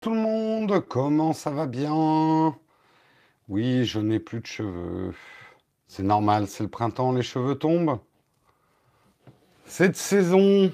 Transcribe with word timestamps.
tout 0.00 0.10
le 0.10 0.20
monde, 0.20 0.84
comment 0.88 1.32
ça 1.32 1.50
va 1.50 1.66
bien? 1.66 2.56
Oui, 3.48 3.84
je 3.84 3.98
n'ai 3.98 4.20
plus 4.20 4.40
de 4.40 4.46
cheveux. 4.46 5.12
C'est 5.86 6.02
normal, 6.02 6.46
c'est 6.46 6.62
le 6.62 6.68
printemps, 6.68 7.12
les 7.12 7.22
cheveux 7.22 7.54
tombent. 7.54 7.98
Cette 9.64 9.96
saison, 9.96 10.72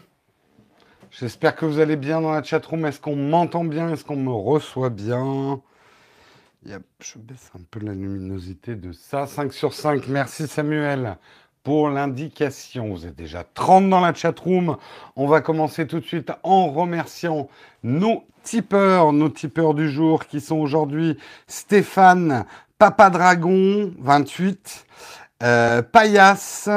j'espère 1.11 1.57
que 1.57 1.65
vous 1.65 1.79
allez 1.79 1.97
bien 1.97 2.21
dans 2.21 2.33
la 2.33 2.43
chatroom. 2.43 2.85
Est-ce 2.87 3.01
qu'on 3.01 3.17
m'entend 3.17 3.65
bien? 3.65 3.91
Est-ce 3.91 4.05
qu'on 4.05 4.17
me 4.17 4.33
reçoit 4.33 4.91
bien? 4.91 5.63
Je 6.65 7.19
baisse 7.19 7.51
un 7.55 7.63
peu 7.71 7.81
la 7.81 7.93
luminosité 7.93 8.75
de 8.75 8.93
ça. 8.93 9.27
5 9.27 9.53
sur 9.53 9.75
5. 9.75 10.09
Merci 10.09 10.47
Samuel 10.49 11.19
pour 11.65 11.89
l'indication. 11.89 12.91
Vous 12.91 13.07
êtes 13.07 13.17
déjà 13.17 13.43
30 13.43 13.91
dans 13.91 14.01
la 14.01 14.15
chatroom. 14.15 14.77
On 15.17 15.27
va 15.27 15.41
commencer 15.41 15.89
tout 15.89 15.99
de 15.99 16.05
suite 16.05 16.31
en 16.45 16.71
remerciant 16.71 17.49
nos 17.83 18.23
tipeurs, 18.45 19.13
nos 19.13 19.31
tipeurs 19.31 19.75
du 19.75 19.91
jour 19.91 20.27
qui 20.27 20.41
sont 20.41 20.59
aujourd'hui 20.59 21.19
Stéphane, 21.49 22.45
Papa 22.79 23.11
Dragon, 23.11 23.91
28, 23.99 24.87
euh, 25.43 25.83
Payas, 25.83 26.69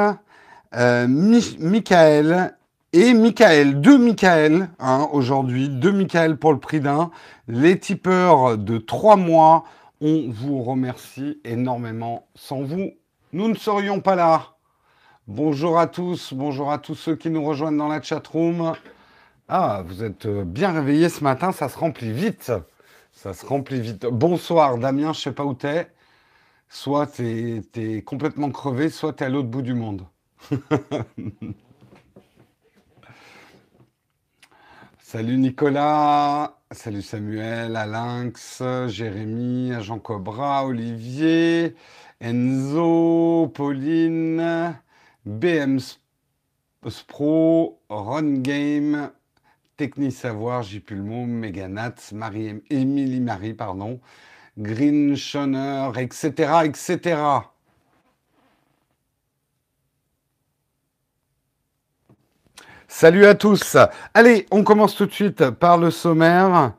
euh, 0.74 1.06
Michael 1.06 2.54
et 2.94 3.12
Michael, 3.12 3.82
deux 3.82 3.98
Michael 3.98 4.70
hein, 4.78 5.06
aujourd'hui, 5.12 5.68
deux 5.68 5.92
Michael 5.92 6.38
pour 6.38 6.52
le 6.52 6.58
prix 6.58 6.80
d'un. 6.80 7.10
Les 7.46 7.78
tipeurs 7.78 8.56
de 8.56 8.78
trois 8.78 9.16
mois, 9.16 9.64
on 10.00 10.30
vous 10.30 10.62
remercie 10.62 11.40
énormément. 11.44 12.26
Sans 12.34 12.62
vous, 12.62 12.92
nous 13.34 13.48
ne 13.48 13.54
serions 13.54 14.00
pas 14.00 14.16
là. 14.16 14.57
Bonjour 15.28 15.78
à 15.78 15.86
tous, 15.86 16.32
bonjour 16.32 16.72
à 16.72 16.78
tous 16.78 16.94
ceux 16.94 17.14
qui 17.14 17.28
nous 17.28 17.44
rejoignent 17.44 17.76
dans 17.76 17.88
la 17.88 18.00
chatroom. 18.00 18.72
Ah, 19.46 19.82
vous 19.84 20.02
êtes 20.02 20.24
euh, 20.24 20.42
bien 20.42 20.72
réveillés 20.72 21.10
ce 21.10 21.22
matin, 21.22 21.52
ça 21.52 21.68
se 21.68 21.76
remplit 21.76 22.12
vite. 22.12 22.50
Ça 23.12 23.34
se 23.34 23.44
remplit 23.44 23.78
vite. 23.78 24.06
Bonsoir 24.06 24.78
Damien, 24.78 25.12
je 25.12 25.20
sais 25.20 25.32
pas 25.32 25.44
où 25.44 25.52
t'es. 25.52 25.92
Soit 26.70 27.08
t'es 27.08 27.62
es 27.76 28.00
complètement 28.00 28.50
crevé, 28.50 28.88
soit 28.88 29.12
t'es 29.12 29.26
à 29.26 29.28
l'autre 29.28 29.48
bout 29.48 29.60
du 29.60 29.74
monde. 29.74 30.06
salut 34.98 35.36
Nicolas, 35.36 36.56
salut 36.70 37.02
Samuel, 37.02 37.76
Alinx, 37.76 38.62
Jérémy, 38.86 39.74
Jean 39.80 39.98
Cobra, 39.98 40.64
Olivier, 40.64 41.74
Enzo, 42.18 43.52
Pauline, 43.54 44.74
BM 45.28 45.78
Pro, 47.06 47.78
Run 47.90 48.40
Game, 48.40 49.10
Techni 49.76 50.10
Savoir, 50.10 50.62
J. 50.62 50.80
Pulmo, 50.80 51.26
Meganat, 51.26 51.96
Marie, 52.14 52.62
Émilie 52.70 53.20
Marie, 53.20 53.52
pardon, 53.52 54.00
Green 54.56 55.16
Schoner, 55.16 55.90
etc., 55.98 56.62
etc. 56.64 57.20
Salut 62.88 63.26
à 63.26 63.34
tous. 63.34 63.76
Allez, 64.14 64.46
on 64.50 64.64
commence 64.64 64.96
tout 64.96 65.04
de 65.04 65.12
suite 65.12 65.50
par 65.50 65.76
le 65.76 65.90
sommaire. 65.90 66.72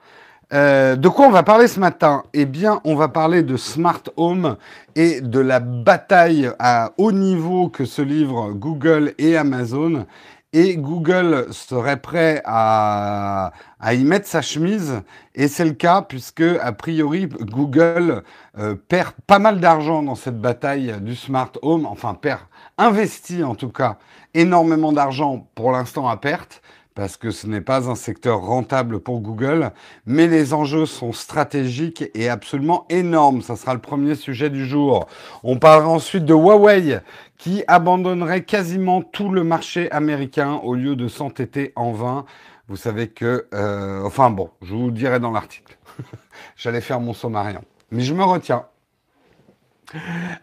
Euh, 0.52 0.96
de 0.96 1.08
quoi 1.10 1.28
on 1.28 1.32
va 1.32 1.44
parler 1.44 1.68
ce 1.68 1.80
matin? 1.80 2.24
Eh 2.34 2.46
bien, 2.46 2.82
on 2.84 2.96
va 2.96 3.08
parler 3.08 3.44
de 3.44 3.56
Smart 3.56 4.02
Home 4.18 4.58
et 4.96 5.22
de 5.22 5.40
la 5.40 5.60
bataille 5.60 6.50
à 6.58 6.92
haut 6.98 7.12
niveau 7.12 7.70
que 7.70 7.86
se 7.86 8.02
livrent 8.02 8.52
Google 8.54 9.14
et 9.20 9.38
Amazon 9.38 10.06
et 10.52 10.78
Google 10.78 11.48
serait 11.52 12.02
prêt 12.02 12.42
à, 12.46 13.52
y 13.92 14.04
mettre 14.04 14.28
sa 14.28 14.42
chemise. 14.42 15.04
Et 15.36 15.48
c'est 15.48 15.66
le 15.66 15.74
cas 15.74 16.02
puisque, 16.02 16.42
a 16.42 16.72
priori, 16.72 17.28
Google 17.28 18.24
euh, 18.58 18.76
perd 18.88 19.12
pas 19.28 19.38
mal 19.38 19.60
d'argent 19.60 20.02
dans 20.02 20.16
cette 20.16 20.42
bataille 20.42 20.96
du 21.02 21.16
smart 21.16 21.52
home. 21.62 21.86
Enfin, 21.86 22.16
perd, 22.16 22.42
investit 22.80 23.44
en 23.44 23.54
tout 23.54 23.70
cas 23.70 23.98
énormément 24.34 24.92
d'argent 24.92 25.48
pour 25.54 25.72
l'instant 25.72 26.08
à 26.08 26.18
perte 26.18 26.64
parce 27.00 27.16
que 27.16 27.32
ce 27.32 27.48
n'est 27.48 27.62
pas 27.62 27.90
un 27.90 27.96
secteur 27.96 28.42
rentable 28.42 29.00
pour 29.00 29.22
Google, 29.22 29.72
mais 30.06 30.28
les 30.28 30.54
enjeux 30.54 30.86
sont 30.86 31.14
stratégiques 31.14 32.04
et 32.14 32.28
absolument 32.28 32.86
énormes. 32.90 33.42
Ça 33.42 33.56
sera 33.56 33.74
le 33.74 33.80
premier 33.80 34.16
sujet 34.16 34.50
du 34.50 34.66
jour. 34.66 35.08
On 35.44 35.60
parlera 35.60 35.88
ensuite 35.88 36.26
de 36.26 36.34
Huawei, 36.34 37.00
qui 37.38 37.64
abandonnerait 37.70 38.44
quasiment 38.44 39.02
tout 39.02 39.30
le 39.30 39.46
marché 39.46 39.90
américain 39.92 40.60
au 40.62 40.76
lieu 40.76 40.98
de 40.98 41.08
s'entêter 41.08 41.72
en 41.78 41.94
vain. 41.94 42.26
Vous 42.68 42.76
savez 42.76 43.08
que... 43.08 43.48
Euh, 43.54 44.04
enfin 44.04 44.30
bon, 44.30 44.50
je 44.62 44.74
vous 44.74 44.92
dirai 44.92 45.22
dans 45.22 45.32
l'article. 45.32 45.78
J'allais 46.58 46.82
faire 46.82 47.00
mon 47.00 47.14
sommarien. 47.14 47.62
Mais 47.92 48.02
je 48.02 48.14
me 48.14 48.26
retiens. 48.26 48.66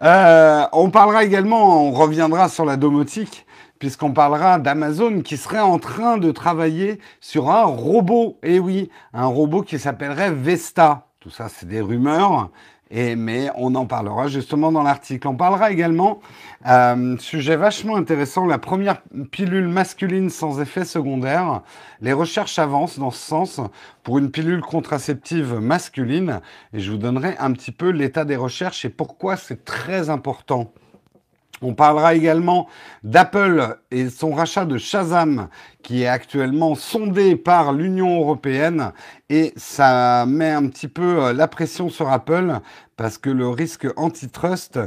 Euh, 0.00 0.66
on 0.72 0.88
parlera 0.88 1.22
également, 1.22 1.86
on 1.86 1.92
reviendra 1.92 2.48
sur 2.48 2.64
la 2.64 2.78
domotique 2.78 3.46
puisqu'on 3.78 4.12
parlera 4.12 4.58
d'Amazon 4.58 5.20
qui 5.20 5.36
serait 5.36 5.60
en 5.60 5.78
train 5.78 6.18
de 6.18 6.30
travailler 6.30 6.98
sur 7.20 7.50
un 7.50 7.64
robot. 7.64 8.38
Eh 8.42 8.58
oui, 8.58 8.90
un 9.12 9.26
robot 9.26 9.62
qui 9.62 9.78
s'appellerait 9.78 10.30
Vesta. 10.30 11.06
Tout 11.20 11.30
ça, 11.30 11.48
c'est 11.48 11.66
des 11.66 11.80
rumeurs. 11.80 12.50
Mais 12.90 13.50
on 13.56 13.74
en 13.74 13.84
parlera 13.86 14.28
justement 14.28 14.70
dans 14.70 14.84
l'article. 14.84 15.26
On 15.26 15.34
parlera 15.34 15.72
également, 15.72 16.20
euh, 16.68 17.16
sujet 17.18 17.56
vachement 17.56 17.96
intéressant, 17.96 18.46
la 18.46 18.58
première 18.58 19.02
pilule 19.32 19.66
masculine 19.66 20.30
sans 20.30 20.60
effet 20.60 20.84
secondaire. 20.84 21.62
Les 22.00 22.12
recherches 22.12 22.60
avancent 22.60 22.98
dans 22.98 23.10
ce 23.10 23.26
sens 23.26 23.60
pour 24.04 24.18
une 24.18 24.30
pilule 24.30 24.60
contraceptive 24.60 25.54
masculine. 25.54 26.40
Et 26.72 26.78
je 26.78 26.92
vous 26.92 26.98
donnerai 26.98 27.36
un 27.38 27.52
petit 27.52 27.72
peu 27.72 27.90
l'état 27.90 28.24
des 28.24 28.36
recherches 28.36 28.84
et 28.84 28.90
pourquoi 28.90 29.36
c'est 29.36 29.64
très 29.64 30.08
important. 30.08 30.72
On 31.62 31.72
parlera 31.72 32.14
également 32.14 32.68
d'Apple 33.02 33.78
et 33.90 34.10
son 34.10 34.32
rachat 34.34 34.66
de 34.66 34.76
Shazam 34.76 35.48
qui 35.82 36.02
est 36.02 36.08
actuellement 36.08 36.74
sondé 36.74 37.36
par 37.36 37.72
l'Union 37.72 38.20
européenne 38.20 38.92
et 39.30 39.52
ça 39.56 40.26
met 40.26 40.50
un 40.50 40.66
petit 40.68 40.88
peu 40.88 41.24
euh, 41.24 41.32
la 41.32 41.48
pression 41.48 41.88
sur 41.88 42.10
Apple 42.10 42.60
parce 42.96 43.18
que 43.18 43.30
le 43.30 43.48
risque 43.48 43.86
antitrust 43.96 44.78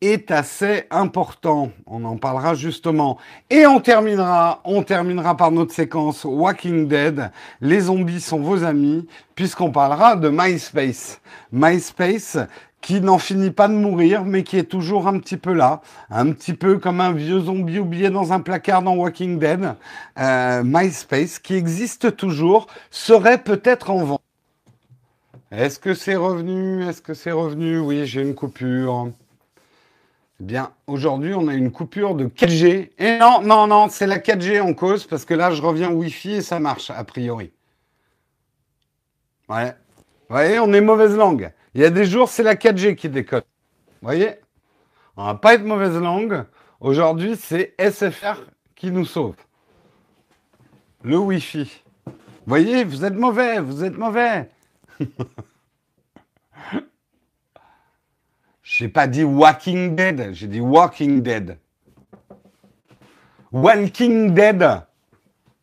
est 0.00 0.30
assez 0.30 0.84
important. 0.90 1.70
On 1.86 2.04
en 2.04 2.16
parlera 2.16 2.54
justement. 2.54 3.18
Et 3.50 3.66
on 3.66 3.80
terminera, 3.80 4.60
on 4.64 4.82
terminera 4.82 5.36
par 5.36 5.50
notre 5.50 5.74
séquence 5.74 6.24
Walking 6.24 6.86
Dead. 6.88 7.30
Les 7.60 7.80
zombies 7.80 8.20
sont 8.20 8.40
vos 8.40 8.64
amis 8.64 9.06
puisqu'on 9.34 9.70
parlera 9.70 10.16
de 10.16 10.28
MySpace. 10.28 11.20
MySpace 11.52 12.38
qui 12.80 13.00
n'en 13.00 13.18
finit 13.18 13.50
pas 13.50 13.68
de 13.68 13.74
mourir, 13.74 14.24
mais 14.24 14.44
qui 14.44 14.56
est 14.56 14.64
toujours 14.64 15.08
un 15.08 15.18
petit 15.18 15.36
peu 15.36 15.52
là, 15.52 15.80
un 16.10 16.32
petit 16.32 16.54
peu 16.54 16.78
comme 16.78 17.00
un 17.00 17.12
vieux 17.12 17.40
zombie 17.40 17.78
oublié 17.78 18.10
dans 18.10 18.32
un 18.32 18.40
placard 18.40 18.82
dans 18.82 18.94
Walking 18.94 19.38
Dead. 19.38 19.74
Euh, 20.18 20.62
MySpace, 20.64 21.38
qui 21.38 21.54
existe 21.54 22.16
toujours, 22.16 22.66
serait 22.90 23.38
peut-être 23.38 23.90
en 23.90 24.04
vente. 24.04 24.22
Est-ce 25.50 25.78
que 25.78 25.94
c'est 25.94 26.16
revenu? 26.16 26.84
Est-ce 26.86 27.02
que 27.02 27.14
c'est 27.14 27.32
revenu? 27.32 27.78
Oui, 27.78 28.06
j'ai 28.06 28.22
une 28.22 28.34
coupure. 28.34 29.08
Eh 30.40 30.44
bien, 30.44 30.70
aujourd'hui, 30.86 31.34
on 31.34 31.48
a 31.48 31.54
une 31.54 31.72
coupure 31.72 32.14
de 32.14 32.26
4G. 32.26 32.90
Et 32.98 33.18
non, 33.18 33.40
non, 33.42 33.66
non, 33.66 33.88
c'est 33.88 34.06
la 34.06 34.18
4G 34.18 34.60
en 34.60 34.72
cause, 34.72 35.04
parce 35.04 35.24
que 35.24 35.34
là, 35.34 35.50
je 35.50 35.62
reviens 35.62 35.90
Wi-Fi 35.90 36.34
et 36.34 36.42
ça 36.42 36.60
marche, 36.60 36.90
a 36.90 37.02
priori. 37.02 37.50
Ouais. 39.48 39.74
Vous 40.28 40.36
voyez, 40.36 40.60
on 40.60 40.72
est 40.72 40.80
mauvaise 40.80 41.16
langue. 41.16 41.50
Il 41.78 41.82
y 41.82 41.84
a 41.84 41.90
des 41.90 42.06
jours, 42.06 42.28
c'est 42.28 42.42
la 42.42 42.56
4G 42.56 42.96
qui 42.96 43.08
déconne. 43.08 43.44
Vous 44.02 44.08
voyez? 44.08 44.30
On 45.16 45.24
va 45.24 45.36
pas 45.36 45.54
être 45.54 45.62
mauvaise 45.62 45.96
langue. 45.96 46.44
Aujourd'hui, 46.80 47.36
c'est 47.36 47.76
SFR 47.78 48.40
qui 48.74 48.90
nous 48.90 49.04
sauve. 49.04 49.36
Le 51.04 51.16
Wi-Fi. 51.16 51.84
Vous 52.04 52.12
voyez, 52.48 52.82
vous 52.82 53.04
êtes 53.04 53.14
mauvais, 53.14 53.60
vous 53.60 53.84
êtes 53.84 53.96
mauvais. 53.96 54.50
j'ai 58.64 58.88
pas 58.88 59.06
dit 59.06 59.22
Walking 59.22 59.94
Dead, 59.94 60.32
j'ai 60.32 60.48
dit 60.48 60.60
Walking 60.60 61.22
Dead. 61.22 61.58
Walking 63.52 64.34
Dead. 64.34 64.82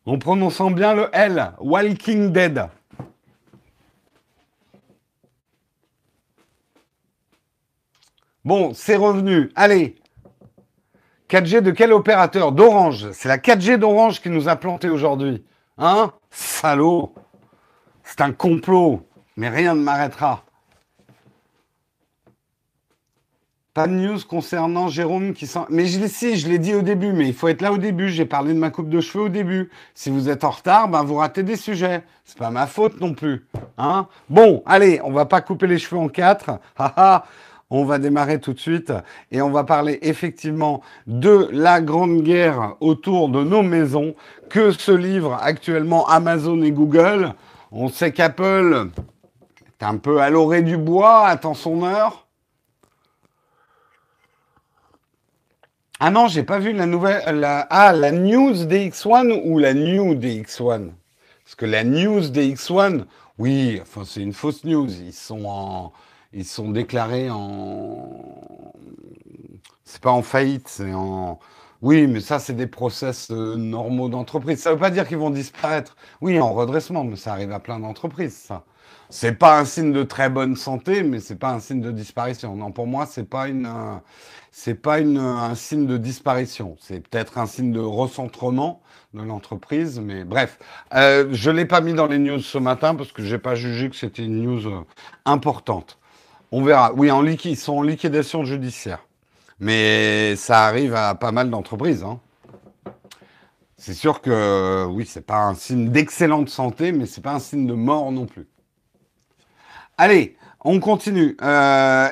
En 0.06 0.18
prononçant 0.18 0.70
bien 0.70 0.94
le 0.94 1.10
L. 1.12 1.52
Walking 1.60 2.32
Dead. 2.32 2.70
Bon, 8.46 8.74
c'est 8.74 8.94
revenu. 8.94 9.50
Allez. 9.56 9.96
4G 11.28 11.62
de 11.62 11.72
quel 11.72 11.92
opérateur? 11.92 12.52
D'Orange. 12.52 13.10
C'est 13.10 13.28
la 13.28 13.38
4G 13.38 13.76
d'Orange 13.76 14.22
qui 14.22 14.30
nous 14.30 14.48
a 14.48 14.54
planté 14.54 14.88
aujourd'hui. 14.88 15.44
Hein? 15.78 16.12
Salaud. 16.30 17.12
C'est 18.04 18.20
un 18.20 18.30
complot. 18.30 19.04
Mais 19.36 19.48
rien 19.48 19.74
ne 19.74 19.82
m'arrêtera. 19.82 20.44
Pas 23.74 23.88
de 23.88 23.94
news 23.94 24.20
concernant 24.28 24.86
Jérôme 24.86 25.34
qui 25.34 25.48
sent. 25.48 25.66
Mais 25.68 25.86
je 25.86 26.06
si, 26.06 26.36
je 26.36 26.48
l'ai 26.48 26.60
dit 26.60 26.76
au 26.76 26.82
début, 26.82 27.12
mais 27.12 27.26
il 27.26 27.34
faut 27.34 27.48
être 27.48 27.62
là 27.62 27.72
au 27.72 27.78
début. 27.78 28.10
J'ai 28.10 28.26
parlé 28.26 28.54
de 28.54 28.60
ma 28.60 28.70
coupe 28.70 28.88
de 28.88 29.00
cheveux 29.00 29.24
au 29.24 29.28
début. 29.28 29.70
Si 29.92 30.08
vous 30.08 30.28
êtes 30.28 30.44
en 30.44 30.50
retard, 30.50 30.88
ben 30.88 31.02
vous 31.02 31.16
ratez 31.16 31.42
des 31.42 31.56
sujets. 31.56 32.04
C'est 32.24 32.38
pas 32.38 32.50
ma 32.50 32.68
faute 32.68 33.00
non 33.00 33.12
plus. 33.12 33.44
Hein? 33.76 34.06
Bon, 34.30 34.62
allez, 34.66 35.00
on 35.02 35.10
va 35.10 35.26
pas 35.26 35.40
couper 35.40 35.66
les 35.66 35.78
cheveux 35.78 36.00
en 36.00 36.08
quatre. 36.08 36.60
On 37.70 37.84
va 37.84 37.98
démarrer 37.98 38.40
tout 38.40 38.52
de 38.52 38.60
suite 38.60 38.92
et 39.30 39.42
on 39.42 39.50
va 39.50 39.64
parler 39.64 39.98
effectivement 40.02 40.82
de 41.06 41.48
la 41.52 41.80
grande 41.80 42.22
guerre 42.22 42.76
autour 42.80 43.28
de 43.28 43.42
nos 43.42 43.62
maisons 43.62 44.14
que 44.48 44.70
se 44.70 44.92
livrent 44.92 45.38
actuellement 45.40 46.08
Amazon 46.08 46.62
et 46.62 46.70
Google. 46.70 47.34
On 47.72 47.88
sait 47.88 48.12
qu'Apple 48.12 48.88
est 49.80 49.84
un 49.84 49.96
peu 49.96 50.20
à 50.20 50.30
l'orée 50.30 50.62
du 50.62 50.76
bois, 50.76 51.26
attend 51.26 51.54
son 51.54 51.82
heure. 51.82 52.26
Ah 55.98 56.10
non, 56.10 56.28
j'ai 56.28 56.42
pas 56.42 56.58
vu 56.58 56.72
la 56.72 56.84
nouvelle. 56.84 57.42
Ah, 57.70 57.92
la 57.94 58.12
news 58.12 58.52
DX1 58.52 59.42
ou 59.44 59.58
la 59.58 59.72
new 59.72 60.14
DX1 60.14 60.90
Parce 61.42 61.54
que 61.56 61.64
la 61.64 61.84
news 61.84 62.20
DX1, 62.20 63.04
oui, 63.38 63.78
enfin, 63.80 64.02
c'est 64.04 64.20
une 64.20 64.34
fausse 64.34 64.64
news. 64.64 64.88
Ils 64.90 65.14
sont 65.14 65.46
en. 65.46 65.92
Ils 66.36 66.44
sont 66.44 66.70
déclarés 66.70 67.30
en. 67.30 68.74
C'est 69.84 70.02
pas 70.02 70.10
en 70.10 70.20
faillite, 70.20 70.68
c'est 70.68 70.92
en. 70.92 71.38
Oui, 71.80 72.06
mais 72.06 72.20
ça, 72.20 72.38
c'est 72.38 72.52
des 72.54 72.66
process 72.66 73.30
euh, 73.30 73.56
normaux 73.56 74.10
d'entreprise. 74.10 74.60
Ça 74.60 74.72
veut 74.72 74.78
pas 74.78 74.90
dire 74.90 75.08
qu'ils 75.08 75.16
vont 75.16 75.30
disparaître. 75.30 75.96
Oui, 76.20 76.38
en 76.38 76.52
redressement, 76.52 77.04
mais 77.04 77.16
ça 77.16 77.32
arrive 77.32 77.52
à 77.52 77.58
plein 77.58 77.80
d'entreprises, 77.80 78.36
ça. 78.36 78.64
C'est 79.08 79.32
pas 79.32 79.58
un 79.58 79.64
signe 79.64 79.92
de 79.92 80.02
très 80.02 80.28
bonne 80.28 80.56
santé, 80.56 81.02
mais 81.02 81.20
c'est 81.20 81.36
pas 81.36 81.52
un 81.52 81.60
signe 81.60 81.80
de 81.80 81.90
disparition. 81.90 82.54
Non, 82.54 82.70
pour 82.70 82.86
moi, 82.86 83.06
c'est 83.06 83.24
pas 83.28 83.48
une. 83.48 83.70
C'est 84.50 84.74
pas 84.74 85.00
une, 85.00 85.18
un 85.18 85.54
signe 85.54 85.86
de 85.86 85.96
disparition, 85.96 86.76
c'est 86.80 87.00
peut-être 87.00 87.38
un 87.38 87.46
signe 87.46 87.72
de 87.72 87.80
recentrement 87.80 88.82
de 89.14 89.22
l'entreprise, 89.22 90.00
mais 90.00 90.24
bref, 90.24 90.58
euh, 90.94 91.28
je 91.32 91.50
l'ai 91.50 91.66
pas 91.66 91.82
mis 91.82 91.92
dans 91.92 92.06
les 92.06 92.18
news 92.18 92.40
ce 92.40 92.58
matin 92.58 92.94
parce 92.94 93.12
que 93.12 93.22
j'ai 93.22 93.38
pas 93.38 93.54
jugé 93.54 93.90
que 93.90 93.96
c'était 93.96 94.24
une 94.24 94.42
news 94.42 94.66
euh, 94.66 94.80
importante. 95.26 95.98
On 96.52 96.62
verra. 96.62 96.92
Oui, 96.94 97.10
en 97.10 97.22
liquide, 97.22 97.52
ils 97.52 97.56
sont 97.56 97.78
en 97.78 97.82
liquidation 97.82 98.44
judiciaire, 98.44 99.04
mais 99.58 100.36
ça 100.36 100.66
arrive 100.66 100.94
à 100.94 101.14
pas 101.14 101.32
mal 101.32 101.50
d'entreprises. 101.50 102.04
Hein. 102.04 102.20
C'est 103.76 103.94
sûr 103.94 104.20
que 104.20 104.86
oui, 104.86 105.06
c'est 105.06 105.26
pas 105.26 105.44
un 105.44 105.54
signe 105.54 105.90
d'excellente 105.90 106.48
santé, 106.48 106.92
mais 106.92 107.06
c'est 107.06 107.20
pas 107.20 107.34
un 107.34 107.38
signe 107.40 107.66
de 107.66 107.74
mort 107.74 108.10
non 108.10 108.26
plus. 108.26 108.48
Allez, 109.98 110.36
on 110.64 110.80
continue. 110.80 111.36
Euh, 111.42 112.08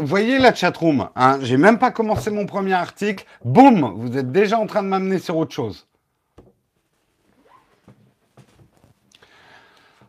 voyez 0.00 0.38
la 0.38 0.54
chatroom. 0.54 1.08
Hein, 1.16 1.38
J'ai 1.42 1.56
même 1.56 1.78
pas 1.78 1.90
commencé 1.90 2.30
mon 2.30 2.46
premier 2.46 2.72
article. 2.72 3.24
Boum, 3.44 3.92
vous 3.96 4.16
êtes 4.16 4.32
déjà 4.32 4.58
en 4.58 4.66
train 4.66 4.82
de 4.82 4.88
m'amener 4.88 5.18
sur 5.18 5.36
autre 5.36 5.52
chose. 5.52 5.86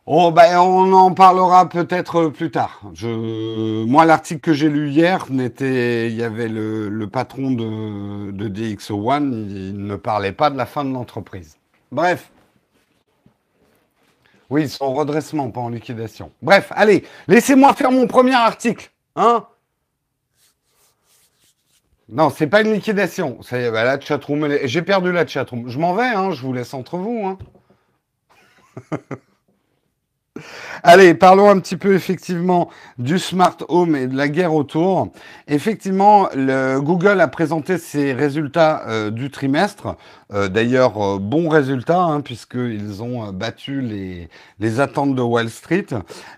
Oh, 0.07 0.31
ben, 0.31 0.59
on 0.59 0.91
en 0.93 1.13
parlera 1.13 1.69
peut-être 1.69 2.27
plus 2.29 2.49
tard. 2.49 2.81
Moi, 3.03 4.05
l'article 4.05 4.41
que 4.41 4.53
j'ai 4.53 4.67
lu 4.67 4.89
hier, 4.89 5.27
n'était, 5.29 6.09
il 6.09 6.15
y 6.15 6.23
avait 6.23 6.47
le, 6.47 7.05
patron 7.07 7.51
de, 7.51 8.31
de 8.31 8.49
DxO1, 8.49 9.31
il 9.31 9.85
ne 9.85 9.95
parlait 9.95 10.31
pas 10.31 10.49
de 10.49 10.57
la 10.57 10.65
fin 10.65 10.83
de 10.83 10.91
l'entreprise. 10.91 11.57
Bref. 11.91 12.31
Oui, 14.49 14.75
en 14.79 14.93
redressement, 14.93 15.51
pas 15.51 15.61
en 15.61 15.69
liquidation. 15.69 16.31
Bref, 16.41 16.71
allez, 16.75 17.05
laissez-moi 17.27 17.73
faire 17.73 17.91
mon 17.91 18.07
premier 18.07 18.35
article. 18.35 18.91
Hein 19.15 19.45
non, 22.09 22.29
c'est 22.29 22.47
pas 22.47 22.61
une 22.61 22.73
liquidation. 22.73 23.39
Bah, 23.49 23.83
la. 23.85 23.99
J'ai 24.65 24.81
perdu 24.81 25.13
la 25.13 25.25
chatroom. 25.25 25.69
Je 25.69 25.79
m'en 25.79 25.93
vais, 25.93 26.07
hein, 26.07 26.31
je 26.31 26.41
vous 26.41 26.51
laisse 26.51 26.73
entre 26.73 26.97
vous. 26.97 27.25
Hein. 27.25 27.37
Allez, 30.83 31.13
parlons 31.13 31.49
un 31.49 31.59
petit 31.59 31.77
peu 31.77 31.93
effectivement 31.93 32.69
du 32.97 33.19
smart 33.19 33.57
home 33.69 33.95
et 33.95 34.07
de 34.07 34.15
la 34.15 34.27
guerre 34.27 34.53
autour. 34.53 35.09
Effectivement, 35.47 36.27
le, 36.35 36.79
Google 36.79 37.21
a 37.21 37.27
présenté 37.27 37.77
ses 37.77 38.13
résultats 38.13 38.83
euh, 38.87 39.11
du 39.11 39.29
trimestre. 39.29 39.95
Euh, 40.33 40.47
d'ailleurs, 40.47 41.01
euh, 41.01 41.19
bons 41.19 41.49
résultats, 41.49 42.01
hein, 42.01 42.21
puisqu'ils 42.21 43.03
ont 43.03 43.31
battu 43.31 43.81
les, 43.81 44.29
les 44.59 44.79
attentes 44.79 45.15
de 45.15 45.21
Wall 45.21 45.49
Street. 45.49 45.87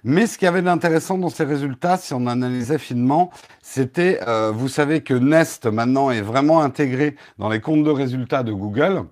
Mais 0.04 0.28
ce 0.28 0.38
qu'il 0.38 0.46
y 0.46 0.50
avait 0.50 0.62
d'intéressant 0.62 1.18
dans 1.18 1.30
ces 1.30 1.46
résultats, 1.46 1.98
si 1.98 2.14
on 2.14 2.28
analysait 2.28 2.78
finement, 2.78 3.32
c'était, 3.62 4.20
vous 4.54 4.68
savez 4.68 5.02
que 5.02 5.14
Nest 5.14 5.66
maintenant 5.66 6.12
est 6.12 6.22
vraiment 6.22 6.62
intégré 6.62 7.16
dans 7.38 7.50
les 7.50 7.62
comptes 7.62 7.84
de 7.84 7.90
résultats 7.90 8.44
de 8.44 8.52
Google 8.52 9.06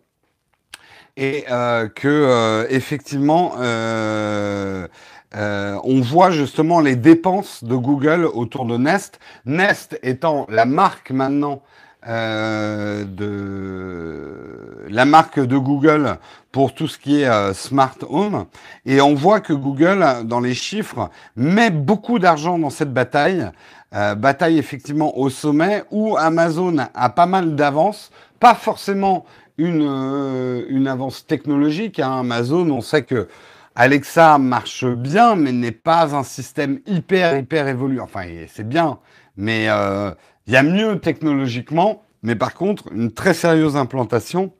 et 1.17 1.45
euh, 1.49 1.87
que 1.87 2.07
euh, 2.07 2.65
effectivement 2.69 3.53
euh, 3.59 4.87
on 5.33 6.01
voit 6.01 6.31
justement 6.31 6.79
les 6.81 6.95
dépenses 6.95 7.63
de 7.63 7.75
Google 7.75 8.25
autour 8.25 8.65
de 8.65 8.77
Nest. 8.77 9.19
Nest 9.45 9.99
étant 10.03 10.45
la 10.49 10.65
marque 10.65 11.11
maintenant 11.11 11.61
de 12.03 12.17
la 14.89 15.05
marque 15.05 15.39
de 15.39 15.55
Google 15.55 16.17
pour 16.51 16.73
tout 16.73 16.87
ce 16.87 16.97
qui 16.97 17.21
est 17.21 17.53
smart 17.53 17.95
home. 18.09 18.45
Et 18.87 18.99
on 19.01 19.13
voit 19.13 19.39
que 19.39 19.53
Google 19.53 20.03
dans 20.25 20.39
les 20.39 20.55
chiffres 20.55 21.11
met 21.35 21.69
beaucoup 21.69 22.17
d'argent 22.17 22.57
dans 22.57 22.71
cette 22.71 22.91
bataille. 22.91 23.51
Bataille 23.91 24.57
effectivement 24.57 25.15
au 25.17 25.29
sommet 25.29 25.83
où 25.91 26.17
Amazon 26.17 26.75
a 26.93 27.09
pas 27.09 27.27
mal 27.27 27.55
d'avance. 27.55 28.11
Pas 28.39 28.55
forcément 28.55 29.25
une, 29.57 29.87
euh, 29.87 30.65
une 30.69 30.87
avance 30.87 31.25
technologique. 31.25 31.99
Hein. 31.99 32.19
Amazon, 32.19 32.69
on 32.69 32.81
sait 32.81 33.03
que 33.03 33.27
Alexa 33.75 34.37
marche 34.37 34.85
bien, 34.85 35.35
mais 35.35 35.51
n'est 35.51 35.71
pas 35.71 36.15
un 36.15 36.23
système 36.23 36.79
hyper, 36.85 37.37
hyper 37.37 37.67
évolué. 37.67 37.99
Enfin, 37.99 38.25
c'est 38.47 38.67
bien, 38.67 38.99
mais 39.37 39.67
euh, 39.69 40.11
il 40.47 40.53
y 40.53 40.57
a 40.57 40.63
mieux 40.63 40.99
technologiquement, 40.99 42.03
mais 42.23 42.35
par 42.35 42.53
contre, 42.53 42.91
une 42.91 43.11
très 43.11 43.33
sérieuse 43.33 43.77
implantation, 43.77 44.51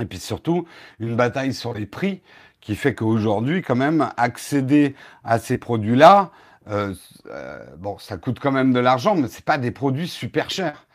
et 0.00 0.04
puis 0.04 0.18
surtout, 0.18 0.66
une 1.00 1.16
bataille 1.16 1.54
sur 1.54 1.72
les 1.72 1.86
prix, 1.86 2.20
qui 2.60 2.76
fait 2.76 2.94
qu'aujourd'hui, 2.94 3.62
quand 3.62 3.76
même, 3.76 4.08
accéder 4.16 4.94
à 5.22 5.38
ces 5.38 5.58
produits-là, 5.58 6.30
euh, 6.68 6.94
bon, 7.78 7.98
ça 7.98 8.16
coûte 8.16 8.38
quand 8.40 8.52
même 8.52 8.72
de 8.72 8.80
l'argent, 8.80 9.14
mais 9.14 9.28
c'est 9.28 9.44
pas 9.44 9.58
des 9.58 9.70
produits 9.70 10.08
super 10.08 10.50
chers. 10.50 10.86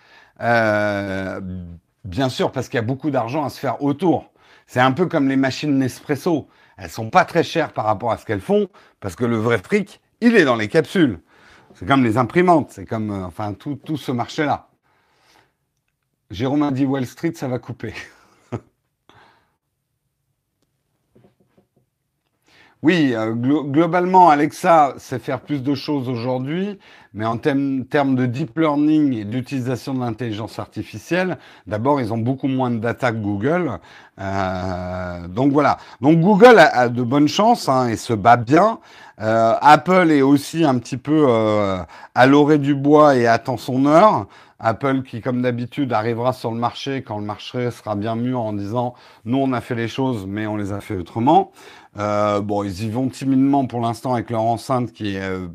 Bien 2.06 2.30
sûr, 2.30 2.52
parce 2.52 2.70
qu'il 2.70 2.78
y 2.78 2.80
a 2.80 2.84
beaucoup 2.84 3.12
d'argent 3.12 3.44
à 3.44 3.50
se 3.50 3.60
faire 3.60 3.82
autour. 3.84 4.32
C'est 4.68 4.80
un 4.80 4.92
peu 4.92 5.06
comme 5.08 5.28
les 5.28 5.36
machines 5.36 5.78
Nespresso. 5.78 6.48
Elles 6.78 6.90
sont 6.90 7.10
pas 7.10 7.26
très 7.26 7.44
chères 7.44 7.74
par 7.74 7.86
rapport 7.86 8.12
à 8.12 8.18
ce 8.18 8.26
qu'elles 8.26 8.42
font, 8.42 8.70
parce 9.00 9.16
que 9.16 9.26
le 9.26 9.38
vrai 9.38 9.58
fric, 9.58 10.00
il 10.22 10.36
est 10.36 10.46
dans 10.46 10.56
les 10.56 10.68
capsules. 10.68 11.20
C'est 11.76 11.86
comme 11.86 12.04
les 12.04 12.18
imprimantes, 12.18 12.72
c'est 12.72 12.86
comme, 12.86 13.12
euh, 13.12 13.26
enfin, 13.26 13.54
tout, 13.54 13.76
tout 13.76 13.98
ce 13.98 14.12
marché-là. 14.12 14.70
Jérôme 16.30 16.64
a 16.64 16.72
dit 16.72 16.86
Wall 16.86 17.06
Street, 17.06 17.34
ça 17.36 17.48
va 17.48 17.60
couper. 17.60 17.94
Oui, 22.82 23.12
euh, 23.14 23.34
globalement, 23.34 24.30
Alexa 24.30 24.94
sait 24.98 25.20
faire 25.20 25.42
plus 25.42 25.62
de 25.62 25.76
choses 25.76 26.08
aujourd'hui, 26.08 26.80
mais 27.14 27.26
en 27.26 27.38
termes 27.38 28.16
de 28.16 28.26
deep 28.26 28.58
learning 28.58 29.12
et 29.16 29.26
d'utilisation 29.26 29.94
de 29.94 30.00
l'intelligence 30.00 30.60
artificielle, 30.60 31.38
d'abord, 31.68 32.00
ils 32.00 32.14
ont 32.14 32.18
beaucoup 32.18 32.48
moins 32.48 32.72
de 32.72 32.78
data 32.78 33.12
que 33.12 33.18
Google. 33.18 33.80
Euh, 34.22 35.28
donc 35.28 35.52
voilà. 35.52 35.78
Donc 36.00 36.22
Google 36.22 36.58
a, 36.58 36.88
de 36.88 37.04
bonnes 37.04 37.28
chances 37.28 37.68
hein, 37.68 37.90
et 37.90 37.98
se 37.98 38.14
bat 38.14 38.38
bien. 38.38 38.80
Euh, 39.20 39.56
Apple 39.60 40.10
est 40.12 40.22
aussi 40.22 40.64
un 40.64 40.78
petit 40.78 40.96
peu 40.96 41.28
à 42.16 42.28
l'orée 42.28 42.60
du 42.60 42.76
bois 42.76 43.18
et 43.18 43.28
attend 43.28 43.58
son 43.58 43.88
heure. 43.88 44.28
Apple 44.60 45.04
qui, 45.04 45.22
comme 45.22 45.42
d'habitude, 45.42 45.94
arrivera 45.94 46.34
sur 46.34 46.52
le 46.52 46.58
marché 46.58 47.02
quand 47.02 47.18
le 47.18 47.26
marché 47.26 47.72
sera 47.72 47.96
bien 47.96 48.16
mûr 48.16 48.42
en 48.42 48.52
disant 48.52 48.94
nous 49.24 49.38
on 49.38 49.54
a 49.54 49.62
fait 49.62 49.76
les 49.76 49.88
choses, 49.88 50.26
mais 50.28 50.48
on 50.48 50.58
les 50.58 50.74
a 50.74 50.82
fait 50.82 50.98
autrement. 50.98 51.52
Euh, 51.98 52.42
bon, 52.42 52.64
ils 52.64 52.84
y 52.86 52.90
vont 52.90 53.10
timidement 53.10 53.66
pour 53.66 53.82
l'instant 53.82 54.14
avec 54.14 54.30
leur 54.30 54.42
enceinte 54.44 54.92
qui 54.94 55.16
est, 55.16 55.22
euh, 55.22 55.48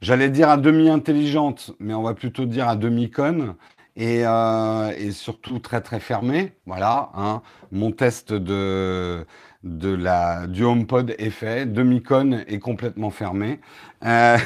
j'allais 0.00 0.30
dire 0.30 0.48
à 0.50 0.56
demi 0.56 0.88
intelligente, 0.90 1.72
mais 1.80 1.94
on 1.94 2.02
va 2.02 2.14
plutôt 2.14 2.46
dire 2.46 2.68
à 2.68 2.76
demi 2.76 3.10
conne. 3.10 3.56
Et, 3.96 4.26
euh, 4.26 4.90
et 4.98 5.12
surtout 5.12 5.58
très 5.58 5.82
très 5.82 6.00
fermée. 6.00 6.54
Voilà, 6.66 7.10
hein. 7.14 7.42
mon 7.72 7.92
test 7.92 8.32
de, 8.32 9.26
de 9.64 9.90
la, 9.94 10.46
du 10.46 10.64
HomePod 10.64 11.14
est 11.18 11.30
fait, 11.30 11.66
demi-conne 11.72 12.44
est 12.48 12.58
complètement 12.58 13.10
fermé. 13.10 13.60
Euh, 14.04 14.38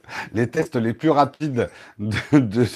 les 0.34 0.50
tests 0.50 0.76
les 0.76 0.94
plus 0.94 1.10
rapides 1.10 1.70
de, 1.98 2.38
de, 2.38 2.66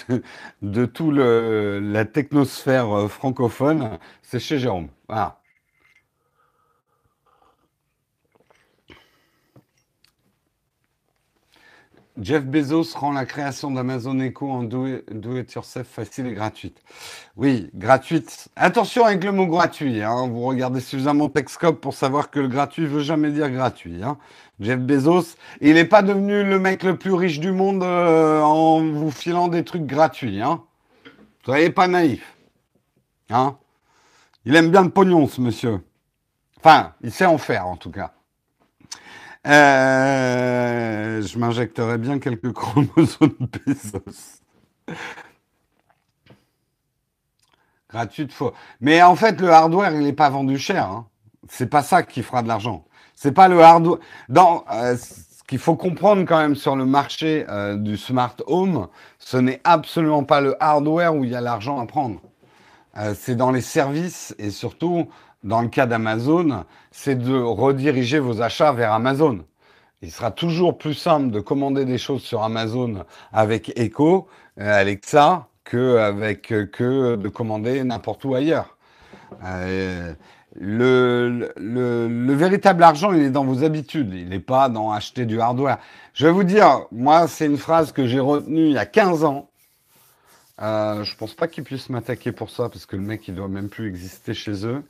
de 0.62 0.86
tout 0.86 1.10
le, 1.10 1.80
la 1.80 2.04
technosphère 2.04 3.10
francophone, 3.10 3.98
c'est 4.22 4.40
chez 4.40 4.58
Jérôme. 4.58 4.88
Voilà. 5.08 5.40
Jeff 12.18 12.44
Bezos 12.44 12.94
rend 12.94 13.12
la 13.12 13.26
création 13.26 13.70
d'Amazon 13.70 14.20
Echo 14.20 14.50
en 14.50 14.62
do 14.62 14.86
it 14.86 15.52
yourself 15.52 15.86
facile 15.86 16.26
et 16.26 16.32
gratuite. 16.32 16.80
Oui, 17.36 17.70
gratuite. 17.74 18.48
Attention 18.56 19.04
avec 19.04 19.22
le 19.22 19.32
mot 19.32 19.46
gratuit. 19.46 20.02
Hein. 20.02 20.26
Vous 20.28 20.40
regardez 20.42 20.80
suffisamment 20.80 21.28
Techscope 21.28 21.80
pour 21.80 21.92
savoir 21.92 22.30
que 22.30 22.40
le 22.40 22.48
gratuit 22.48 22.86
veut 22.86 23.02
jamais 23.02 23.30
dire 23.30 23.50
gratuit. 23.50 24.02
Hein. 24.02 24.16
Jeff 24.60 24.80
Bezos, 24.80 25.36
il 25.60 25.74
n'est 25.74 25.84
pas 25.84 26.02
devenu 26.02 26.42
le 26.42 26.58
mec 26.58 26.82
le 26.82 26.96
plus 26.96 27.12
riche 27.12 27.38
du 27.38 27.52
monde 27.52 27.82
euh, 27.82 28.40
en 28.40 28.80
vous 28.80 29.10
filant 29.10 29.48
des 29.48 29.64
trucs 29.64 29.84
gratuits. 29.84 30.40
Hein. 30.40 30.62
Soyez 31.44 31.70
pas 31.70 31.86
naïf. 31.86 32.34
Hein. 33.28 33.58
Il 34.46 34.56
aime 34.56 34.70
bien 34.70 34.84
le 34.84 34.90
pognon, 34.90 35.28
ce 35.28 35.40
monsieur. 35.40 35.80
Enfin, 36.58 36.94
il 37.02 37.12
sait 37.12 37.26
en 37.26 37.38
faire, 37.38 37.66
en 37.66 37.76
tout 37.76 37.90
cas. 37.90 38.15
Euh, 39.46 41.22
je 41.22 41.38
m'injecterais 41.38 41.98
bien 41.98 42.18
quelques 42.18 42.52
chromosomes 42.52 43.36
Bezos. 43.66 44.40
Gratuite 47.88 48.32
fois. 48.32 48.54
Mais 48.80 49.02
en 49.02 49.14
fait, 49.14 49.40
le 49.40 49.50
hardware, 49.50 49.92
il 49.92 50.00
n'est 50.00 50.12
pas 50.12 50.30
vendu 50.30 50.58
cher. 50.58 50.90
Hein. 50.90 51.06
C'est 51.48 51.70
pas 51.70 51.82
ça 51.82 52.02
qui 52.02 52.22
fera 52.22 52.42
de 52.42 52.48
l'argent. 52.48 52.84
C'est 53.14 53.32
pas 53.32 53.46
le 53.46 53.62
hardware. 53.62 53.98
Dans 54.28 54.64
euh, 54.72 54.96
ce 54.96 55.44
qu'il 55.46 55.60
faut 55.60 55.76
comprendre 55.76 56.24
quand 56.26 56.38
même 56.38 56.56
sur 56.56 56.74
le 56.74 56.84
marché 56.84 57.46
euh, 57.48 57.76
du 57.76 57.96
smart 57.96 58.34
home, 58.48 58.88
ce 59.20 59.36
n'est 59.36 59.60
absolument 59.62 60.24
pas 60.24 60.40
le 60.40 60.60
hardware 60.60 61.14
où 61.14 61.22
il 61.22 61.30
y 61.30 61.36
a 61.36 61.40
l'argent 61.40 61.78
à 61.78 61.86
prendre. 61.86 62.20
c'est 63.14 63.36
dans 63.36 63.52
les 63.52 63.60
services 63.60 64.34
et 64.38 64.50
surtout 64.50 65.08
dans 65.46 65.62
le 65.62 65.68
cas 65.68 65.86
d'Amazon, 65.86 66.64
c'est 66.90 67.14
de 67.16 67.34
rediriger 67.34 68.18
vos 68.18 68.42
achats 68.42 68.72
vers 68.72 68.92
Amazon. 68.92 69.44
Il 70.02 70.10
sera 70.10 70.30
toujours 70.30 70.76
plus 70.76 70.94
simple 70.94 71.30
de 71.30 71.40
commander 71.40 71.84
des 71.84 71.98
choses 71.98 72.22
sur 72.22 72.42
Amazon 72.42 73.04
avec 73.32 73.72
Echo, 73.78 74.28
euh, 74.60 74.80
Alexa, 74.80 75.46
que, 75.64 75.98
avec, 75.98 76.52
euh, 76.52 76.66
que 76.66 77.16
de 77.16 77.28
commander 77.28 77.82
n'importe 77.84 78.24
où 78.24 78.34
ailleurs. 78.34 78.76
Euh, 79.44 80.12
le, 80.58 81.52
le, 81.56 82.08
le, 82.08 82.34
véritable 82.34 82.82
argent, 82.82 83.12
il 83.12 83.22
est 83.22 83.30
dans 83.30 83.44
vos 83.44 83.62
habitudes, 83.62 84.12
il 84.14 84.28
n'est 84.28 84.40
pas 84.40 84.68
dans 84.68 84.90
acheter 84.92 85.26
du 85.26 85.40
hardware. 85.40 85.78
Je 86.12 86.26
vais 86.26 86.32
vous 86.32 86.44
dire, 86.44 86.86
moi, 86.90 87.28
c'est 87.28 87.46
une 87.46 87.58
phrase 87.58 87.92
que 87.92 88.06
j'ai 88.06 88.20
retenue 88.20 88.66
il 88.66 88.72
y 88.72 88.78
a 88.78 88.86
15 88.86 89.24
ans. 89.24 89.48
Euh, 90.62 91.04
je 91.04 91.14
pense 91.16 91.34
pas 91.34 91.48
qu'ils 91.48 91.64
puissent 91.64 91.90
m'attaquer 91.90 92.32
pour 92.32 92.50
ça, 92.50 92.68
parce 92.68 92.86
que 92.86 92.96
le 92.96 93.02
mec, 93.02 93.28
il 93.28 93.34
doit 93.34 93.48
même 93.48 93.68
plus 93.68 93.88
exister 93.88 94.34
chez 94.34 94.66
eux. 94.66 94.82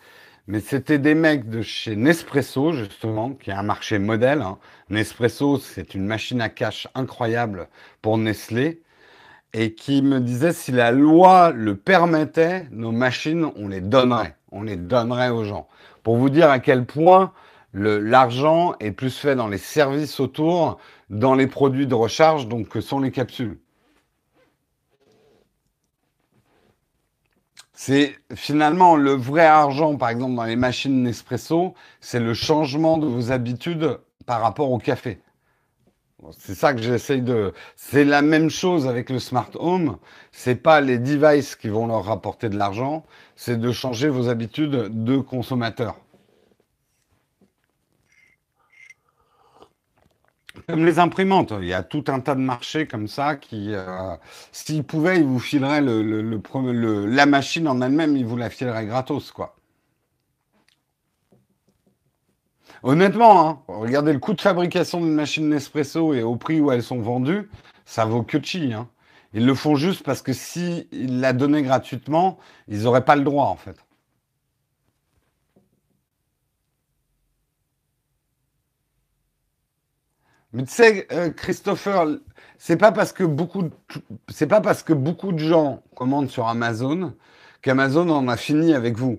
Mais 0.49 0.61
c'était 0.61 1.01
des 1.01 1.17
mecs 1.17 1.49
de 1.49 1.61
chez 1.61 1.97
Nespresso, 1.97 2.73
justement, 2.73 3.31
qui 3.33 3.51
est 3.51 3.55
un 3.55 3.65
marché 3.65 3.99
modèle. 3.99 4.43
Hein. 4.43 4.59
Nespresso, 4.91 5.59
c'est 5.59 5.95
une 5.95 6.07
machine 6.07 6.41
à 6.41 6.49
cash 6.49 6.87
incroyable 6.95 7.69
pour 8.01 8.17
Nestlé. 8.17 8.83
Et 9.53 9.75
qui 9.75 10.03
me 10.03 10.21
disaient, 10.21 10.53
si 10.53 10.71
la 10.71 10.93
loi 10.93 11.51
le 11.51 11.77
permettait, 11.77 12.67
nos 12.71 12.93
machines, 12.93 13.51
on 13.57 13.69
les 13.69 13.81
donnerait. 13.81 14.37
On 14.53 14.63
les 14.63 14.77
donnerait 14.77 15.31
aux 15.31 15.45
gens. 15.45 15.67
Pour 16.05 16.17
vous 16.17 16.31
dire 16.31 16.51
à 16.51 16.61
quel 16.61 16.85
point 16.85 17.33
l'argent 17.75 18.75
est 18.79 18.93
plus 18.93 19.17
fait 19.17 19.35
dans 19.35 19.49
les 19.49 19.59
services 19.59 20.21
autour, 20.21 20.79
dans 21.11 21.35
les 21.35 21.47
produits 21.47 21.87
de 21.87 21.95
recharge, 21.95 22.47
donc 22.47 22.69
que 22.69 22.81
sont 22.81 23.01
les 23.01 23.11
capsules. 23.11 23.59
C'est 27.79 28.17
finalement 28.35 28.97
le 28.97 29.13
vrai 29.13 29.45
argent, 29.45 29.97
par 29.97 30.09
exemple, 30.09 30.35
dans 30.35 30.45
les 30.45 30.57
machines 30.57 31.03
Nespresso, 31.03 31.75
c'est 32.01 32.21
le 32.21 32.33
changement 32.33 32.97
de 32.97 33.07
vos 33.07 33.31
habitudes 33.31 33.99
par 34.25 34.41
rapport 34.41 34.71
au 34.73 34.79
café. 34.79 35.21
C'est 36.39 36.55
ça 36.55 36.73
que 36.73 36.81
j'essaye 36.81 37.21
de. 37.21 37.53
C'est 37.77 38.07
la 38.07 38.23
même 38.23 38.49
chose 38.49 38.89
avec 38.89 39.11
le 39.11 39.19
smart 39.19 39.51
home. 39.57 39.99
C'est 40.33 40.57
pas 40.57 40.81
les 40.81 40.99
devices 40.99 41.55
qui 41.55 41.69
vont 41.69 41.87
leur 41.87 42.05
rapporter 42.07 42.49
de 42.49 42.57
l'argent, 42.57 43.05
c'est 43.37 43.61
de 43.61 43.71
changer 43.73 44.09
vos 44.09 44.31
habitudes 44.31 45.05
de 45.05 45.19
consommateur. 45.19 45.97
Comme 50.69 50.85
les 50.85 50.99
imprimantes, 50.99 51.53
il 51.61 51.69
y 51.69 51.73
a 51.73 51.85
tout 51.85 52.05
un 52.09 52.19
tas 52.21 52.35
de 52.35 52.41
marchés 52.41 52.87
comme 52.89 53.07
ça 53.07 53.37
qui, 53.37 53.73
euh, 53.73 54.17
s'ils 54.51 54.83
pouvaient, 54.85 55.19
ils 55.19 55.25
vous 55.25 55.39
fileraient 55.39 55.81
le, 55.81 56.03
le, 56.03 57.07
la 57.07 57.27
machine 57.27 57.69
en 57.69 57.81
elle-même, 57.81 58.17
ils 58.17 58.27
vous 58.27 58.37
la 58.37 58.51
fileraient 58.51 58.87
gratos, 58.87 59.31
quoi. 59.31 59.55
Honnêtement, 62.83 63.49
hein, 63.49 63.63
regardez 63.69 64.13
le 64.13 64.19
coût 64.19 64.35
de 64.35 64.41
fabrication 64.41 65.01
d'une 65.01 65.15
machine 65.15 65.49
Nespresso 65.49 66.15
et 66.15 66.23
au 66.23 66.37
prix 66.37 66.61
où 66.61 66.71
elles 66.73 66.83
sont 66.83 67.01
vendues, 67.01 67.49
ça 67.85 68.05
vaut 68.05 68.23
que 68.23 68.43
chi. 68.43 68.73
Hein. 68.73 68.89
Ils 69.35 69.47
le 69.47 69.55
font 69.55 69.77
juste 69.77 70.05
parce 70.05 70.23
que 70.23 70.33
s'ils 70.33 71.21
la 71.21 71.33
donnaient 71.33 71.63
gratuitement, 71.63 72.39
ils 72.69 72.83
n'auraient 72.83 73.05
pas 73.05 73.17
le 73.17 73.23
droit, 73.25 73.47
en 73.47 73.57
fait. 73.57 73.86
Mais 80.53 80.65
tu 80.65 80.73
sais, 80.73 81.07
euh, 81.13 81.31
Christopher, 81.31 82.07
c'est 82.59 82.77
pas 82.77 82.93
parce 82.93 83.13
que 83.13 83.25
beaucoup, 83.25 83.65
c'est 84.29 84.47
pas 84.47 84.61
parce 84.61 84.83
que 84.83 84.93
beaucoup 84.93 85.33
de 85.33 85.39
gens 85.39 85.83
commandent 85.95 86.31
sur 86.31 86.47
Amazon 86.49 87.15
qu'Amazon 87.63 88.09
en 88.11 88.29
a 88.29 88.37
fini 88.37 88.75
avec 88.75 88.97
vous. 88.97 89.19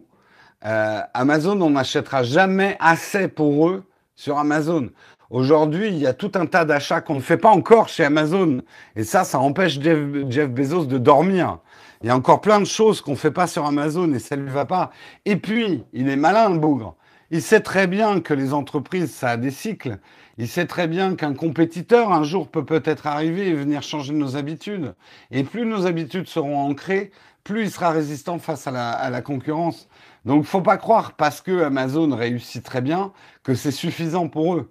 Euh, 0.66 1.02
Amazon, 1.14 1.60
on 1.62 1.72
n'achètera 1.72 2.24
jamais 2.24 2.78
assez 2.80 3.28
pour 3.28 3.70
eux 3.70 3.84
sur 4.16 4.38
Amazon. 4.38 4.90
Aujourd'hui, 5.30 5.90
il 5.90 5.98
y 5.98 6.08
a 6.08 6.14
tout 6.14 6.32
un 6.36 6.46
tas 6.46 6.64
d'achats 6.64 7.02
qu'on 7.02 7.16
ne 7.16 7.20
fait 7.20 7.38
pas 7.38 7.50
encore 7.50 7.90
chez 7.90 8.06
Amazon. 8.06 8.62
Et 8.96 9.04
ça, 9.04 9.26
ça 9.26 9.40
empêche 9.40 9.80
Jeff, 9.82 10.00
Jeff 10.30 10.50
Bezos 10.50 10.86
de 10.86 10.98
dormir. 10.98 11.60
Il 12.02 12.08
y 12.08 12.10
a 12.10 12.16
encore 12.16 12.40
plein 12.40 12.60
de 12.60 12.66
choses 12.66 13.02
qu'on 13.02 13.12
ne 13.12 13.18
fait 13.18 13.32
pas 13.32 13.48
sur 13.48 13.66
Amazon 13.66 14.14
et 14.14 14.20
ça 14.20 14.38
ne 14.38 14.44
lui 14.44 14.52
va 14.52 14.66
pas. 14.66 14.92
Et 15.26 15.36
puis, 15.36 15.84
il 15.92 16.10
est 16.10 16.16
malin, 16.16 16.50
le 16.50 16.60
bougre. 16.60 16.96
Il 17.30 17.42
sait 17.42 17.60
très 17.60 17.88
bien 17.88 18.22
que 18.22 18.34
les 18.34 18.54
entreprises, 18.54 19.12
ça 19.14 19.32
a 19.32 19.38
des 19.38 19.52
cycles. 19.52 19.98
Il 20.38 20.48
sait 20.48 20.66
très 20.66 20.88
bien 20.88 21.16
qu'un 21.16 21.34
compétiteur, 21.34 22.14
un 22.14 22.24
jour, 22.24 22.48
peut 22.48 22.64
peut-être 22.64 23.06
arriver 23.06 23.50
et 23.50 23.54
venir 23.54 23.84
changer 23.84 24.14
nos 24.14 24.38
habitudes. 24.38 24.96
Et 25.32 25.44
plus 25.44 25.66
nos 25.66 25.86
habitudes 25.88 26.28
seront 26.28 26.58
ancrées, 26.60 27.12
plus 27.44 27.64
il 27.64 27.72
sera 27.72 27.92
résistant 27.92 28.40
face 28.40 28.66
à 28.68 28.72
la, 29.10 29.22
concurrence. 29.22 29.90
Donc, 30.24 30.46
faut 30.46 30.62
pas 30.62 30.78
croire, 30.78 31.14
parce 31.14 31.42
que 31.42 31.64
Amazon 31.64 32.16
réussit 32.16 32.64
très 32.64 32.82
bien, 32.82 33.12
que 33.44 33.56
c'est 33.56 33.72
suffisant 33.72 34.30
pour 34.30 34.56
eux. 34.56 34.70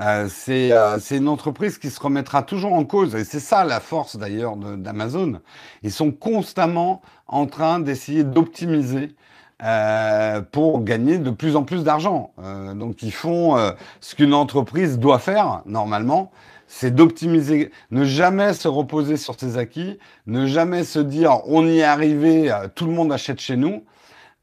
Euh, 0.00 0.28
euh, 0.48 0.98
c'est 1.00 1.16
une 1.16 1.28
entreprise 1.28 1.78
qui 1.78 1.90
se 1.90 2.00
remettra 2.00 2.42
toujours 2.42 2.72
en 2.72 2.84
cause. 2.84 3.14
Et 3.14 3.22
c'est 3.22 3.40
ça 3.40 3.64
la 3.64 3.78
force 3.78 4.16
d'ailleurs 4.16 4.56
d'Amazon. 4.56 5.40
Ils 5.82 5.92
sont 5.92 6.10
constamment 6.10 7.02
en 7.28 7.46
train 7.46 7.78
d'essayer 7.78 8.24
d'optimiser 8.24 9.14
euh, 9.62 10.40
pour 10.40 10.82
gagner 10.82 11.18
de 11.18 11.30
plus 11.30 11.56
en 11.56 11.62
plus 11.62 11.84
d'argent. 11.84 12.32
Euh, 12.42 12.74
donc 12.74 13.02
ils 13.02 13.12
font 13.12 13.56
euh, 13.56 13.70
ce 14.00 14.14
qu'une 14.14 14.34
entreprise 14.34 14.98
doit 14.98 15.18
faire 15.18 15.62
normalement, 15.64 16.32
c'est 16.66 16.94
d'optimiser, 16.94 17.70
ne 17.90 18.04
jamais 18.04 18.52
se 18.52 18.66
reposer 18.66 19.16
sur 19.16 19.38
ses 19.38 19.56
acquis, 19.56 19.98
ne 20.26 20.46
jamais 20.46 20.82
se 20.82 20.98
dire 20.98 21.40
on 21.46 21.66
y 21.66 21.78
est 21.78 21.84
arrivé, 21.84 22.52
tout 22.74 22.86
le 22.86 22.92
monde 22.92 23.12
achète 23.12 23.40
chez 23.40 23.56
nous. 23.56 23.84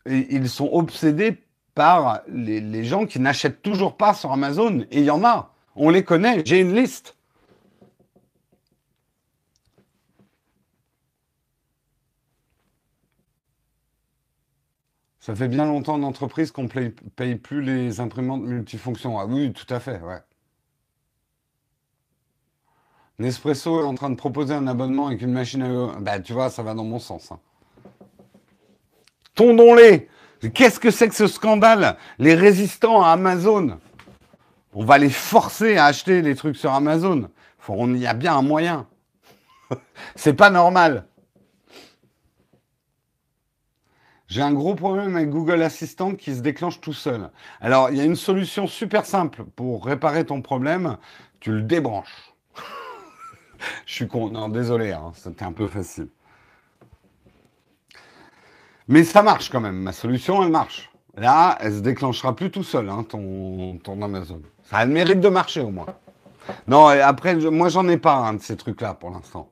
Ils 0.05 0.49
sont 0.49 0.69
obsédés 0.71 1.43
par 1.75 2.21
les 2.27 2.83
gens 2.83 3.05
qui 3.05 3.19
n'achètent 3.19 3.61
toujours 3.61 3.97
pas 3.97 4.13
sur 4.13 4.31
Amazon. 4.31 4.85
Et 4.91 4.99
il 4.99 5.05
y 5.05 5.11
en 5.11 5.23
a, 5.25 5.51
on 5.75 5.89
les 5.89 6.03
connaît, 6.03 6.41
j'ai 6.45 6.59
une 6.59 6.73
liste. 6.73 7.15
Ça 15.21 15.35
fait 15.35 15.47
bien 15.47 15.65
longtemps 15.65 15.99
d'entreprise 15.99 16.51
qu'on 16.51 16.63
ne 16.63 16.89
paye 17.15 17.35
plus 17.35 17.61
les 17.61 17.99
imprimantes 17.99 18.41
multifonctions. 18.41 19.19
Ah 19.19 19.27
oui, 19.27 19.53
tout 19.53 19.71
à 19.71 19.79
fait, 19.79 20.01
ouais. 20.01 20.17
Nespresso 23.19 23.81
est 23.81 23.85
en 23.85 23.93
train 23.93 24.09
de 24.09 24.15
proposer 24.15 24.55
un 24.55 24.65
abonnement 24.65 25.07
avec 25.07 25.21
une 25.21 25.31
machine 25.31 25.61
à... 25.61 25.99
Bah, 25.99 26.19
tu 26.19 26.33
vois, 26.33 26.49
ça 26.49 26.63
va 26.63 26.73
dans 26.73 26.83
mon 26.83 26.97
sens. 26.97 27.31
Hein. 27.31 27.39
Tondons-les 29.35 30.09
Qu'est-ce 30.55 30.79
que 30.79 30.89
c'est 30.89 31.07
que 31.07 31.13
ce 31.13 31.27
scandale? 31.27 31.97
Les 32.17 32.33
résistants 32.33 33.03
à 33.03 33.09
Amazon. 33.09 33.77
On 34.73 34.83
va 34.83 34.97
les 34.97 35.11
forcer 35.11 35.77
à 35.77 35.85
acheter 35.85 36.23
des 36.23 36.33
trucs 36.33 36.57
sur 36.57 36.73
Amazon. 36.73 37.29
Il 37.69 37.97
y 37.97 38.07
a 38.07 38.15
bien 38.15 38.35
un 38.35 38.41
moyen. 38.41 38.87
c'est 40.15 40.33
pas 40.33 40.49
normal. 40.49 41.05
J'ai 44.31 44.41
un 44.41 44.53
gros 44.53 44.75
problème 44.75 45.17
avec 45.17 45.29
Google 45.29 45.61
Assistant 45.61 46.15
qui 46.15 46.33
se 46.33 46.39
déclenche 46.39 46.79
tout 46.79 46.93
seul. 46.93 47.29
Alors, 47.59 47.89
il 47.89 47.97
y 47.97 47.99
a 47.99 48.05
une 48.05 48.15
solution 48.15 48.65
super 48.65 49.05
simple 49.05 49.43
pour 49.43 49.85
réparer 49.85 50.25
ton 50.25 50.41
problème. 50.41 50.95
Tu 51.41 51.51
le 51.51 51.63
débranches. 51.63 52.33
Je 53.85 53.93
suis 53.93 54.07
con. 54.07 54.29
Non, 54.29 54.47
désolé, 54.47 54.93
hein, 54.93 55.11
c'était 55.15 55.43
un 55.43 55.51
peu 55.51 55.67
facile. 55.67 56.07
Mais 58.87 59.03
ça 59.03 59.21
marche 59.21 59.49
quand 59.49 59.59
même. 59.59 59.75
Ma 59.75 59.91
solution, 59.91 60.41
elle 60.41 60.51
marche. 60.51 60.89
Là, 61.17 61.57
elle 61.59 61.73
se 61.73 61.79
déclenchera 61.79 62.33
plus 62.33 62.51
tout 62.51 62.63
seul, 62.63 62.87
hein, 62.87 63.03
ton, 63.03 64.01
Amazon. 64.01 64.41
Ça 64.63 64.77
a 64.77 64.85
le 64.85 64.93
mérite 64.93 65.19
de 65.19 65.27
marcher 65.27 65.59
au 65.59 65.71
moins. 65.71 65.87
Non, 66.69 66.87
après, 66.87 67.35
moi, 67.35 67.67
j'en 67.67 67.85
ai 67.89 67.97
pas 67.97 68.15
un 68.15 68.35
de 68.35 68.41
ces 68.41 68.55
trucs-là 68.55 68.93
pour 68.93 69.09
l'instant. 69.09 69.49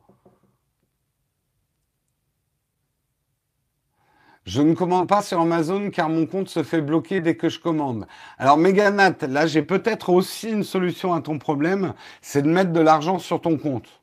Je 4.49 4.63
ne 4.63 4.73
commande 4.73 5.07
pas 5.07 5.21
sur 5.21 5.39
Amazon 5.39 5.91
car 5.91 6.09
mon 6.09 6.25
compte 6.25 6.49
se 6.49 6.63
fait 6.63 6.81
bloquer 6.81 7.21
dès 7.21 7.37
que 7.37 7.49
je 7.49 7.59
commande. 7.59 8.07
Alors 8.39 8.57
Meganat, 8.57 9.13
là 9.27 9.45
j'ai 9.45 9.61
peut-être 9.61 10.09
aussi 10.09 10.49
une 10.49 10.63
solution 10.63 11.13
à 11.13 11.21
ton 11.21 11.37
problème, 11.37 11.93
c'est 12.23 12.41
de 12.41 12.47
mettre 12.47 12.71
de 12.71 12.79
l'argent 12.79 13.19
sur 13.19 13.41
ton 13.41 13.59
compte. 13.59 14.01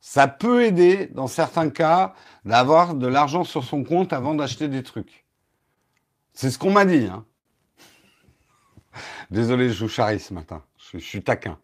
Ça 0.00 0.28
peut 0.28 0.62
aider 0.62 1.08
dans 1.08 1.26
certains 1.26 1.70
cas 1.70 2.14
d'avoir 2.44 2.94
de 2.94 3.08
l'argent 3.08 3.42
sur 3.42 3.64
son 3.64 3.82
compte 3.82 4.12
avant 4.12 4.36
d'acheter 4.36 4.68
des 4.68 4.84
trucs. 4.84 5.26
C'est 6.34 6.52
ce 6.52 6.58
qu'on 6.60 6.70
m'a 6.70 6.84
dit. 6.84 7.08
Hein. 7.12 7.24
Désolé, 9.32 9.70
je 9.70 9.74
joue 9.74 9.88
charrie 9.88 10.20
ce 10.20 10.34
matin. 10.34 10.62
Je 10.92 10.98
suis 10.98 11.24
taquin. 11.24 11.58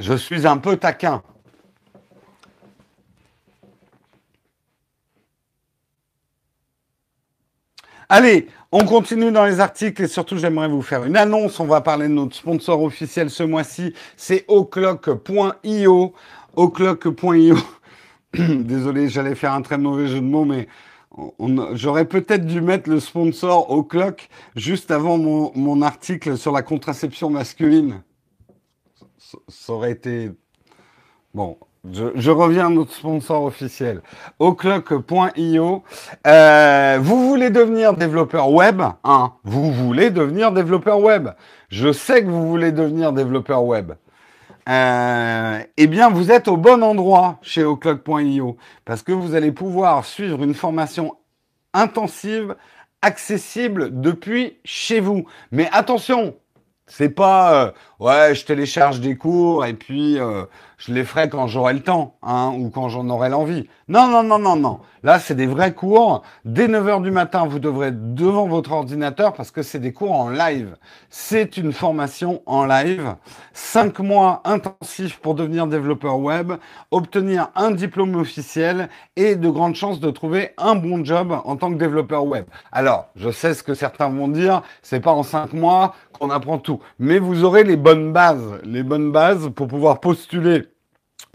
Je 0.00 0.14
suis 0.14 0.44
un 0.44 0.58
peu 0.58 0.76
taquin. 0.76 1.22
Allez, 8.12 8.48
on 8.72 8.84
continue 8.86 9.30
dans 9.30 9.44
les 9.44 9.60
articles 9.60 10.02
et 10.02 10.08
surtout 10.08 10.36
j'aimerais 10.36 10.66
vous 10.66 10.82
faire 10.82 11.04
une 11.04 11.16
annonce. 11.16 11.60
On 11.60 11.64
va 11.64 11.80
parler 11.80 12.08
de 12.08 12.12
notre 12.12 12.34
sponsor 12.34 12.82
officiel 12.82 13.30
ce 13.30 13.44
mois-ci, 13.44 13.94
c'est 14.16 14.44
oclock.io. 14.48 16.12
Oclock.io. 16.56 17.56
Désolé, 18.34 19.08
j'allais 19.08 19.36
faire 19.36 19.52
un 19.52 19.62
très 19.62 19.78
mauvais 19.78 20.08
jeu 20.08 20.16
de 20.16 20.24
mots, 20.24 20.44
mais 20.44 20.66
j'aurais 21.74 22.04
peut-être 22.04 22.44
dû 22.44 22.60
mettre 22.60 22.90
le 22.90 22.98
sponsor 22.98 23.70
Oclock 23.70 24.28
juste 24.56 24.90
avant 24.90 25.16
mon, 25.16 25.52
mon 25.54 25.80
article 25.80 26.36
sur 26.36 26.50
la 26.50 26.62
contraception 26.62 27.30
masculine. 27.30 28.02
Ça 29.46 29.72
aurait 29.72 29.92
été... 29.92 30.32
Bon, 31.32 31.58
je, 31.88 32.30
reviens 32.30 32.66
à 32.66 32.70
notre 32.70 32.92
sponsor 32.92 33.44
officiel, 33.44 34.02
oclock.io. 34.38 35.82
Euh, 36.26 36.98
vous 37.00 37.28
voulez 37.28 37.50
devenir 37.50 37.94
développeur 37.94 38.50
web 38.50 38.82
hein, 39.02 39.32
Vous 39.44 39.72
voulez 39.72 40.10
devenir 40.10 40.52
développeur 40.52 41.00
web 41.00 41.30
Je 41.68 41.90
sais 41.90 42.22
que 42.22 42.28
vous 42.28 42.46
voulez 42.46 42.72
devenir 42.72 43.12
développeur 43.12 43.64
web. 43.64 43.92
Euh, 44.68 45.58
eh 45.78 45.86
bien, 45.86 46.10
vous 46.10 46.30
êtes 46.30 46.48
au 46.48 46.58
bon 46.58 46.82
endroit 46.82 47.38
chez 47.40 47.64
oclock.io 47.64 48.58
parce 48.84 49.02
que 49.02 49.12
vous 49.12 49.34
allez 49.34 49.52
pouvoir 49.52 50.04
suivre 50.04 50.42
une 50.42 50.54
formation 50.54 51.16
intensive, 51.72 52.56
accessible 53.00 54.00
depuis 54.00 54.58
chez 54.64 55.00
vous. 55.00 55.24
Mais 55.50 55.68
attention, 55.72 56.36
c'est 56.86 57.08
pas 57.08 57.64
euh, 57.64 57.70
ouais, 58.00 58.34
je 58.34 58.44
télécharge 58.44 59.00
des 59.00 59.16
cours 59.16 59.64
et 59.64 59.74
puis 59.74 60.18
je 60.80 60.94
les 60.94 61.04
ferai 61.04 61.28
quand 61.28 61.46
j'aurai 61.46 61.74
le 61.74 61.80
temps, 61.80 62.14
hein, 62.22 62.54
ou 62.58 62.70
quand 62.70 62.88
j'en 62.88 63.08
aurai 63.10 63.28
l'envie. 63.28 63.68
Non, 63.88 64.08
non, 64.08 64.22
non, 64.22 64.38
non, 64.38 64.56
non. 64.56 64.80
Là, 65.02 65.18
c'est 65.18 65.34
des 65.34 65.46
vrais 65.46 65.74
cours. 65.74 66.22
Dès 66.46 66.68
9h 66.68 67.02
du 67.02 67.10
matin, 67.10 67.46
vous 67.46 67.58
devrez 67.58 67.88
être 67.88 68.14
devant 68.14 68.46
votre 68.46 68.72
ordinateur 68.72 69.34
parce 69.34 69.50
que 69.50 69.62
c'est 69.62 69.78
des 69.78 69.92
cours 69.92 70.12
en 70.12 70.30
live. 70.30 70.76
C'est 71.10 71.58
une 71.58 71.72
formation 71.72 72.42
en 72.46 72.64
live. 72.64 73.14
Cinq 73.52 73.98
mois 73.98 74.40
intensifs 74.44 75.18
pour 75.18 75.34
devenir 75.34 75.66
développeur 75.66 76.18
web, 76.18 76.54
obtenir 76.90 77.50
un 77.56 77.72
diplôme 77.72 78.14
officiel 78.14 78.88
et 79.16 79.36
de 79.36 79.50
grandes 79.50 79.74
chances 79.74 80.00
de 80.00 80.10
trouver 80.10 80.52
un 80.56 80.76
bon 80.76 81.04
job 81.04 81.38
en 81.44 81.56
tant 81.56 81.70
que 81.70 81.78
développeur 81.78 82.24
web. 82.24 82.46
Alors, 82.72 83.08
je 83.16 83.30
sais 83.30 83.52
ce 83.52 83.62
que 83.62 83.74
certains 83.74 84.08
vont 84.08 84.28
dire. 84.28 84.62
C'est 84.80 85.00
pas 85.00 85.12
en 85.12 85.24
cinq 85.24 85.52
mois 85.52 85.94
qu'on 86.18 86.30
apprend 86.30 86.58
tout. 86.58 86.80
Mais 86.98 87.18
vous 87.18 87.44
aurez 87.44 87.64
les 87.64 87.76
bonnes 87.76 88.14
bases. 88.14 88.60
Les 88.64 88.82
bonnes 88.82 89.12
bases 89.12 89.50
pour 89.54 89.68
pouvoir 89.68 90.00
postuler 90.00 90.69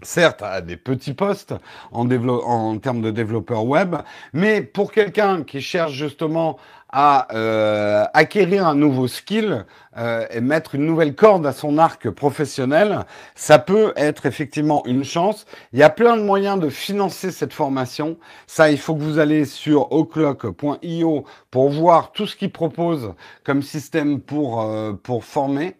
certes 0.02 0.42
à 0.42 0.60
des 0.60 0.76
petits 0.76 1.14
postes 1.14 1.54
en, 1.92 2.78
termes 2.78 3.02
de 3.02 3.10
développeur 3.10 3.64
web, 3.64 3.96
mais 4.32 4.60
pour 4.60 4.92
quelqu'un 4.92 5.42
qui 5.42 5.60
cherche 5.60 5.92
justement 5.92 6.58
à 6.88 7.34
euh, 7.34 8.04
acquérir 8.14 8.66
un 8.66 8.74
nouveau 8.74 9.08
skill 9.08 9.66
euh, 9.96 10.24
et 10.30 10.40
mettre 10.40 10.76
une 10.76 10.86
nouvelle 10.86 11.14
corde 11.14 11.46
à 11.46 11.52
son 11.52 11.78
arc 11.78 12.08
professionnel, 12.10 13.00
ça 13.34 13.58
peut 13.58 13.92
être 13.96 14.26
effectivement 14.26 14.84
une 14.86 15.04
chance. 15.04 15.46
Il 15.72 15.78
y 15.78 15.82
a 15.82 15.90
plein 15.90 16.16
de 16.16 16.22
moyens 16.22 16.60
de 16.60 16.68
financer 16.68 17.32
cette 17.32 17.52
formation. 17.52 18.18
Ça, 18.46 18.70
il 18.70 18.78
faut 18.78 18.94
que 18.94 19.02
vous 19.02 19.18
allez 19.18 19.44
sur 19.44 19.92
oclock.io 19.92 21.24
pour 21.50 21.70
voir 21.70 22.12
tout 22.12 22.26
ce 22.26 22.36
qu'il 22.36 22.52
propose 22.52 23.14
comme 23.44 23.62
système 23.62 24.20
pour, 24.20 24.62
euh, 24.62 24.92
pour 24.92 25.24
former. 25.24 25.76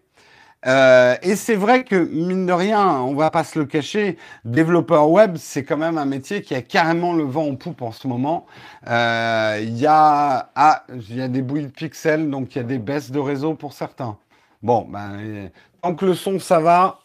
Euh, 0.65 1.15
et 1.21 1.35
c'est 1.35 1.55
vrai 1.55 1.83
que, 1.83 1.95
mine 1.95 2.45
de 2.47 2.53
rien, 2.53 2.99
on 3.01 3.13
va 3.13 3.29
pas 3.29 3.43
se 3.43 3.59
le 3.59 3.65
cacher, 3.65 4.17
développeur 4.43 5.09
web, 5.09 5.37
c'est 5.37 5.63
quand 5.63 5.77
même 5.77 5.97
un 5.97 6.05
métier 6.05 6.41
qui 6.41 6.55
a 6.55 6.61
carrément 6.61 7.13
le 7.13 7.23
vent 7.23 7.47
en 7.47 7.55
poupe 7.55 7.81
en 7.81 7.91
ce 7.91 8.07
moment. 8.07 8.47
Euh, 8.89 9.59
il 9.61 9.77
y, 9.77 9.85
a, 9.85 10.49
ah, 10.55 10.83
y 11.09 11.21
a 11.21 11.27
des 11.27 11.41
bouilles 11.41 11.65
de 11.65 11.71
pixels, 11.71 12.29
donc 12.29 12.55
il 12.55 12.57
y 12.57 12.61
a 12.61 12.63
des 12.63 12.79
baisses 12.79 13.11
de 13.11 13.19
réseau 13.19 13.53
pour 13.53 13.73
certains. 13.73 14.17
Bon, 14.63 14.87
ben, 14.89 15.49
tant 15.81 15.93
que 15.95 16.05
le 16.05 16.15
son, 16.15 16.39
ça 16.39 16.59
va. 16.59 16.99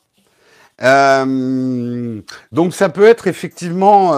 Euh, 0.83 2.21
donc 2.51 2.75
ça 2.75 2.88
peut 2.88 3.07
être 3.07 3.27
effectivement, 3.27 4.12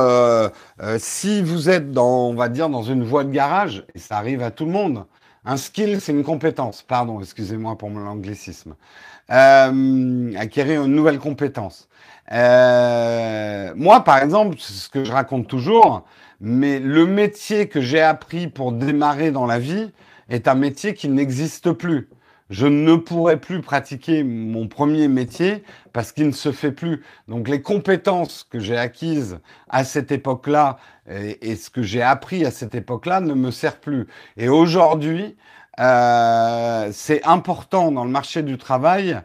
si 0.99 1.43
vous 1.43 1.69
êtes 1.69 1.91
dans, 1.91 2.29
on 2.29 2.35
va 2.35 2.49
dire, 2.49 2.69
dans 2.69 2.85
une 2.85 3.03
voie 3.05 3.25
de 3.25 3.31
garage, 3.31 3.85
et 3.95 3.99
ça 3.99 4.17
arrive 4.17 4.43
à 4.43 4.51
tout 4.53 4.65
le 4.65 4.71
monde, 4.71 5.05
un 5.45 5.57
skill, 5.59 6.01
c'est 6.01 6.13
une 6.13 6.25
compétence. 6.25 6.83
Pardon, 6.83 7.21
excusez-moi 7.21 7.77
pour 7.77 7.91
mon 7.91 8.07
anglicisme 8.07 8.77
euh, 9.31 10.33
acquérir 10.37 10.85
une 10.85 10.95
nouvelle 10.95 11.19
compétence. 11.19 11.89
Euh, 12.33 13.73
moi, 13.77 14.05
par 14.05 14.19
exemple, 14.19 14.57
c'est 14.59 14.73
ce 14.73 14.89
que 14.89 15.05
je 15.05 15.13
raconte 15.13 15.49
toujours, 15.49 16.05
mais 16.41 16.79
le 16.79 17.07
métier 17.07 17.69
que 17.69 17.81
j'ai 17.81 18.01
appris 18.01 18.49
pour 18.49 18.73
démarrer 18.73 19.31
dans 19.31 19.47
la 19.47 19.59
vie 19.59 19.91
est 20.29 20.49
un 20.49 20.55
métier 20.55 20.95
qui 20.95 21.09
n'existe 21.09 21.73
plus. 21.73 22.09
Je 22.51 22.67
ne 22.67 22.97
pourrais 22.97 23.39
plus 23.39 23.63
pratiquer 23.63 24.23
mon 24.23 24.69
premier 24.69 25.09
métier 25.09 25.65
parce 25.95 26.13
qu'il 26.13 26.27
ne 26.27 26.33
se 26.33 26.53
fait 26.53 26.73
plus. 26.73 27.03
Donc 27.27 27.49
les 27.49 27.63
compétences 27.63 28.47
que 28.49 28.59
j'ai 28.59 28.77
acquises 28.77 29.39
à 29.69 29.83
cette 29.85 30.13
époque-là 30.13 30.77
et, 31.09 31.57
ce 31.57 31.71
que 31.71 31.83
j'ai 31.83 32.03
appris 32.03 32.45
à 32.45 32.51
cette 32.51 32.75
époque-là 32.75 33.21
ne 33.21 33.35
me 33.35 33.51
sert 33.51 33.81
plus. 33.81 34.07
Et 34.37 34.49
aujourd'hui, 34.51 35.37
euh, 35.81 36.91
c'est 36.93 37.25
important 37.25 37.91
dans 37.91 38.05
le 38.05 38.11
marché 38.11 38.43
du 38.43 38.59
travail 38.59 39.21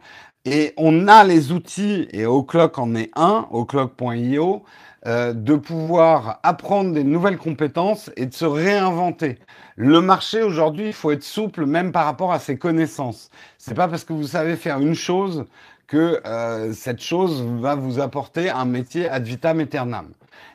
et 0.45 0.73
on 0.77 1.07
a 1.07 1.23
les 1.23 1.51
outils, 1.51 2.07
et 2.12 2.25
Oclock 2.25 2.79
en 2.79 2.95
est 2.95 3.12
un, 3.15 3.47
oclock.io, 3.51 4.63
euh, 5.05 5.33
de 5.33 5.55
pouvoir 5.55 6.39
apprendre 6.43 6.93
des 6.93 7.03
nouvelles 7.03 7.38
compétences 7.38 8.09
et 8.15 8.25
de 8.25 8.33
se 8.33 8.45
réinventer. 8.45 9.38
Le 9.75 10.01
marché 10.01 10.41
aujourd'hui, 10.41 10.88
il 10.88 10.93
faut 10.93 11.12
être 11.12 11.23
souple 11.23 11.65
même 11.65 11.91
par 11.91 12.05
rapport 12.05 12.33
à 12.33 12.39
ses 12.39 12.57
connaissances. 12.57 13.29
C'est 13.57 13.75
pas 13.75 13.88
parce 13.88 14.03
que 14.03 14.13
vous 14.13 14.27
savez 14.27 14.55
faire 14.55 14.79
une 14.79 14.95
chose 14.95 15.45
que 15.88 16.21
euh, 16.25 16.73
cette 16.73 17.01
chose 17.01 17.43
va 17.43 17.75
vous 17.75 17.99
apporter 17.99 18.49
un 18.49 18.65
métier 18.65 19.09
ad 19.09 19.23
vitam 19.23 19.59
aeternam. 19.59 20.09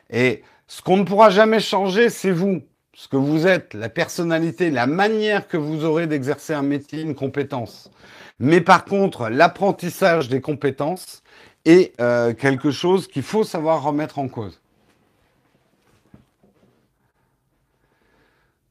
Et 0.09 0.43
ce 0.67 0.81
qu'on 0.81 0.97
ne 0.97 1.03
pourra 1.03 1.29
jamais 1.29 1.59
changer, 1.59 2.09
c'est 2.09 2.31
vous 2.31 2.61
ce 2.95 3.09
que 3.09 3.17
vous 3.17 3.45
êtes, 3.45 3.73
la 3.73 3.89
personnalité, 3.89 4.71
la 4.71 4.87
manière 4.87 5.47
que 5.47 5.57
vous 5.57 5.83
aurez 5.83 6.07
d'exercer 6.07 6.53
un 6.53 6.61
métier, 6.61 7.01
une 7.01 7.13
compétence. 7.13 7.91
Mais 8.39 8.61
par 8.61 8.85
contre, 8.85 9.29
l'apprentissage 9.29 10.29
des 10.29 10.39
compétences 10.39 11.21
est 11.65 11.99
euh, 11.99 12.33
quelque 12.33 12.71
chose 12.71 13.07
qu'il 13.07 13.23
faut 13.23 13.43
savoir 13.43 13.83
remettre 13.83 14.17
en 14.17 14.29
cause. 14.29 14.61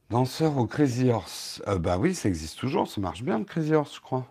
Danseur 0.08 0.56
au 0.56 0.66
Crazy 0.66 1.10
Horse. 1.10 1.62
Euh, 1.68 1.78
bah 1.78 1.98
oui, 1.98 2.14
ça 2.14 2.28
existe 2.28 2.58
toujours, 2.58 2.88
ça 2.88 3.00
marche 3.00 3.22
bien 3.22 3.38
le 3.38 3.44
Crazy 3.44 3.74
Horse, 3.74 3.96
je 3.96 4.00
crois. 4.00 4.26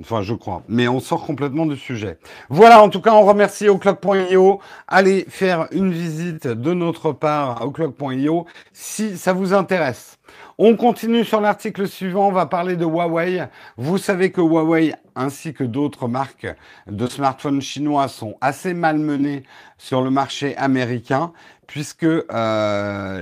Enfin, 0.00 0.22
je 0.22 0.34
crois. 0.34 0.62
Mais 0.68 0.88
on 0.88 1.00
sort 1.00 1.24
complètement 1.24 1.66
du 1.66 1.76
sujet. 1.76 2.18
Voilà, 2.48 2.82
en 2.82 2.88
tout 2.88 3.00
cas, 3.00 3.14
on 3.14 3.24
remercie 3.24 3.68
Oclock.io. 3.68 4.60
Allez 4.88 5.24
faire 5.28 5.68
une 5.72 5.90
visite 5.90 6.46
de 6.46 6.74
notre 6.74 7.12
part 7.12 7.62
à 7.62 7.66
Oclock.io 7.66 8.46
si 8.72 9.16
ça 9.16 9.32
vous 9.32 9.54
intéresse. 9.54 10.18
On 10.58 10.76
continue 10.76 11.24
sur 11.24 11.40
l'article 11.40 11.86
suivant. 11.86 12.28
On 12.28 12.32
va 12.32 12.46
parler 12.46 12.76
de 12.76 12.84
Huawei. 12.84 13.46
Vous 13.76 13.98
savez 13.98 14.32
que 14.32 14.40
Huawei 14.40 14.94
ainsi 15.14 15.54
que 15.54 15.64
d'autres 15.64 16.08
marques 16.08 16.46
de 16.86 17.06
smartphones 17.06 17.62
chinois 17.62 18.08
sont 18.08 18.36
assez 18.40 18.74
malmenées 18.74 19.44
sur 19.78 20.02
le 20.02 20.10
marché 20.10 20.56
américain 20.56 21.32
puisque 21.66 22.04
euh, 22.04 22.22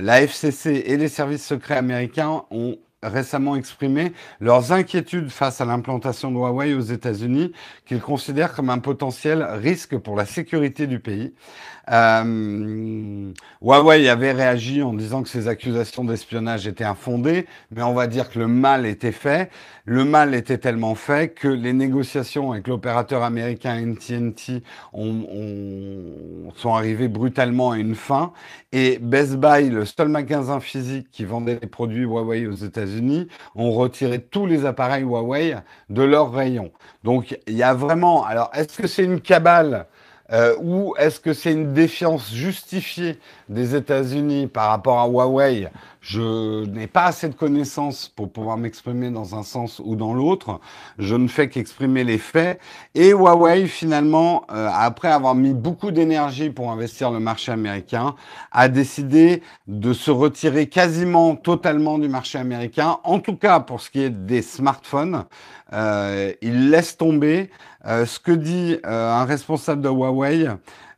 la 0.01 0.21
FCC 0.21 0.83
et 0.85 0.97
les 0.97 1.07
services 1.07 1.45
secrets 1.45 1.77
américains 1.77 2.43
ont 2.51 2.77
récemment 3.07 3.55
exprimé 3.55 4.13
leurs 4.39 4.71
inquiétudes 4.71 5.29
face 5.29 5.61
à 5.61 5.65
l'implantation 5.65 6.31
de 6.31 6.37
Huawei 6.37 6.73
aux 6.73 6.81
États-Unis, 6.81 7.51
qu'ils 7.85 8.01
considèrent 8.01 8.53
comme 8.53 8.69
un 8.69 8.79
potentiel 8.79 9.43
risque 9.43 9.97
pour 9.97 10.15
la 10.15 10.25
sécurité 10.25 10.87
du 10.87 10.99
pays. 10.99 11.33
Euh, 11.91 13.31
Huawei 13.61 14.09
avait 14.09 14.31
réagi 14.31 14.81
en 14.81 14.93
disant 14.93 15.23
que 15.23 15.29
ces 15.29 15.47
accusations 15.47 16.03
d'espionnage 16.03 16.67
étaient 16.67 16.83
infondées, 16.83 17.45
mais 17.71 17.83
on 17.83 17.93
va 17.93 18.07
dire 18.07 18.29
que 18.29 18.39
le 18.39 18.47
mal 18.47 18.85
était 18.85 19.11
fait. 19.11 19.49
Le 19.85 20.03
mal 20.03 20.33
était 20.33 20.57
tellement 20.57 20.95
fait 20.95 21.29
que 21.29 21.47
les 21.47 21.73
négociations 21.73 22.51
avec 22.51 22.67
l'opérateur 22.67 23.23
américain 23.23 23.75
NTNT 23.75 24.63
ont, 24.93 25.25
ont, 25.31 26.51
sont 26.55 26.73
arrivées 26.73 27.07
brutalement 27.07 27.71
à 27.71 27.77
une 27.77 27.93
fin. 27.93 28.33
Et 28.71 28.97
Best 28.97 29.35
Buy, 29.35 29.69
le 29.69 29.85
seul 29.85 30.07
magasin 30.09 30.59
physique 30.59 31.09
qui 31.11 31.23
vendait 31.23 31.59
les 31.61 31.67
produits 31.67 32.03
Huawei 32.03 32.47
aux 32.47 32.53
États-Unis, 32.53 33.27
ont 33.53 33.71
retiré 33.71 34.19
tous 34.19 34.47
les 34.47 34.65
appareils 34.65 35.03
Huawei 35.03 35.55
de 35.89 36.01
leur 36.01 36.31
rayon. 36.31 36.71
Donc 37.03 37.37
il 37.47 37.55
y 37.55 37.63
a 37.63 37.73
vraiment. 37.73 38.25
Alors, 38.25 38.49
est-ce 38.53 38.81
que 38.81 38.87
c'est 38.87 39.03
une 39.03 39.21
cabale 39.21 39.87
euh, 40.31 40.55
ou 40.61 40.95
est-ce 40.97 41.19
que 41.19 41.33
c'est 41.33 41.51
une 41.51 41.73
défiance 41.73 42.33
justifiée 42.33 43.19
des 43.47 43.75
États-Unis 43.75 44.47
par 44.47 44.69
rapport 44.69 44.99
à 44.99 45.07
Huawei? 45.07 45.69
Je 46.01 46.65
n'ai 46.65 46.85
pas 46.87 47.05
assez 47.05 47.29
de 47.29 47.33
connaissances 47.33 48.09
pour 48.15 48.31
pouvoir 48.31 48.57
m'exprimer 48.57 49.09
dans 49.09 49.35
un 49.35 49.41
sens 49.41 49.81
ou 49.83 49.95
dans 49.95 50.13
l'autre. 50.13 50.59
Je 50.99 51.15
ne 51.15 51.27
fais 51.27 51.49
qu'exprimer 51.49 52.03
les 52.03 52.19
faits. 52.19 52.59
Et 52.93 53.09
Huawei, 53.09 53.67
finalement, 53.67 54.45
euh, 54.51 54.69
après 54.71 55.07
avoir 55.07 55.33
mis 55.33 55.53
beaucoup 55.53 55.91
d'énergie 55.91 56.49
pour 56.49 56.71
investir 56.71 57.09
le 57.11 57.19
marché 57.19 57.51
américain, 57.51 58.15
a 58.51 58.67
décidé 58.67 59.41
de 59.67 59.93
se 59.93 60.11
retirer 60.11 60.67
quasiment 60.67 61.35
totalement 61.35 61.97
du 61.97 62.07
marché 62.07 62.37
américain, 62.37 62.97
en 63.03 63.19
tout 63.19 63.35
cas 63.35 63.59
pour 63.59 63.81
ce 63.81 63.89
qui 63.89 64.01
est 64.01 64.09
des 64.09 64.41
smartphones. 64.41 65.25
Euh, 65.73 66.33
il 66.41 66.69
laisse 66.69 66.97
tomber 66.97 67.49
euh, 67.87 68.05
ce 68.05 68.19
que 68.19 68.31
dit 68.31 68.77
euh, 68.85 69.11
un 69.11 69.25
responsable 69.25 69.81
de 69.81 69.89
Huawei. 69.89 70.47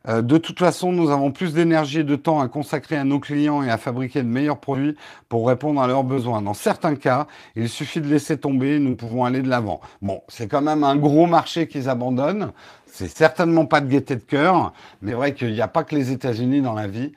Euh, 0.08 0.22
de 0.22 0.38
toute 0.38 0.58
façon, 0.58 0.92
nous 0.92 1.10
avons 1.10 1.32
plus 1.32 1.52
d'énergie 1.52 2.00
et 2.00 2.04
de 2.04 2.16
temps 2.16 2.40
à 2.40 2.48
consacrer 2.48 2.96
à 2.96 3.04
nos 3.04 3.20
clients 3.20 3.62
et 3.62 3.70
à 3.70 3.76
fabriquer 3.76 4.22
de 4.22 4.28
meilleurs 4.28 4.58
produits 4.58 4.96
pour 5.28 5.46
répondre 5.48 5.82
à 5.82 5.86
leurs 5.86 6.04
besoins. 6.04 6.40
Dans 6.40 6.54
certains 6.54 6.94
cas, 6.94 7.26
il 7.56 7.68
suffit 7.68 8.00
de 8.00 8.06
laisser 8.06 8.38
tomber, 8.38 8.78
nous 8.78 8.96
pouvons 8.96 9.24
aller 9.24 9.42
de 9.42 9.48
l'avant. 9.48 9.80
Bon, 10.00 10.22
c'est 10.28 10.48
quand 10.48 10.62
même 10.62 10.82
un 10.82 10.96
gros 10.96 11.26
marché 11.26 11.68
qu'ils 11.68 11.88
abandonnent. 11.90 12.52
C'est 12.86 13.08
certainement 13.08 13.66
pas 13.66 13.80
de 13.80 13.88
gaieté 13.88 14.16
de 14.16 14.22
cœur, 14.22 14.72
mais 15.02 15.12
vrai 15.12 15.34
qu'il 15.34 15.52
n'y 15.52 15.60
a 15.60 15.68
pas 15.68 15.84
que 15.84 15.94
les 15.94 16.10
États-Unis 16.10 16.62
dans 16.62 16.74
la 16.74 16.86
vie. 16.86 17.12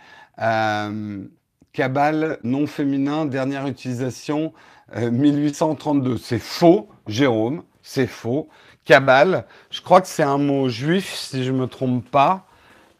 Cabal 1.74 2.40
non 2.44 2.68
féminin, 2.68 3.26
dernière 3.26 3.68
utilisation, 3.68 4.52
1832. 4.96 6.18
C'est 6.18 6.40
faux, 6.40 6.90
Jérôme, 7.08 7.64
c'est 7.82 8.08
faux. 8.08 8.50
Cabal, 8.92 9.46
je 9.70 9.80
crois 9.80 10.02
que 10.02 10.08
c'est 10.08 10.22
un 10.22 10.38
mot 10.38 10.68
juif, 10.68 11.16
si 11.16 11.46
je 11.46 11.52
ne 11.54 11.60
me 11.60 11.68
trompe 11.68 12.04
pas. 12.12 12.46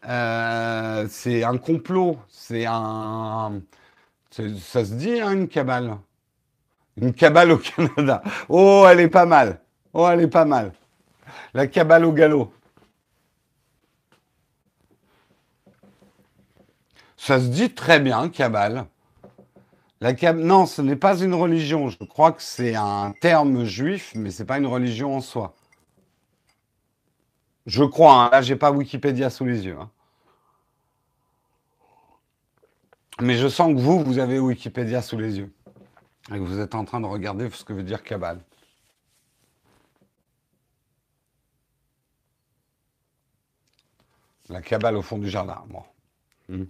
Euh, 0.08 1.06
c'est 1.10 1.44
un 1.44 1.58
complot, 1.58 2.18
c'est 2.30 2.64
un... 2.66 3.60
Ça 4.30 4.86
se 4.86 4.94
dit, 4.94 5.20
hein, 5.20 5.32
une 5.32 5.48
cabale? 5.48 5.98
Une 6.96 7.12
cabale 7.12 7.52
au 7.52 7.58
Canada. 7.76 8.22
Oh, 8.48 8.86
elle 8.88 9.00
est 9.00 9.10
pas 9.10 9.26
mal. 9.26 9.60
Oh, 9.92 10.08
elle 10.08 10.22
est 10.22 10.28
pas 10.28 10.46
mal. 10.46 10.72
La 11.52 11.66
cabale 11.66 12.06
au 12.06 12.12
galop. 12.12 12.54
Ça 17.18 17.38
se 17.38 17.48
dit 17.48 17.74
très 17.74 18.00
bien, 18.00 18.30
cabale. 18.30 18.86
La 20.00 20.14
cab... 20.14 20.38
Non, 20.38 20.64
ce 20.64 20.80
n'est 20.80 20.96
pas 20.96 21.20
une 21.20 21.34
religion. 21.34 21.90
Je 21.90 22.02
crois 22.02 22.32
que 22.32 22.42
c'est 22.42 22.76
un 22.76 23.12
terme 23.20 23.64
juif, 23.64 24.12
mais 24.14 24.30
ce 24.30 24.42
n'est 24.42 24.46
pas 24.46 24.56
une 24.56 24.66
religion 24.66 25.14
en 25.14 25.20
soi. 25.20 25.54
Je 27.66 27.84
crois, 27.84 28.24
hein. 28.24 28.30
là 28.30 28.42
j'ai 28.42 28.56
pas 28.56 28.72
Wikipédia 28.72 29.30
sous 29.30 29.44
les 29.44 29.66
yeux. 29.66 29.76
Hein. 29.78 29.90
Mais 33.20 33.36
je 33.36 33.48
sens 33.48 33.74
que 33.74 33.80
vous, 33.80 34.02
vous 34.02 34.18
avez 34.18 34.38
Wikipédia 34.38 35.02
sous 35.02 35.18
les 35.18 35.38
yeux. 35.38 35.52
Et 36.30 36.34
que 36.34 36.38
vous 36.38 36.60
êtes 36.60 36.74
en 36.74 36.84
train 36.84 37.00
de 37.00 37.06
regarder 37.06 37.50
ce 37.50 37.64
que 37.64 37.72
veut 37.72 37.82
dire 37.82 38.02
cabale. 38.02 38.40
La 44.48 44.60
cabale 44.60 44.96
au 44.96 45.02
fond 45.02 45.18
du 45.18 45.28
jardin. 45.28 45.62
Bon. 45.68 45.82
Hmm. 46.48 46.64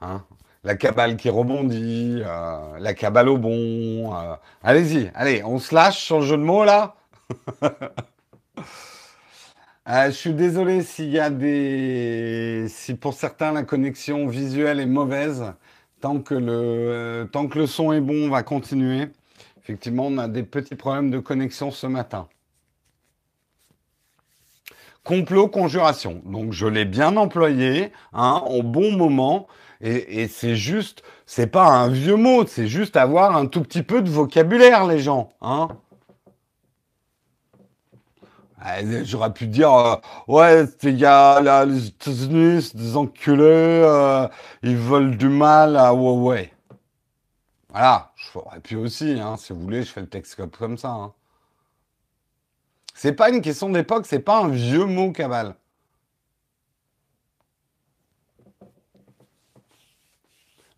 Hein 0.00 0.24
la 0.64 0.76
cabale 0.76 1.16
qui 1.16 1.28
rebondit, 1.28 2.22
euh, 2.24 2.78
la 2.78 2.94
cabale 2.94 3.28
au 3.28 3.38
bon. 3.38 4.14
Euh. 4.14 4.36
Allez-y, 4.62 5.10
allez, 5.14 5.42
on 5.44 5.58
se 5.58 5.74
lâche 5.74 6.04
sur 6.04 6.20
le 6.20 6.26
jeu 6.26 6.36
de 6.36 6.42
mots 6.42 6.64
là 6.64 6.94
Euh, 9.88 10.06
je 10.06 10.10
suis 10.12 10.32
désolé 10.34 10.82
s'il 10.82 11.10
y 11.10 11.18
a 11.18 11.28
des. 11.30 12.66
Si 12.68 12.94
pour 12.94 13.14
certains 13.14 13.52
la 13.52 13.64
connexion 13.64 14.28
visuelle 14.28 14.78
est 14.78 14.86
mauvaise, 14.86 15.54
tant 16.00 16.20
que 16.20 16.34
le, 16.34 17.28
tant 17.32 17.48
que 17.48 17.58
le 17.58 17.66
son 17.66 17.92
est 17.92 18.00
bon, 18.00 18.26
on 18.26 18.30
va 18.30 18.42
continuer. 18.44 19.08
Effectivement, 19.62 20.06
on 20.06 20.18
a 20.18 20.28
des 20.28 20.44
petits 20.44 20.76
problèmes 20.76 21.10
de 21.10 21.18
connexion 21.18 21.70
ce 21.72 21.86
matin. 21.88 22.28
Complot, 25.04 25.48
conjuration. 25.48 26.22
Donc 26.26 26.52
je 26.52 26.66
l'ai 26.66 26.84
bien 26.84 27.16
employé, 27.16 27.92
hein, 28.12 28.42
au 28.46 28.62
bon 28.62 28.92
moment. 28.96 29.48
Et, 29.80 30.22
et 30.22 30.28
c'est 30.28 30.54
juste, 30.54 31.02
c'est 31.26 31.48
pas 31.48 31.66
un 31.66 31.88
vieux 31.88 32.14
mot, 32.16 32.46
c'est 32.46 32.68
juste 32.68 32.96
avoir 32.96 33.36
un 33.36 33.46
tout 33.46 33.62
petit 33.62 33.82
peu 33.82 34.00
de 34.00 34.08
vocabulaire, 34.10 34.86
les 34.86 35.00
gens. 35.00 35.30
Hein. 35.40 35.68
J'aurais 39.04 39.32
pu 39.32 39.46
dire, 39.46 39.72
euh, 39.72 39.96
ouais, 40.28 40.66
ces 40.80 40.94
gars 40.94 41.40
là, 41.40 41.64
les 41.64 41.88
États-Unis, 41.88 42.70
des 42.74 42.96
enculés, 42.96 43.42
euh, 43.44 44.28
ils 44.62 44.76
veulent 44.76 45.16
du 45.16 45.28
mal 45.28 45.76
à 45.76 45.92
Huawei. 45.92 46.52
Voilà, 47.70 48.12
j'aurais 48.16 48.60
pu 48.60 48.76
aussi, 48.76 49.18
hein, 49.20 49.36
si 49.36 49.52
vous 49.52 49.60
voulez, 49.60 49.82
je 49.82 49.90
fais 49.90 50.00
le 50.02 50.08
texte 50.08 50.36
comme 50.58 50.78
ça. 50.78 50.90
Hein. 50.90 51.12
C'est 52.94 53.14
pas 53.14 53.30
une 53.30 53.40
question 53.40 53.70
d'époque, 53.70 54.06
c'est 54.06 54.20
pas 54.20 54.38
un 54.40 54.48
vieux 54.48 54.84
mot 54.84 55.12
cabal. 55.12 55.54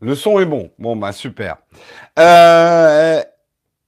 Le 0.01 0.15
son 0.15 0.39
est 0.39 0.47
bon. 0.47 0.71
Bon, 0.79 0.97
bah 0.97 1.13
super. 1.13 1.57
Euh, 2.19 3.23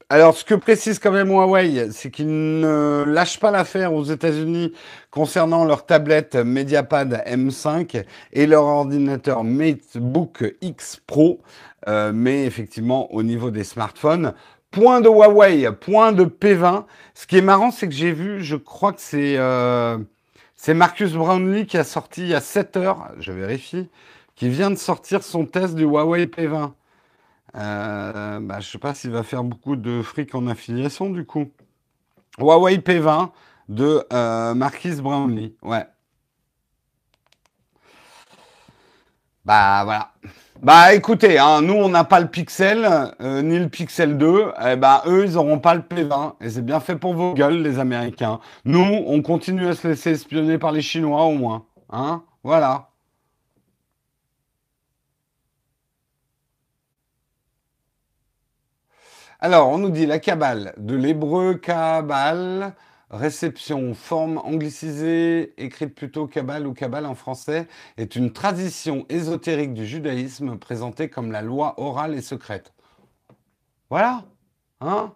alors, 0.08 0.36
ce 0.36 0.44
que 0.44 0.54
précise 0.54 1.00
quand 1.00 1.10
même 1.10 1.30
Huawei, 1.30 1.90
c'est 1.90 2.12
qu'ils 2.12 2.60
ne 2.60 3.02
lâchent 3.04 3.40
pas 3.40 3.50
l'affaire 3.50 3.92
aux 3.92 4.04
États-Unis 4.04 4.72
concernant 5.10 5.64
leur 5.64 5.84
tablette 5.84 6.36
Mediapad 6.36 7.24
M5 7.26 8.04
et 8.32 8.46
leur 8.46 8.62
ordinateur 8.62 9.42
MateBook 9.42 10.54
X 10.60 11.02
Pro. 11.08 11.40
Euh, 11.88 12.12
mais 12.14 12.44
effectivement, 12.44 13.12
au 13.12 13.24
niveau 13.24 13.50
des 13.50 13.64
smartphones, 13.64 14.34
point 14.70 15.00
de 15.00 15.08
Huawei, 15.08 15.72
point 15.72 16.12
de 16.12 16.24
P20. 16.24 16.84
Ce 17.14 17.26
qui 17.26 17.38
est 17.38 17.42
marrant, 17.42 17.72
c'est 17.72 17.88
que 17.88 17.94
j'ai 17.94 18.12
vu, 18.12 18.44
je 18.44 18.54
crois 18.54 18.92
que 18.92 19.00
c'est 19.00 19.36
euh, 19.38 19.98
Marcus 20.68 21.14
Brownlee 21.14 21.66
qui 21.66 21.78
a 21.78 21.84
sorti 21.84 22.32
a 22.32 22.40
7 22.40 22.76
heures, 22.76 23.08
je 23.18 23.32
vérifie, 23.32 23.88
qui 24.36 24.50
vient 24.50 24.70
de 24.70 24.76
sortir 24.76 25.24
son 25.24 25.46
test 25.46 25.74
du 25.74 25.82
Huawei 25.82 26.26
P20. 26.26 26.70
Euh, 27.56 28.40
bah, 28.40 28.60
je 28.60 28.66
ne 28.66 28.70
sais 28.72 28.78
pas 28.78 28.94
s'il 28.94 29.10
va 29.10 29.22
faire 29.22 29.44
beaucoup 29.44 29.76
de 29.76 30.02
fric 30.02 30.34
en 30.34 30.46
affiliation 30.46 31.10
du 31.10 31.24
coup. 31.24 31.50
Huawei 32.38 32.78
P20 32.78 33.30
de 33.68 34.04
euh, 34.12 34.54
Marquis 34.54 35.00
Brownlee. 35.00 35.54
Ouais. 35.62 35.86
Bah 39.44 39.84
voilà. 39.84 40.12
Bah 40.62 40.94
écoutez, 40.94 41.38
hein, 41.38 41.60
nous 41.62 41.74
on 41.74 41.88
n'a 41.88 42.04
pas 42.04 42.18
le 42.18 42.28
Pixel, 42.28 42.88
euh, 43.20 43.42
ni 43.42 43.58
le 43.58 43.68
Pixel 43.68 44.16
2, 44.16 44.52
eh 44.66 44.76
ben 44.76 45.02
eux 45.06 45.24
ils 45.26 45.34
n'auront 45.34 45.58
pas 45.58 45.74
le 45.74 45.82
P20, 45.82 46.34
et 46.40 46.48
c'est 46.48 46.64
bien 46.64 46.80
fait 46.80 46.96
pour 46.96 47.14
vos 47.14 47.34
gueules 47.34 47.62
les 47.62 47.78
Américains. 47.78 48.40
Nous, 48.64 48.80
on 49.06 49.20
continue 49.20 49.66
à 49.66 49.74
se 49.74 49.86
laisser 49.86 50.12
espionner 50.12 50.56
par 50.58 50.72
les 50.72 50.80
Chinois 50.80 51.24
au 51.24 51.32
moins. 51.32 51.66
Hein? 51.90 52.22
Voilà. 52.42 52.88
Alors, 59.38 59.68
on 59.68 59.76
nous 59.76 59.90
dit 59.90 60.06
la 60.06 60.18
cabale, 60.18 60.72
de 60.78 60.96
l'hébreu 60.96 61.56
cabale, 61.56 62.74
réception, 63.10 63.92
forme 63.92 64.38
anglicisée, 64.38 65.52
écrite 65.58 65.94
plutôt 65.94 66.26
cabale 66.26 66.66
ou 66.66 66.72
cabale 66.72 67.04
en 67.04 67.14
français, 67.14 67.68
est 67.98 68.16
une 68.16 68.32
tradition 68.32 69.04
ésotérique 69.10 69.74
du 69.74 69.84
judaïsme 69.84 70.56
présentée 70.56 71.10
comme 71.10 71.32
la 71.32 71.42
loi 71.42 71.74
orale 71.76 72.14
et 72.14 72.22
secrète. 72.22 72.72
Voilà, 73.90 74.24
hein? 74.80 75.12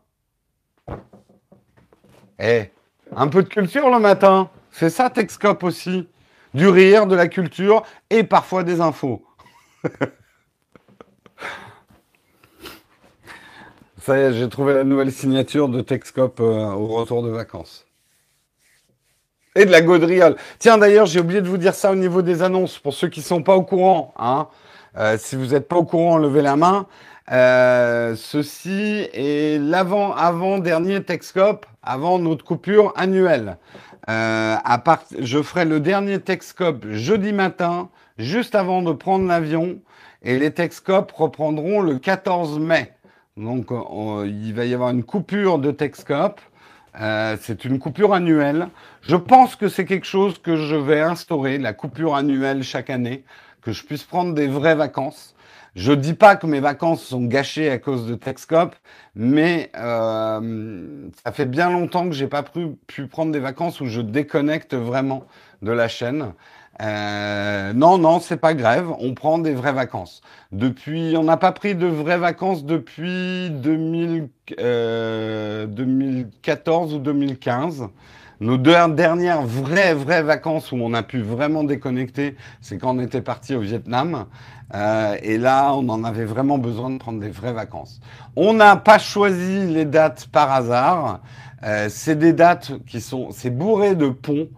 Eh, 2.39 2.71
un 3.17 3.29
peu 3.29 3.43
de 3.43 3.49
culture 3.49 3.89
le 3.89 3.99
matin, 4.01 4.51
c'est 4.71 4.91
ça 4.91 5.09
Texcope 5.09 5.63
aussi. 5.65 6.09
Du 6.53 6.69
rire, 6.69 7.07
de 7.07 7.15
la 7.15 7.29
culture 7.29 7.85
et 8.11 8.23
parfois 8.23 8.65
des 8.65 8.81
infos. 8.81 9.25
Ça 14.01 14.17
y 14.17 14.21
est, 14.23 14.33
j'ai 14.33 14.49
trouvé 14.49 14.73
la 14.73 14.85
nouvelle 14.85 15.13
signature 15.13 15.69
de 15.69 15.83
Texcop 15.83 16.41
euh, 16.41 16.73
au 16.73 16.87
retour 16.87 17.23
de 17.23 17.29
vacances. 17.29 17.87
Et 19.55 19.67
de 19.67 19.71
la 19.71 19.83
gaudriole. 19.83 20.37
Tiens, 20.59 20.79
d'ailleurs, 20.79 21.05
j'ai 21.05 21.21
oublié 21.21 21.43
de 21.43 21.49
vous 21.49 21.59
dire 21.59 21.75
ça 21.75 21.93
au 21.93 21.97
niveau 21.97 22.23
des 22.23 22.43
annonces. 22.43 22.79
Pour 22.79 22.95
ceux 22.95 23.09
qui 23.09 23.21
ne 23.21 23.25
sont 23.25 23.43
pas 23.43 23.57
au 23.57 23.63
courant, 23.63 24.15
hein, 24.17 24.49
euh, 24.97 25.19
si 25.19 25.37
vous 25.37 25.49
n'êtes 25.49 25.69
pas 25.69 25.77
au 25.77 25.85
courant, 25.85 26.17
levez 26.17 26.41
la 26.41 26.57
main. 26.57 26.87
Euh, 27.31 28.17
ceci 28.17 29.07
est 29.13 29.61
l'avant-avant-dernier 29.61 31.03
Texcop 31.03 31.67
avant 31.83 32.19
notre 32.19 32.45
coupure 32.45 32.95
annuelle. 32.97 33.59
à 34.07 34.83
part, 34.83 35.05
je 35.19 35.43
ferai 35.43 35.67
le 35.67 35.79
dernier 35.79 36.21
Texcop 36.21 36.87
jeudi 36.89 37.35
matin, 37.35 37.91
juste 38.17 38.55
avant 38.55 38.81
de 38.81 38.93
prendre 38.93 39.27
l'avion, 39.27 39.79
et 40.23 40.39
les 40.39 40.53
Texcop 40.53 41.13
reprendront 41.13 41.83
le 41.83 41.99
14 41.99 42.59
mai. 42.59 42.95
Donc, 43.37 43.69
il 43.71 44.53
va 44.55 44.65
y 44.65 44.75
avoir 44.75 44.91
une 44.91 45.05
coupure 45.05 45.59
de 45.59 45.71
Texcop. 45.71 46.41
Euh, 47.01 47.37
c'est 47.41 47.65
une 47.65 47.79
coupure 47.79 48.15
annuelle. 48.15 48.69
Je 49.03 49.17
pense 49.17 49.57
que 49.57 49.69
c'est 49.69 49.85
quelque 49.85 50.07
chose 50.07 50.39
que 50.39 50.57
je 50.57 50.75
vais 50.75 51.01
instaurer, 51.01 51.59
la 51.59 51.73
coupure 51.73 52.17
annuelle 52.17 52.63
chaque 52.63 52.91
année, 52.91 53.25
que 53.63 53.73
je 53.73 53.85
puisse 53.85 54.03
prendre 54.03 54.35
des 54.35 54.49
vraies 54.49 54.75
vacances. 54.75 55.35
Je 55.77 55.93
dis 55.93 56.15
pas 56.15 56.35
que 56.35 56.47
mes 56.47 56.59
vacances 56.59 57.05
sont 57.05 57.25
gâchées 57.25 57.71
à 57.71 57.79
cause 57.79 58.07
de 58.07 58.17
Texcop, 58.17 58.75
mais 59.15 59.71
euh, 59.77 61.09
ça 61.25 61.31
fait 61.31 61.47
bien 61.47 61.71
longtemps 61.71 62.09
que 62.09 62.15
j'ai 62.15 62.27
pas 62.27 62.43
pu 62.43 63.07
prendre 63.07 63.31
des 63.31 63.39
vacances 63.39 63.81
où 63.81 63.87
je 63.87 64.01
déconnecte 64.01 64.75
vraiment 64.75 65.27
de 65.63 65.71
la 65.71 65.87
chaîne. 65.87 66.33
Euh, 66.81 67.73
non, 67.75 67.99
non, 67.99 68.21
c'est 68.21 68.39
pas 68.39 68.55
grève. 68.55 68.89
On 68.99 69.15
prend 69.15 69.39
des 69.39 69.53
vraies 69.53 69.73
vacances. 69.73 70.23
Depuis, 70.53 71.15
on 71.17 71.25
n'a 71.25 71.37
pas 71.37 71.53
pris 71.53 71.75
de 71.75 71.87
vraies 71.87 72.19
vacances 72.19 72.65
depuis 72.65 73.51
2000, 73.51 74.29
euh, 74.61 75.67
2014 75.67 76.95
ou 76.95 76.99
2015. 76.99 77.89
Nos 78.41 78.57
deux 78.57 78.75
dernières 78.95 79.43
vraies, 79.43 79.93
vraies 79.93 80.23
vacances 80.23 80.73
où 80.73 80.77
on 80.77 80.95
a 80.95 81.03
pu 81.03 81.21
vraiment 81.21 81.63
déconnecter, 81.63 82.37
c'est 82.63 82.79
quand 82.79 82.97
on 82.97 83.01
était 83.01 83.21
parti 83.21 83.55
au 83.55 83.61
Vietnam. 83.61 84.25
Euh, 84.73 85.19
et 85.23 85.37
là, 85.37 85.75
on 85.75 85.87
en 85.91 86.05
avait 86.05 86.25
vraiment 86.25 86.57
besoin 86.57 86.89
de 86.89 86.97
prendre 86.97 87.21
des 87.21 87.29
vraies 87.29 87.53
vacances. 87.53 88.01
On 88.37 88.55
n'a 88.55 88.77
pas 88.77 88.99
choisi 88.99 89.67
les 89.67 89.85
dates 89.85 90.29
par 90.33 90.51
hasard. 90.51 91.21
C'est 91.91 92.19
des 92.19 92.33
dates 92.33 92.73
qui 92.87 93.03
sont, 93.03 93.33
c'est 93.33 93.51
bourré 93.51 93.95
de 93.95 94.09
ponts. 94.09 94.49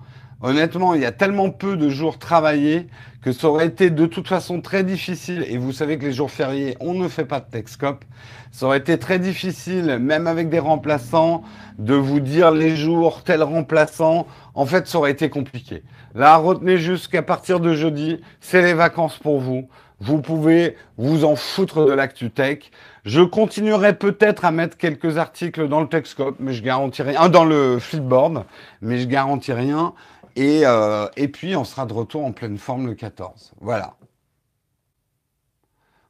Honnêtement, 0.43 0.95
il 0.95 1.03
y 1.03 1.07
a 1.07 1.13
tellement 1.13 1.51
peu 1.51 1.77
de 1.77 1.89
jours 1.89 2.19
travaillés 2.19 2.89
que 3.23 3.31
ça 3.31 3.47
aurait 3.47 3.67
été 3.67 3.91
de 3.91 4.07
toute 4.07 4.27
façon 4.27 4.61
très 4.61 4.83
difficile. 4.83 5.47
Et 5.49 5.57
vous 5.57 5.71
savez 5.71 5.99
que 5.99 6.05
les 6.05 6.13
jours 6.13 6.33
fériés, 6.33 6.77
on 6.81 6.95
ne 6.95 7.07
fait 7.07 7.25
pas 7.25 7.39
de 7.39 7.49
Texcop. 7.49 8.05
Ça 8.51 8.67
aurait 8.67 8.79
été 8.79 8.99
très 8.99 9.21
difficile, 9.21 9.99
même 10.01 10.27
avec 10.27 10.49
des 10.49 10.59
remplaçants, 10.59 11.45
de 11.79 11.95
vous 11.95 12.19
dire 12.19 12.51
les 12.51 12.75
jours, 12.75 13.23
tel 13.23 13.45
remplaçant. 13.45 14.27
En 14.55 14.67
fait, 14.67 14.89
ça 14.89 14.99
aurait 14.99 15.13
été 15.13 15.31
compliqué. 15.31 15.85
Là, 16.17 16.37
retenez 16.37 16.77
juste 16.77 17.07
qu'à 17.07 17.23
partir 17.23 17.61
de 17.61 17.75
jeudi, 17.75 18.21
c'est 18.41 18.63
les 18.63 18.75
vacances 18.75 19.19
pour 19.19 19.39
vous. 19.39 19.69
Vous 20.01 20.21
pouvez 20.21 20.77
vous 20.99 21.25
en 21.25 21.37
foutre 21.37 21.87
de 21.87 21.93
l'actu 21.93 22.31
tech. 22.31 22.73
Je 23.05 23.21
continuerai 23.21 23.95
peut-être 23.95 24.45
à 24.45 24.51
mettre 24.51 24.77
quelques 24.77 25.17
articles 25.17 25.69
dans 25.69 25.81
le 25.81 25.87
Texcop, 25.87 26.35
mais 26.41 26.53
je 26.53 26.63
garantis 26.65 27.03
rien. 27.03 27.29
Dans 27.29 27.45
le 27.45 27.79
Flipboard, 27.79 28.45
mais 28.81 28.99
je 28.99 29.07
garantis 29.07 29.53
rien. 29.53 29.95
Et, 30.37 30.67
euh, 30.67 31.09
et 31.17 31.29
puis, 31.29 31.57
on 31.57 31.65
sera 31.65 31.87
de 31.87 31.93
retour 31.93 32.25
en 32.25 32.33
pleine 32.33 32.59
forme 32.59 32.87
le 32.87 32.95
14. 32.95 33.53
Voilà. 33.61 33.97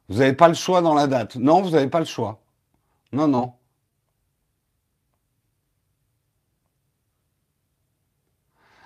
Vous 0.09 0.19
n'avez 0.19 0.33
pas 0.33 0.47
le 0.47 0.53
choix 0.53 0.81
dans 0.81 0.93
la 0.93 1.07
date. 1.07 1.35
Non, 1.35 1.61
vous 1.61 1.71
n'avez 1.71 1.89
pas 1.89 1.99
le 1.99 2.05
choix. 2.05 2.41
Non, 3.11 3.27
non. 3.27 3.53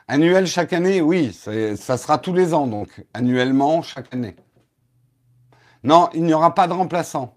Annuel 0.08 0.47
chaque 0.47 0.73
année, 0.73 1.02
oui, 1.02 1.34
ça 1.34 1.97
sera 1.97 2.17
tous 2.17 2.34
les 2.34 2.54
ans, 2.54 2.67
donc 2.67 3.06
annuellement 3.13 3.82
chaque 3.82 4.13
année. 4.13 4.36
Non, 5.84 6.10
il 6.13 6.23
n'y 6.23 6.34
aura 6.34 6.56
pas 6.56 6.67
de 6.67 6.73
remplaçant. 6.73 7.37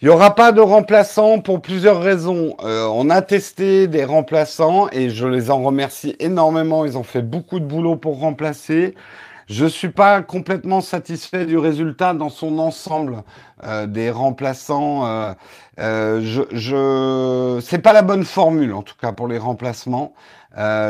Il 0.00 0.06
n'y 0.06 0.14
aura 0.14 0.36
pas 0.36 0.52
de 0.52 0.60
remplaçants 0.60 1.40
pour 1.40 1.60
plusieurs 1.60 2.00
raisons. 2.00 2.54
Euh, 2.62 2.86
on 2.86 3.10
a 3.10 3.20
testé 3.20 3.88
des 3.88 4.04
remplaçants 4.04 4.88
et 4.92 5.10
je 5.10 5.26
les 5.26 5.50
en 5.50 5.60
remercie 5.60 6.14
énormément. 6.20 6.84
Ils 6.84 6.96
ont 6.96 7.02
fait 7.02 7.20
beaucoup 7.22 7.58
de 7.58 7.64
boulot 7.64 7.96
pour 7.96 8.20
remplacer. 8.20 8.94
Je 9.48 9.64
ne 9.64 9.68
suis 9.68 9.88
pas 9.88 10.22
complètement 10.22 10.82
satisfait 10.82 11.46
du 11.46 11.58
résultat 11.58 12.14
dans 12.14 12.28
son 12.28 12.60
ensemble 12.60 13.24
euh, 13.64 13.88
des 13.88 14.12
remplaçants. 14.12 15.04
Euh, 15.06 15.32
euh, 15.80 16.20
je, 16.22 16.42
je... 16.52 17.60
c'est 17.60 17.78
pas 17.80 17.92
la 17.92 18.02
bonne 18.02 18.24
formule 18.24 18.74
en 18.74 18.82
tout 18.82 18.94
cas 19.00 19.10
pour 19.10 19.26
les 19.26 19.38
remplacements. 19.38 20.14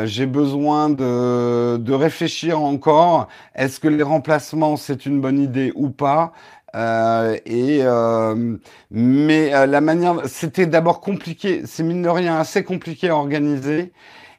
J'ai 0.05 0.25
besoin 0.25 0.89
de, 0.89 1.77
de 1.77 1.93
réfléchir 1.93 2.59
encore. 2.59 3.27
Est-ce 3.53 3.79
que 3.79 3.87
les 3.87 4.01
remplacements 4.01 4.77
c'est 4.77 5.05
une 5.05 5.21
bonne 5.21 5.37
idée 5.37 5.71
ou 5.75 5.89
pas? 5.89 6.31
Euh, 6.75 7.37
et 7.45 7.79
euh, 7.83 8.57
mais 8.91 9.53
euh, 9.53 9.65
la 9.65 9.81
manière, 9.81 10.27
c'était 10.27 10.67
d'abord 10.67 11.01
compliqué. 11.01 11.63
C'est 11.65 11.83
mine 11.83 12.01
de 12.03 12.09
rien 12.09 12.37
assez 12.39 12.63
compliqué 12.63 13.09
à 13.09 13.15
organiser. 13.15 13.91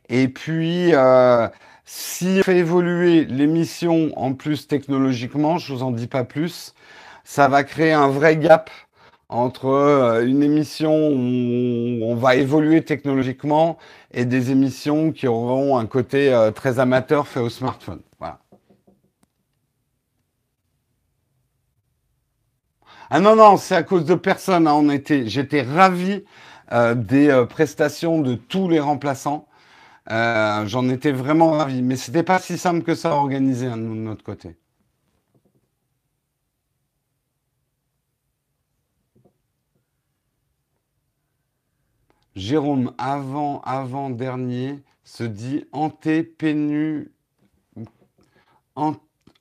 Et 0.09 0.29
puis, 0.29 0.95
euh, 0.95 1.49
si 1.85 2.39
on 2.41 2.43
fait 2.45 2.59
évoluer 2.59 3.25
l'émission 3.27 4.13
en 4.17 4.35
plus 4.35 4.69
technologiquement, 4.69 5.59
je 5.59 5.73
vous 5.75 5.83
en 5.83 5.91
dis 5.93 6.07
pas 6.09 6.25
plus, 6.25 6.75
ça 7.25 7.49
va 7.49 7.65
créer 7.65 7.93
un 7.93 8.09
vrai 8.09 8.37
gap 8.37 8.71
entre 9.29 9.67
euh, 9.67 10.27
une 10.27 10.43
émission 10.43 10.93
où 11.11 12.05
on 12.05 12.15
va 12.17 12.37
évoluer 12.37 12.85
technologiquement 12.85 13.79
et 14.13 14.25
des 14.25 14.51
émissions 14.51 15.13
qui 15.13 15.29
auront 15.29 15.79
un 15.79 15.87
côté 15.87 16.51
très 16.55 16.81
amateur 16.81 17.29
fait 17.29 17.41
au 17.41 17.51
smartphone. 17.51 18.01
Ah 23.11 23.21
non, 23.21 23.35
non, 23.37 23.57
c'est 23.57 23.75
à 23.75 23.83
cause 23.83 24.05
de 24.05 24.15
personne. 24.15 24.67
Hein. 24.69 24.75
On 24.75 24.91
était, 24.91 25.27
j'étais 25.29 25.63
ravi 25.63 26.25
euh, 26.73 26.95
des 26.95 27.29
euh, 27.29 27.45
prestations 27.47 28.21
de 28.21 28.35
tous 28.37 28.69
les 28.69 28.81
remplaçants. 28.81 29.49
Euh, 30.11 30.67
J'en 30.67 30.89
étais 30.89 31.13
vraiment 31.13 31.53
ravi. 31.53 31.83
Mais 31.83 31.97
c'était 31.97 32.23
pas 32.25 32.39
si 32.41 32.59
simple 32.59 32.83
que 32.85 32.95
ça 32.95 33.11
à 33.13 33.15
organiser 33.15 33.67
hein, 33.69 33.77
de 33.79 33.83
notre 33.83 34.25
côté. 34.25 34.57
Jérôme, 42.35 42.93
avant, 42.99 43.61
avant 43.61 44.11
dernier, 44.11 44.83
se 45.05 45.23
dit 45.23 45.65
antépénu, 45.73 47.13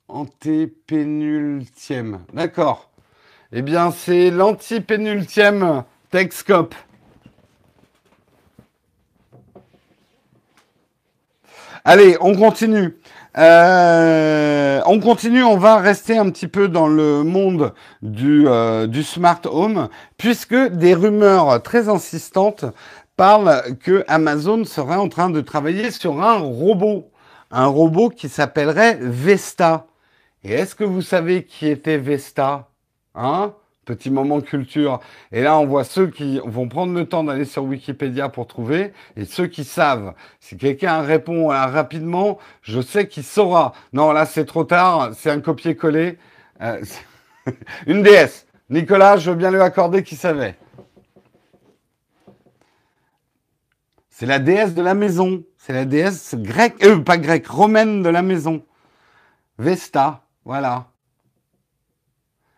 antépénultième. 0.08 2.24
D'accord. 2.32 2.89
Eh 3.52 3.62
bien, 3.62 3.90
c'est 3.90 4.30
l'antipénultième 4.30 5.82
Texcop. 6.10 6.72
Allez, 11.84 12.16
on 12.20 12.36
continue. 12.36 12.96
Euh, 13.38 14.80
on 14.86 15.00
continue, 15.00 15.42
on 15.42 15.56
va 15.56 15.78
rester 15.78 16.16
un 16.16 16.30
petit 16.30 16.46
peu 16.46 16.68
dans 16.68 16.86
le 16.86 17.24
monde 17.24 17.74
du, 18.02 18.46
euh, 18.46 18.86
du 18.86 19.02
smart 19.02 19.40
home, 19.46 19.88
puisque 20.16 20.54
des 20.54 20.94
rumeurs 20.94 21.60
très 21.62 21.88
insistantes 21.88 22.64
parlent 23.16 23.76
que 23.80 24.04
Amazon 24.06 24.64
serait 24.64 24.94
en 24.94 25.08
train 25.08 25.30
de 25.30 25.40
travailler 25.40 25.90
sur 25.90 26.22
un 26.22 26.38
robot, 26.38 27.10
un 27.50 27.66
robot 27.66 28.10
qui 28.10 28.28
s'appellerait 28.28 28.98
Vesta. 29.00 29.86
Et 30.44 30.52
est-ce 30.52 30.76
que 30.76 30.84
vous 30.84 31.02
savez 31.02 31.44
qui 31.44 31.66
était 31.66 31.98
Vesta? 31.98 32.69
Hein 33.20 33.54
Petit 33.84 34.10
moment 34.10 34.40
culture. 34.40 35.00
Et 35.30 35.42
là, 35.42 35.58
on 35.58 35.66
voit 35.66 35.84
ceux 35.84 36.06
qui 36.06 36.40
vont 36.44 36.68
prendre 36.68 36.94
le 36.94 37.06
temps 37.06 37.24
d'aller 37.24 37.44
sur 37.44 37.64
Wikipédia 37.64 38.28
pour 38.28 38.46
trouver 38.46 38.92
et 39.16 39.24
ceux 39.24 39.46
qui 39.46 39.64
savent. 39.64 40.14
Si 40.38 40.56
quelqu'un 40.56 41.02
répond 41.02 41.48
rapidement, 41.48 42.38
je 42.62 42.80
sais 42.80 43.08
qu'il 43.08 43.24
saura. 43.24 43.72
Non, 43.92 44.12
là, 44.12 44.26
c'est 44.26 44.44
trop 44.44 44.64
tard. 44.64 45.10
C'est 45.14 45.30
un 45.30 45.40
copier-coller. 45.40 46.18
Euh, 46.62 46.82
une 47.86 48.02
déesse. 48.02 48.46
Nicolas, 48.70 49.16
je 49.16 49.30
veux 49.30 49.36
bien 49.36 49.50
lui 49.50 49.60
accorder 49.60 50.02
qu'il 50.02 50.18
savait. 50.18 50.56
C'est 54.08 54.26
la 54.26 54.38
déesse 54.38 54.74
de 54.74 54.82
la 54.82 54.94
maison. 54.94 55.42
C'est 55.58 55.72
la 55.72 55.84
déesse 55.84 56.36
grecque, 56.36 56.82
euh, 56.84 57.00
pas 57.00 57.18
grecque, 57.18 57.48
romaine 57.48 58.02
de 58.02 58.08
la 58.08 58.22
maison. 58.22 58.62
Vesta, 59.58 60.22
voilà. 60.44 60.89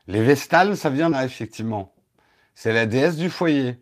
Les 0.09 0.23
Vestales, 0.23 0.77
ça 0.77 0.91
vient 0.91 1.09
là, 1.09 1.25
effectivement. 1.25 1.93
C'est 2.55 2.73
la 2.73 2.87
déesse 2.87 3.17
du 3.17 3.31
foyer. 3.31 3.79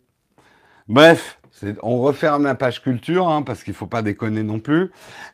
Bref, 0.88 1.40
on 1.82 2.00
referme 2.00 2.44
la 2.44 2.54
page 2.54 2.82
culture, 2.82 3.28
hein, 3.28 3.42
parce 3.42 3.62
qu'il 3.62 3.74
faut 3.74 3.86
pas 3.86 4.02
déconner 4.02 4.42
non 4.42 4.60
plus. 4.60 4.90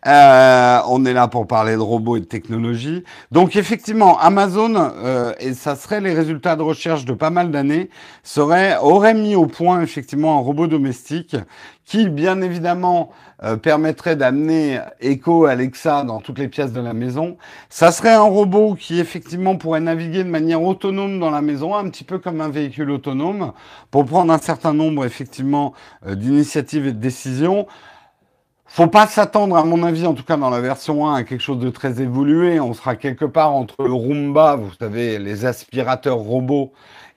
Euh, 0.07 0.79
on 0.88 1.05
est 1.05 1.12
là 1.12 1.29
pour 1.29 1.46
parler 1.46 1.75
de 1.75 1.81
robots 1.81 2.16
et 2.16 2.20
de 2.20 2.25
technologie. 2.25 3.05
Donc 3.31 3.57
effectivement, 3.57 4.18
Amazon, 4.18 4.75
euh, 4.77 5.33
et 5.38 5.55
ça 5.55 5.77
serait 5.77 6.01
les 6.01 6.14
résultats 6.14 6.57
de 6.57 6.62
recherche 6.62 7.05
de 7.05 7.12
pas 7.12 7.31
mal 7.31 7.51
d'années, 7.51 7.90
aurait 8.38 9.14
mis 9.14 9.37
au 9.37 9.46
point 9.46 9.83
effectivement 9.83 10.38
un 10.38 10.40
robot 10.40 10.66
domestique 10.66 11.37
qui, 11.87 12.09
bien 12.09 12.42
évidemment, 12.42 13.12
euh, 13.44 13.57
permettrait 13.57 14.16
d'amener 14.16 14.81
Echo 15.01 15.46
Alexa 15.46 16.03
dans 16.03 16.20
toutes 16.20 16.40
les 16.40 16.49
pièces 16.49 16.72
de 16.72 16.81
la 16.81 16.92
maison. 16.92 17.37
Ça 17.70 17.92
serait 17.92 18.12
un 18.12 18.22
robot 18.22 18.75
qui, 18.75 18.99
effectivement, 18.99 19.57
pourrait 19.57 19.81
naviguer 19.81 20.25
de 20.25 20.29
manière 20.29 20.62
autonome 20.62 21.20
dans 21.20 21.31
la 21.31 21.42
maison, 21.42 21.77
un 21.77 21.88
petit 21.88 22.03
peu 22.03 22.18
comme 22.18 22.40
un 22.40 22.49
véhicule 22.49 22.90
autonome, 22.90 23.53
pour 23.92 24.05
prendre 24.05 24.33
un 24.33 24.38
certain 24.38 24.75
nombre, 24.75 25.05
effectivement, 25.05 25.75
euh, 26.07 26.16
d'initiatives 26.16 26.88
et 26.88 26.92
de 26.92 26.99
décisions. 26.99 27.68
Faut 28.66 28.88
pas 28.88 29.07
s'attendre, 29.07 29.57
à 29.57 29.64
mon 29.64 29.85
avis, 29.85 30.07
en 30.07 30.14
tout 30.14 30.25
cas 30.25 30.37
dans 30.37 30.51
la 30.51 30.61
version 30.61 31.09
1, 31.09 31.14
à 31.14 31.22
quelque 31.22 31.40
chose 31.40 31.61
de 31.61 31.70
très 31.70 32.03
évolué. 32.03 32.59
On 32.59 32.75
sera 32.75 32.96
quelque 32.96 33.25
part 33.25 33.53
entre 33.53 33.85
le 33.85 33.92
Roomba, 33.92 34.57
vous 34.57 34.72
savez, 34.77 35.20
les 35.20 35.44
aspirateurs 35.44 36.18
robots, 36.18 36.72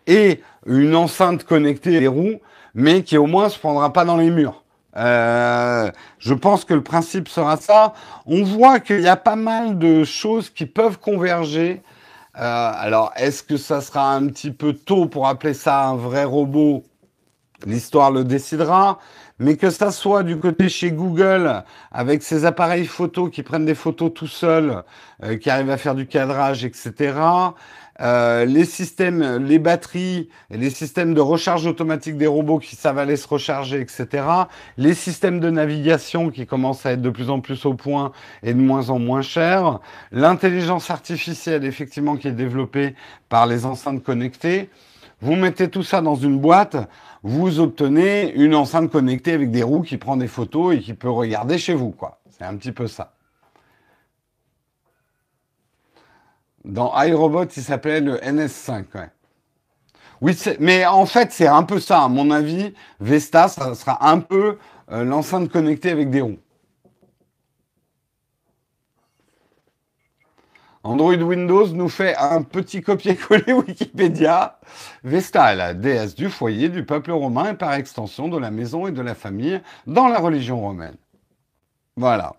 et 0.06 0.42
une 0.68 0.96
enceinte 0.96 1.44
connectée 1.44 2.00
les 2.00 2.08
roues 2.08 2.40
mais 2.80 3.04
qui 3.04 3.18
au 3.18 3.28
moins 3.28 3.50
se 3.50 3.60
prendra 3.60 3.92
pas 3.92 4.06
dans 4.06 4.15
les 4.15 4.30
murs. 4.30 4.63
Euh, 4.96 5.92
je 6.18 6.34
pense 6.34 6.63
que 6.65 6.74
le 6.74 6.82
principe 6.82 7.28
sera 7.28 7.58
ça. 7.58 7.94
On 8.26 8.44
voit 8.44 8.80
qu'il 8.80 9.02
y 9.02 9.08
a 9.08 9.18
pas 9.18 9.36
mal 9.36 9.78
de 9.78 10.04
choses 10.06 10.50
qui 10.50 10.65
peuvent 10.65 10.98
converger. 10.98 11.82
Euh, 12.38 12.72
alors, 12.74 13.12
est-ce 13.18 13.44
que 13.44 13.58
ça 13.58 13.82
sera 13.82 14.13
un 14.13 14.28
petit 14.28 14.52
peu 14.52 14.74
tôt 14.74 15.08
pour 15.08 15.28
appeler 15.28 15.54
ça 15.54 15.88
un 15.88 15.96
vrai 15.96 16.24
robot? 16.24 16.84
L'histoire 17.65 18.12
le 18.12 18.24
décidera. 18.24 19.00
Mais 19.39 19.58
que 19.58 19.70
ça 19.70 19.92
soit 19.92 20.24
du 20.24 20.38
côté 20.38 20.68
chez 20.70 20.92
Google, 20.92 21.63
avec 21.92 22.24
ses 22.24 22.46
appareils 22.46 22.86
photos 22.86 23.30
qui 23.30 23.44
prennent 23.44 23.65
des 23.65 23.76
photos 23.76 24.12
tout 24.13 24.28
seuls, 24.28 24.84
euh, 25.24 25.38
qui 25.38 25.50
arrivent 25.50 25.70
à 25.70 25.78
faire 25.78 25.96
du 25.96 26.08
cadrage, 26.08 26.65
etc. 26.65 27.13
Euh, 28.02 28.46
les 28.46 28.66
systèmes, 28.66 29.44
les 29.46 29.60
batteries, 29.60 30.30
les 30.50 30.70
systèmes 30.70 31.14
de 31.14 31.22
recharge 31.22 31.66
automatique 31.66 32.18
des 32.18 32.28
robots 32.28 32.60
qui 32.60 32.76
savent 32.76 33.16
se 33.16 33.28
recharger, 33.28 33.82
etc. 33.82 34.26
Les 34.78 34.94
systèmes 34.94 35.40
de 35.40 35.50
navigation 35.50 36.30
qui 36.30 36.46
commencent 36.46 36.86
à 36.86 36.94
être 36.94 37.02
de 37.02 37.10
plus 37.10 37.30
en 37.30 37.40
plus 37.40 37.66
au 37.66 37.74
point 37.74 38.12
et 38.44 38.54
de 38.54 38.60
moins 38.60 38.90
en 38.90 39.00
moins 39.00 39.22
chers. 39.22 39.80
L'intelligence 40.12 40.90
artificielle, 40.90 41.66
effectivement, 41.66 42.16
qui 42.16 42.28
est 42.28 42.34
développée 42.34 42.96
par 43.28 43.48
les 43.48 43.66
enceintes 43.66 44.04
connectées. 44.04 44.70
Vous 45.22 45.36
mettez 45.36 45.70
tout 45.70 45.84
ça 45.84 46.02
dans 46.02 46.16
une 46.16 46.40
boîte, 46.40 46.78
vous 47.24 47.60
obtenez 47.60 48.32
une 48.36 48.56
enceinte 48.56 48.90
connectée 48.90 49.34
avec 49.34 49.52
des 49.52 49.64
roues 49.64 49.82
qui 49.82 49.98
prend 49.98 50.16
des 50.16 50.28
photos 50.28 50.76
et 50.76 50.80
qui 50.80 50.94
peut 50.94 51.10
regarder 51.10 51.58
chez 51.58 51.74
vous, 51.74 51.92
quoi. 51.92 52.20
C'est 52.30 52.46
un 52.46 52.56
petit 52.56 52.72
peu 52.72 52.88
ça. 52.88 53.12
Dans 56.65 56.93
iRobot, 57.02 57.45
il 57.45 57.63
s'appelait 57.63 58.02
le 58.02 58.17
NS5, 58.17 58.86
ouais. 58.95 59.10
Oui, 60.22 60.38
mais 60.60 60.86
en 60.86 61.06
fait, 61.06 61.32
c'est 61.32 61.48
un 61.48 61.63
peu 61.63 61.80
ça. 61.80 62.04
À 62.04 62.08
mon 62.10 62.30
avis, 62.32 62.74
Vesta, 63.00 63.48
ça 63.48 63.74
sera 63.76 64.10
un 64.10 64.19
peu 64.19 64.58
euh, 64.91 65.04
l'enceinte 65.06 65.50
connectée 65.50 65.91
avec 65.91 66.10
des 66.10 66.22
roues. 66.22 66.39
Android 70.84 71.15
Windows 71.15 71.67
nous 71.67 71.89
fait 71.89 72.15
un 72.15 72.41
petit 72.41 72.82
copier-coller 72.82 73.54
Wikipédia. 73.67 74.60
Vesta 75.04 75.54
est 75.54 75.56
la 75.58 75.74
déesse 75.74 76.15
du 76.15 76.30
foyer, 76.30 76.69
du 76.69 76.86
peuple 76.86 77.12
romain 77.12 77.52
et 77.52 77.54
par 77.54 77.74
extension 77.74 78.28
de 78.30 78.38
la 78.38 78.50
maison 78.52 78.88
et 78.88 78.91
de 78.91 79.02
la 79.02 79.15
famille 79.15 79.62
dans 79.88 80.08
la 80.08 80.19
religion 80.19 80.60
romaine. 80.60 80.95
Voilà. 81.98 82.38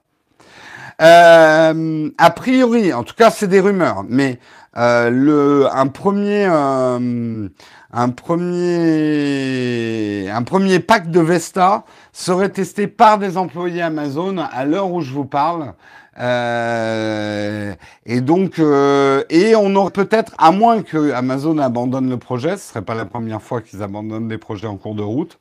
Euh, 1.00 2.10
a 2.18 2.30
priori, 2.30 2.92
en 2.92 3.04
tout 3.04 3.14
cas, 3.14 3.30
c'est 3.30 3.46
des 3.48 3.60
rumeurs, 3.60 4.04
mais 4.08 4.38
euh, 4.76 5.08
le, 5.10 5.66
un 5.72 5.86
premier, 5.86 6.46
euh, 6.46 7.48
un 7.92 8.08
premier, 8.10 8.60
un 10.30 10.42
premier 10.42 10.78
pack 10.80 11.10
de 11.10 11.20
Vesta 11.20 11.84
serait 12.12 12.50
testé 12.50 12.86
par 12.86 13.18
des 13.18 13.38
employés 13.38 13.80
Amazon 13.82 14.36
à 14.38 14.64
l'heure 14.66 14.92
où 14.92 15.00
je 15.00 15.12
vous 15.12 15.24
parle. 15.24 15.72
Euh, 16.18 17.74
et 18.04 18.20
donc, 18.20 18.58
et 18.58 19.54
on 19.56 19.74
aurait 19.76 19.92
peut-être, 19.92 20.34
à 20.38 20.50
moins 20.52 20.82
que 20.82 21.12
Amazon 21.12 21.56
abandonne 21.58 22.10
le 22.10 22.18
projet, 22.18 22.58
ce 22.58 22.68
serait 22.68 22.82
pas 22.82 22.94
la 22.94 23.06
première 23.06 23.40
fois 23.40 23.62
qu'ils 23.62 23.82
abandonnent 23.82 24.28
des 24.28 24.38
projets 24.38 24.66
en 24.66 24.76
cours 24.76 24.94
de 24.94 25.02
route 25.02 25.38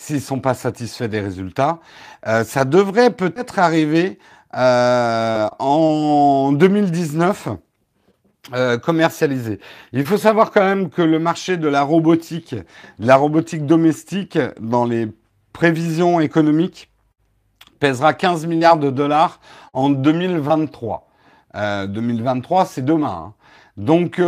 s'ils 0.00 0.22
sont 0.22 0.40
pas 0.40 0.54
satisfaits 0.54 1.04
des 1.04 1.20
résultats. 1.20 1.78
Euh, 2.26 2.42
ça 2.42 2.64
devrait 2.64 3.10
peut-être 3.10 3.58
arriver 3.58 4.18
euh, 4.56 5.46
en 5.58 6.52
2019. 6.52 7.48
Euh, 8.54 8.78
commercialisé. 8.78 9.60
Il 9.92 10.04
faut 10.04 10.16
savoir 10.16 10.50
quand 10.50 10.62
même 10.62 10.88
que 10.88 11.02
le 11.02 11.18
marché 11.20 11.58
de 11.58 11.68
la 11.68 11.82
robotique, 11.82 12.54
de 12.98 13.06
la 13.06 13.14
robotique 13.14 13.66
domestique, 13.66 14.38
dans 14.58 14.86
les 14.86 15.08
prévisions 15.52 16.18
économiques, 16.18 16.90
pèsera 17.78 18.14
15 18.14 18.46
milliards 18.46 18.78
de 18.78 18.90
dollars 18.90 19.40
en 19.74 19.90
2023. 19.90 21.06
2023, 21.54 22.64
c'est 22.64 22.84
demain. 22.84 23.26
Hein. 23.26 23.34
Donc, 23.76 24.20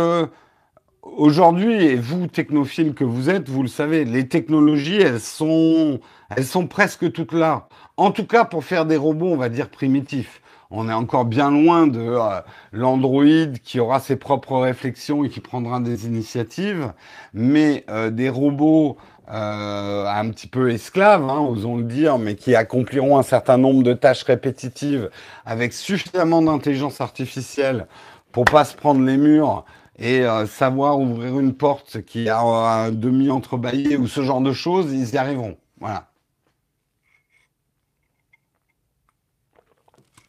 Aujourd'hui, 1.03 1.83
et 1.83 1.95
vous, 1.97 2.27
technophiles 2.27 2.93
que 2.93 3.03
vous 3.03 3.29
êtes, 3.29 3.49
vous 3.49 3.61
le 3.61 3.67
savez, 3.67 4.05
les 4.05 4.29
technologies, 4.29 5.01
elles 5.01 5.19
sont, 5.19 5.99
elles 6.33 6.45
sont 6.45 6.65
presque 6.65 7.11
toutes 7.11 7.33
là. 7.33 7.67
En 7.97 8.11
tout 8.11 8.25
cas, 8.25 8.45
pour 8.45 8.63
faire 8.63 8.85
des 8.85 8.95
robots, 8.95 9.27
on 9.27 9.35
va 9.35 9.49
dire 9.49 9.69
primitifs. 9.69 10.41
On 10.71 10.87
est 10.87 10.93
encore 10.93 11.25
bien 11.25 11.51
loin 11.51 11.87
de 11.87 11.99
euh, 11.99 12.39
l'Android 12.71 13.51
qui 13.65 13.81
aura 13.81 13.99
ses 13.99 14.15
propres 14.15 14.57
réflexions 14.57 15.25
et 15.25 15.29
qui 15.29 15.41
prendra 15.41 15.81
des 15.81 16.05
initiatives, 16.05 16.93
mais 17.33 17.83
euh, 17.89 18.09
des 18.09 18.29
robots 18.29 18.95
euh, 19.29 20.05
un 20.07 20.29
petit 20.29 20.47
peu 20.47 20.71
esclaves, 20.71 21.29
hein, 21.29 21.41
osons 21.41 21.75
le 21.75 21.83
dire, 21.83 22.17
mais 22.17 22.35
qui 22.35 22.55
accompliront 22.55 23.17
un 23.17 23.23
certain 23.23 23.57
nombre 23.57 23.83
de 23.83 23.93
tâches 23.93 24.23
répétitives 24.23 25.09
avec 25.45 25.73
suffisamment 25.73 26.41
d'intelligence 26.41 27.01
artificielle 27.01 27.87
pour 28.31 28.45
pas 28.45 28.63
se 28.63 28.75
prendre 28.75 29.01
les 29.05 29.17
murs 29.17 29.65
et 29.97 30.21
euh, 30.21 30.45
savoir 30.47 30.99
ouvrir 30.99 31.39
une 31.39 31.53
porte 31.53 32.01
qui 32.03 32.29
a 32.29 32.41
un 32.41 32.91
demi 32.91 33.29
entrebâillé 33.29 33.97
ou 33.97 34.07
ce 34.07 34.23
genre 34.23 34.41
de 34.41 34.53
choses, 34.53 34.91
ils 34.91 35.13
y 35.13 35.17
arriveront. 35.17 35.57
Voilà. 35.79 36.09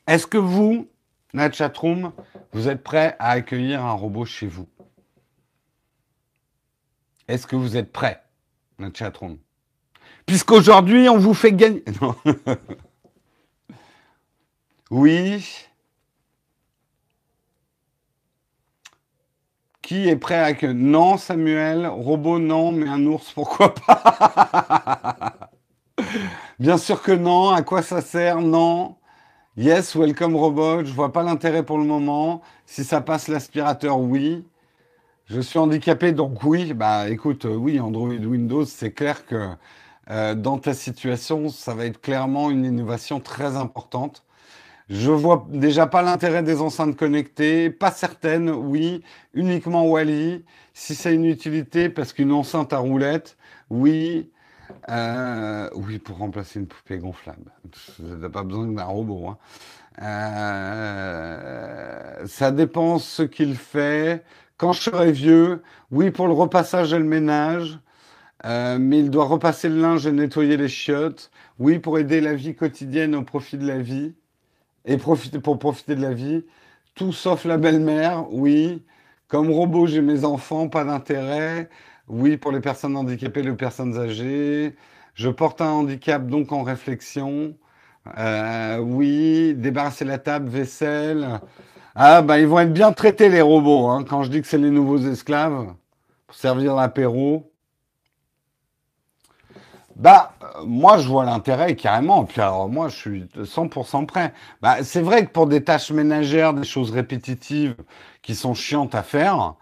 Est-ce 0.07 0.27
que 0.27 0.39
vous, 0.39 0.89
notre 1.33 1.55
chatroom, 1.55 2.13
vous 2.53 2.69
êtes 2.69 2.83
prêt 2.83 3.17
à 3.19 3.31
accueillir 3.31 3.83
un 3.83 3.93
robot 3.93 4.27
chez 4.27 4.47
vous? 4.47 4.69
Est-ce 7.27 7.47
que 7.47 7.57
vous 7.57 7.77
êtes 7.77 7.91
prêt, 7.91 8.23
notre 8.79 8.99
chatroom? 8.99 9.39
Puisqu'aujourd'hui, 10.27 11.09
on 11.09 11.19
vous 11.19 11.33
fait 11.33 11.53
gagner. 11.53 11.85
oui. 14.91 15.67
Qui 19.85 20.09
est 20.09 20.17
prêt 20.17 20.39
à 20.39 20.55
que 20.55 20.65
non, 20.65 21.19
Samuel, 21.19 21.87
robot 21.87 22.39
non, 22.39 22.73
mais 22.73 22.89
un 22.89 23.05
ours, 23.05 23.33
pourquoi 23.33 23.75
pas? 23.75 25.35
Bien 26.59 26.79
sûr 26.79 27.03
que 27.03 27.13
non. 27.13 27.51
À 27.51 27.61
quoi 27.61 27.83
ça 27.83 28.01
sert 28.01 28.41
Non? 28.41 28.97
Yes, 29.59 29.95
welcome 29.95 30.37
robot. 30.37 30.85
Je 30.87 30.93
vois 30.95 31.13
pas 31.13 31.23
l'intérêt 31.23 31.63
pour 31.65 31.77
le 31.77 31.85
moment. 31.85 32.41
Si 32.65 32.83
ça 32.83 33.03
passe 33.03 33.29
l'aspirateur, 33.29 34.01
oui. 34.01 34.47
Je 35.27 35.41
suis 35.41 35.59
handicapé, 35.59 36.13
donc 36.13 36.43
oui. 36.45 36.75
Bah, 36.75 37.11
écoute, 37.11 37.45
oui, 37.45 37.79
Android 37.79 38.09
Windows, 38.09 38.65
c'est 38.65 38.93
clair 38.93 39.27
que 39.27 39.51
euh, 40.11 40.35
dans 40.35 40.59
ta 40.59 40.75
situation, 40.75 41.51
ça 41.51 41.75
va 41.75 41.87
être 41.87 42.01
clairement 42.01 42.51
une 42.51 42.65
innovation 42.65 43.21
très 43.21 43.57
importante. 43.57 44.24
Je 44.91 45.11
vois 45.11 45.47
déjà 45.51 45.87
pas 45.87 46.03
l'intérêt 46.03 46.43
des 46.43 46.61
enceintes 46.61 46.97
connectées, 46.97 47.71
pas 47.71 47.91
certaines, 47.91 48.51
oui, 48.51 49.03
uniquement 49.33 49.87
Wally. 49.87 50.45
Si 50.75 50.95
c'est 50.95 51.15
une 51.15 51.25
utilité, 51.25 51.89
parce 51.89 52.13
qu'une 52.13 52.33
enceinte 52.33 52.73
à 52.73 52.79
roulette, 52.79 53.37
oui, 53.71 54.31
euh, 54.91 55.69
oui, 55.75 55.99
pour 55.99 56.19
remplacer 56.19 56.61
une 56.61 56.67
poupée 56.67 56.99
gonflable. 56.99 57.51
n'as 58.01 58.29
pas 58.29 58.43
besoin 58.43 58.67
d'un 58.67 58.85
robot. 58.85 59.29
Hein. 59.29 59.39
Euh, 60.03 61.07
ça 62.27 62.51
dépend 62.51 62.99
ce 62.99 63.23
qu'il 63.23 63.57
fait. 63.57 64.25
Quand 64.57 64.73
je 64.73 64.83
serai 64.83 65.13
vieux, 65.13 65.63
oui, 65.91 66.11
pour 66.11 66.27
le 66.27 66.33
repassage 66.35 66.93
et 66.93 66.99
le 66.99 67.05
ménage. 67.05 67.79
Euh, 68.45 68.79
mais 68.79 68.99
il 68.99 69.11
doit 69.11 69.25
repasser 69.25 69.69
le 69.69 69.81
linge 69.81 70.07
et 70.07 70.13
nettoyer 70.13 70.57
les 70.57 70.69
chiottes. 70.69 71.31
Oui, 71.59 71.79
pour 71.79 71.99
aider 71.99 72.21
la 72.21 72.35
vie 72.35 72.55
quotidienne 72.55 73.15
au 73.15 73.23
profit 73.23 73.59
de 73.59 73.67
la 73.67 73.79
vie 73.79 74.15
et 74.85 74.97
profiter, 74.97 75.39
pour 75.41 75.59
profiter 75.59 75.95
de 75.95 76.03
la 76.03 76.13
vie. 76.15 76.45
Tout 76.95 77.13
sauf 77.13 77.45
la 77.45 77.57
belle-mère, 77.59 78.27
oui. 78.33 78.83
Comme 79.29 79.51
robot, 79.51 79.87
j'ai 79.87 80.03
mes 80.03 80.25
enfants, 80.25 80.69
pas 80.69 80.85
d'intérêt. 80.85 81.69
Oui, 82.09 82.37
pour 82.37 82.53
les 82.53 82.61
personnes 82.61 82.97
handicapées, 82.97 83.43
les 83.43 83.53
personnes 83.53 83.99
âgées. 83.99 84.77
Je 85.15 85.29
porte 85.31 85.61
un 85.61 85.71
handicap, 85.71 86.27
donc 86.27 86.53
en 86.53 86.63
réflexion. 86.63 87.57
Euh, 88.19 88.79
oui, 88.79 89.55
débarrasser 89.57 90.05
la 90.05 90.19
table, 90.19 90.49
vaisselle. 90.49 91.41
Ah, 91.95 92.23
bah, 92.23 92.39
ils 92.41 92.47
vont 92.47 92.61
être 92.61 92.73
bien 92.73 92.93
traités, 92.93 93.29
les 93.29 93.41
robots, 93.43 93.89
hein, 93.89 94.05
quand 94.09 94.23
je 94.25 94.31
dis 94.31 94.43
que 94.43 94.49
c'est 94.49 94.59
les 94.59 94.71
nouveaux 94.71 94.99
esclaves, 94.99 95.75
pour 96.27 96.37
servir 96.37 96.75
l'apéro. 96.75 97.54
Bah, 99.97 100.33
euh, 100.43 100.65
moi, 100.67 100.99
je 100.99 101.09
vois 101.09 101.25
l'intérêt 101.25 101.77
carrément. 101.77 102.25
Puis 102.25 102.41
alors, 102.41 102.69
moi, 102.69 102.89
je 102.89 102.97
suis 102.97 103.25
100% 103.37 104.07
prêt. 104.07 104.33
Bah, 104.61 104.83
c'est 104.83 105.01
vrai 105.03 105.27
que 105.27 105.31
pour 105.31 105.47
des 105.47 105.63
tâches 105.63 105.91
ménagères, 105.91 106.55
des 106.55 106.65
choses 106.65 106.91
répétitives 106.91 107.77
qui 108.23 108.35
sont 108.35 108.55
chiantes 108.55 108.95
à 108.95 109.03
faire, 109.03 109.55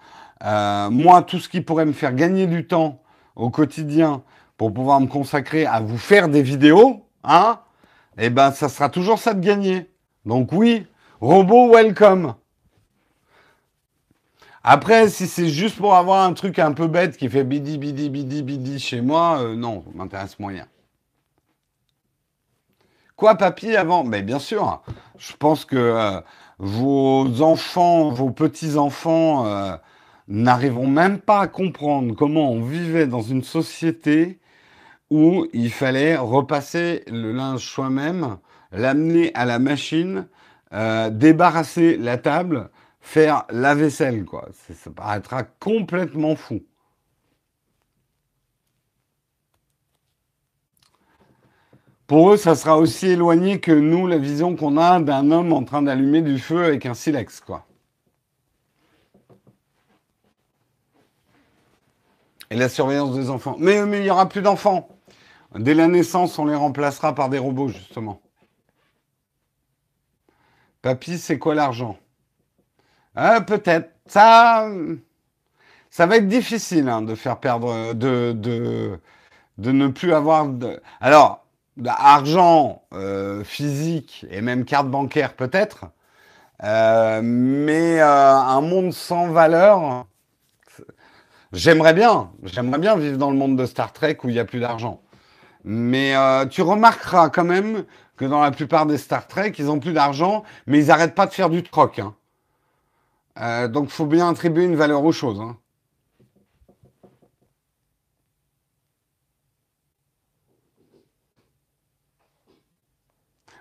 euh, 0.44 0.90
moi, 0.90 1.22
tout 1.22 1.38
ce 1.38 1.48
qui 1.48 1.60
pourrait 1.60 1.86
me 1.86 1.92
faire 1.92 2.14
gagner 2.14 2.46
du 2.46 2.66
temps 2.66 3.02
au 3.36 3.50
quotidien 3.50 4.22
pour 4.56 4.72
pouvoir 4.72 5.00
me 5.00 5.06
consacrer 5.06 5.66
à 5.66 5.80
vous 5.80 5.98
faire 5.98 6.28
des 6.28 6.42
vidéos, 6.42 7.04
hein, 7.24 7.60
eh 8.18 8.30
ben, 8.30 8.52
ça 8.52 8.68
sera 8.68 8.88
toujours 8.88 9.18
ça 9.18 9.34
de 9.34 9.40
gagner. 9.44 9.90
Donc 10.24 10.52
oui, 10.52 10.86
robot 11.20 11.72
welcome. 11.72 12.34
Après, 14.64 15.08
si 15.08 15.26
c'est 15.26 15.48
juste 15.48 15.76
pour 15.76 15.96
avoir 15.96 16.24
un 16.24 16.34
truc 16.34 16.58
un 16.60 16.72
peu 16.72 16.86
bête 16.86 17.16
qui 17.16 17.28
fait 17.28 17.42
bidi 17.42 17.78
bidi 17.78 18.10
bidi 18.10 18.42
bidi 18.42 18.78
chez 18.78 19.00
moi, 19.00 19.38
euh, 19.40 19.56
non, 19.56 19.82
ça 19.84 19.90
m'intéresse 19.94 20.38
moyen. 20.38 20.66
Quoi, 23.16 23.36
papy, 23.36 23.76
avant? 23.76 24.04
Mais 24.04 24.22
bien 24.22 24.38
sûr, 24.38 24.82
je 25.18 25.32
pense 25.36 25.64
que 25.64 25.76
euh, 25.76 26.20
vos 26.58 27.42
enfants, 27.42 28.10
vos 28.10 28.30
petits-enfants 28.30 29.46
euh, 29.46 29.76
n'arriveront 30.28 30.86
même 30.86 31.18
pas 31.18 31.40
à 31.40 31.46
comprendre 31.48 32.14
comment 32.14 32.52
on 32.52 32.62
vivait 32.62 33.06
dans 33.08 33.20
une 33.20 33.42
société 33.42 34.38
où 35.10 35.46
il 35.52 35.70
fallait 35.70 36.16
repasser 36.16 37.02
le 37.08 37.32
linge 37.32 37.66
soi-même, 37.66 38.38
l'amener 38.70 39.32
à 39.34 39.44
la 39.44 39.58
machine, 39.58 40.26
euh, 40.72 41.10
débarrasser 41.10 41.98
la 41.98 42.16
table, 42.16 42.70
faire 43.02 43.44
la 43.50 43.74
vaisselle, 43.74 44.24
quoi. 44.24 44.48
Ça 44.52 44.90
paraîtra 44.90 45.42
complètement 45.42 46.36
fou. 46.36 46.64
Pour 52.06 52.32
eux, 52.32 52.36
ça 52.36 52.54
sera 52.54 52.78
aussi 52.78 53.08
éloigné 53.08 53.60
que 53.60 53.72
nous, 53.72 54.06
la 54.06 54.18
vision 54.18 54.56
qu'on 54.56 54.76
a 54.76 55.00
d'un 55.00 55.30
homme 55.30 55.52
en 55.52 55.64
train 55.64 55.82
d'allumer 55.82 56.22
du 56.22 56.38
feu 56.38 56.64
avec 56.64 56.86
un 56.86 56.94
silex, 56.94 57.40
quoi. 57.40 57.66
Et 62.50 62.56
la 62.56 62.68
surveillance 62.68 63.14
des 63.14 63.30
enfants. 63.30 63.56
Mais, 63.58 63.84
mais 63.86 63.98
il 63.98 64.02
n'y 64.02 64.10
aura 64.10 64.28
plus 64.28 64.42
d'enfants. 64.42 64.88
Dès 65.54 65.74
la 65.74 65.88
naissance, 65.88 66.38
on 66.38 66.44
les 66.44 66.54
remplacera 66.54 67.14
par 67.14 67.30
des 67.30 67.38
robots, 67.38 67.68
justement. 67.68 68.20
Papy, 70.82 71.18
c'est 71.18 71.38
quoi 71.38 71.54
l'argent? 71.54 71.98
Ah, 73.14 73.40
Peut-être. 73.40 73.90
Ça, 74.06 74.68
ça 75.90 76.06
va 76.06 76.16
être 76.16 76.28
difficile 76.28 76.88
hein, 76.88 77.02
de 77.02 77.14
faire 77.14 77.38
perdre, 77.38 77.92
de, 77.94 78.32
de, 78.32 78.98
de 79.58 79.72
ne 79.72 79.88
plus 79.88 80.12
avoir 80.12 80.46
de. 80.48 80.80
Alors, 81.00 81.44
argent 81.86 82.82
euh, 82.94 83.44
physique 83.44 84.26
et 84.30 84.40
même 84.40 84.64
carte 84.64 84.88
bancaire 84.88 85.34
peut-être, 85.34 85.86
euh, 86.64 87.20
mais 87.22 88.00
euh, 88.00 88.06
un 88.06 88.60
monde 88.60 88.92
sans 88.92 89.28
valeur. 89.28 90.06
J'aimerais 91.52 91.92
bien, 91.92 92.30
j'aimerais 92.44 92.78
bien 92.78 92.96
vivre 92.96 93.18
dans 93.18 93.30
le 93.30 93.36
monde 93.36 93.58
de 93.58 93.66
Star 93.66 93.92
Trek 93.92 94.18
où 94.24 94.28
il 94.28 94.32
n'y 94.32 94.38
a 94.38 94.44
plus 94.44 94.60
d'argent. 94.60 95.02
Mais 95.64 96.16
euh, 96.16 96.46
tu 96.46 96.62
remarqueras 96.62 97.30
quand 97.30 97.44
même 97.44 97.84
que 98.16 98.24
dans 98.24 98.40
la 98.40 98.50
plupart 98.50 98.86
des 98.86 98.98
Star 98.98 99.26
Trek, 99.28 99.52
ils 99.58 99.70
ont 99.70 99.78
plus 99.78 99.92
d'argent, 99.92 100.44
mais 100.66 100.78
ils 100.80 100.86
n'arrêtent 100.86 101.14
pas 101.14 101.26
de 101.26 101.32
faire 101.34 101.50
du 101.50 101.62
troc. 101.62 101.98
Hein. 101.98 102.14
Euh, 103.38 103.68
donc, 103.68 103.86
il 103.86 103.92
faut 103.92 104.06
bien 104.06 104.28
attribuer 104.28 104.64
une 104.64 104.76
valeur 104.76 105.04
aux 105.04 105.12
choses. 105.12 105.40
Hein. 105.40 105.56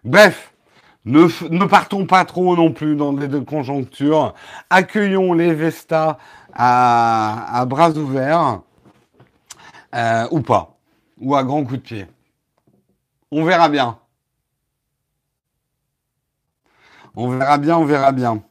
Bref, 0.03 0.53
ne, 1.05 1.65
partons 1.65 2.05
pas 2.05 2.25
trop 2.25 2.55
non 2.55 2.71
plus 2.73 2.95
dans 2.95 3.11
les 3.13 3.27
deux 3.27 3.41
conjonctures. 3.41 4.33
Accueillons 4.69 5.33
les 5.33 5.53
Vestas 5.53 6.17
à, 6.53 7.65
bras 7.67 7.91
ouverts, 7.91 8.61
euh, 9.95 10.27
ou 10.31 10.41
pas 10.41 10.77
ou 11.21 11.35
à 11.35 11.43
grand 11.43 11.63
coup 11.63 11.77
de 11.77 11.81
pied. 11.81 12.07
On 13.31 13.45
verra 13.45 13.69
bien. 13.69 13.99
On 17.15 17.29
verra 17.29 17.57
bien, 17.57 17.77
on 17.77 17.85
verra 17.85 18.11
bien. 18.11 18.43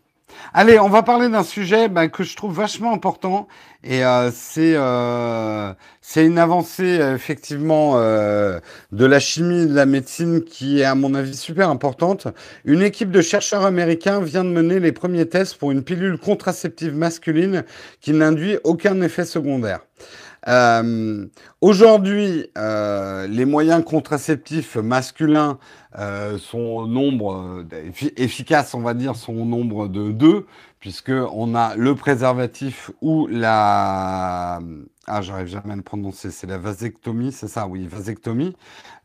Allez, 0.53 0.81
on 0.81 0.89
va 0.89 1.05
parler 1.05 1.29
d'un 1.29 1.45
sujet 1.45 1.89
ben, 1.89 2.09
que 2.09 2.25
je 2.25 2.35
trouve 2.35 2.53
vachement 2.53 2.93
important 2.93 3.47
et 3.85 4.05
euh, 4.05 4.33
euh, 4.59 5.75
c'est 6.01 6.27
une 6.27 6.39
avancée 6.39 6.99
effectivement 7.15 7.93
euh, 7.95 8.59
de 8.91 9.07
la 9.07 9.21
chimie 9.21 9.69
de 9.69 9.75
la 9.75 9.87
médecine 9.87 10.43
qui 10.43 10.81
est 10.81 10.85
à 10.85 10.97
mon 10.97 11.15
avis 11.15 11.37
super 11.37 11.71
importante. 11.71 12.27
Une 12.65 12.83
équipe 12.83 13.13
de 13.13 13.21
chercheurs 13.21 13.65
américains 13.65 14.21
vient 14.21 14.43
de 14.43 14.49
mener 14.51 14.81
les 14.81 14.91
premiers 14.91 15.29
tests 15.29 15.55
pour 15.55 15.71
une 15.71 15.85
pilule 15.85 16.19
contraceptive 16.19 16.97
masculine 16.97 17.65
qui 18.01 18.13
n'induit 18.13 18.59
aucun 18.65 19.01
effet 19.03 19.25
secondaire. 19.25 19.79
Euh, 20.49 21.27
Aujourd'hui, 21.61 22.47
euh, 22.57 23.27
les 23.27 23.45
moyens 23.45 23.85
contraceptifs 23.85 24.77
masculins 24.77 25.59
euh, 25.99 26.39
sont 26.39 26.59
au 26.59 26.87
nombre 26.87 27.65
euh, 27.73 27.91
efficaces, 28.17 28.73
on 28.73 28.81
va 28.81 28.95
dire, 28.95 29.15
sont 29.15 29.35
au 29.35 29.45
nombre 29.45 29.87
de 29.87 30.11
deux, 30.11 30.47
puisque 30.79 31.13
on 31.13 31.55
a 31.55 31.77
le 31.77 31.95
préservatif 31.95 32.91
ou 33.03 33.27
la 33.27 34.61
ah, 35.13 35.23
j'arrive 35.23 35.49
jamais 35.49 35.73
à 35.73 35.77
le 35.77 35.83
prononcer, 35.83 36.31
c'est 36.31 36.47
la 36.47 36.57
vasectomie, 36.57 37.33
c'est 37.33 37.49
ça, 37.49 37.67
oui, 37.67 37.87
vasectomie. 37.87 38.55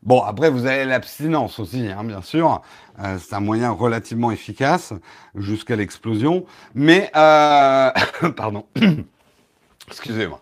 Bon, 0.04 0.22
après, 0.22 0.50
vous 0.50 0.64
avez 0.64 0.84
l'abstinence 0.84 1.58
aussi, 1.58 1.88
hein, 1.88 2.04
bien 2.04 2.22
sûr. 2.22 2.62
Euh, 3.00 3.18
c'est 3.18 3.34
un 3.34 3.40
moyen 3.40 3.70
relativement 3.72 4.30
efficace 4.30 4.92
jusqu'à 5.34 5.74
l'explosion. 5.74 6.46
Mais, 6.74 7.10
euh... 7.16 7.90
pardon, 8.36 8.66
excusez-moi. 9.88 10.40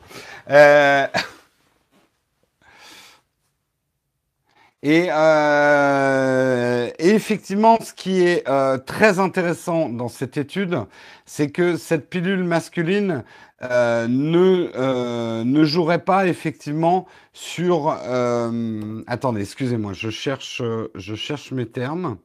Euh... 0.51 1.07
Et, 4.86 5.09
euh, 5.11 6.90
et, 6.99 7.09
effectivement, 7.14 7.78
ce 7.80 7.95
qui 7.95 8.20
est 8.20 8.47
euh, 8.51 8.76
très 8.76 9.18
intéressant 9.18 9.88
dans 9.88 10.09
cette 10.09 10.36
étude, 10.36 10.78
c'est 11.24 11.51
que 11.51 11.78
cette 11.78 12.11
pilule 12.11 12.45
masculine 12.45 13.24
ne, 13.62 15.42
ne 15.42 15.64
jouerait 15.64 16.05
pas 16.05 16.26
effectivement 16.26 17.07
sur... 17.32 17.88
Attendez, 19.07 19.40
excusez-moi, 19.40 19.95
je 19.95 20.11
cherche, 20.11 20.61
je 20.95 21.14
cherche 21.14 21.51
mes 21.51 21.64
termes. 21.64 22.18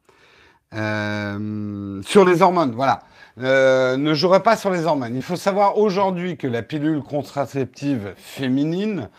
sur 0.74 2.26
les 2.26 2.42
hormones, 2.42 2.74
voilà. 2.76 3.00
Ne 3.40 4.14
jouerait 4.14 4.44
pas 4.44 4.58
sur 4.58 4.70
les 4.70 4.86
hormones. 4.86 5.16
Il 5.16 5.22
faut 5.22 5.36
savoir 5.36 5.78
aujourd'hui 5.78 6.38
que 6.38 6.48
la 6.48 6.62
pilule 6.62 7.02
contraceptive 7.02 8.14
féminine 8.18 9.10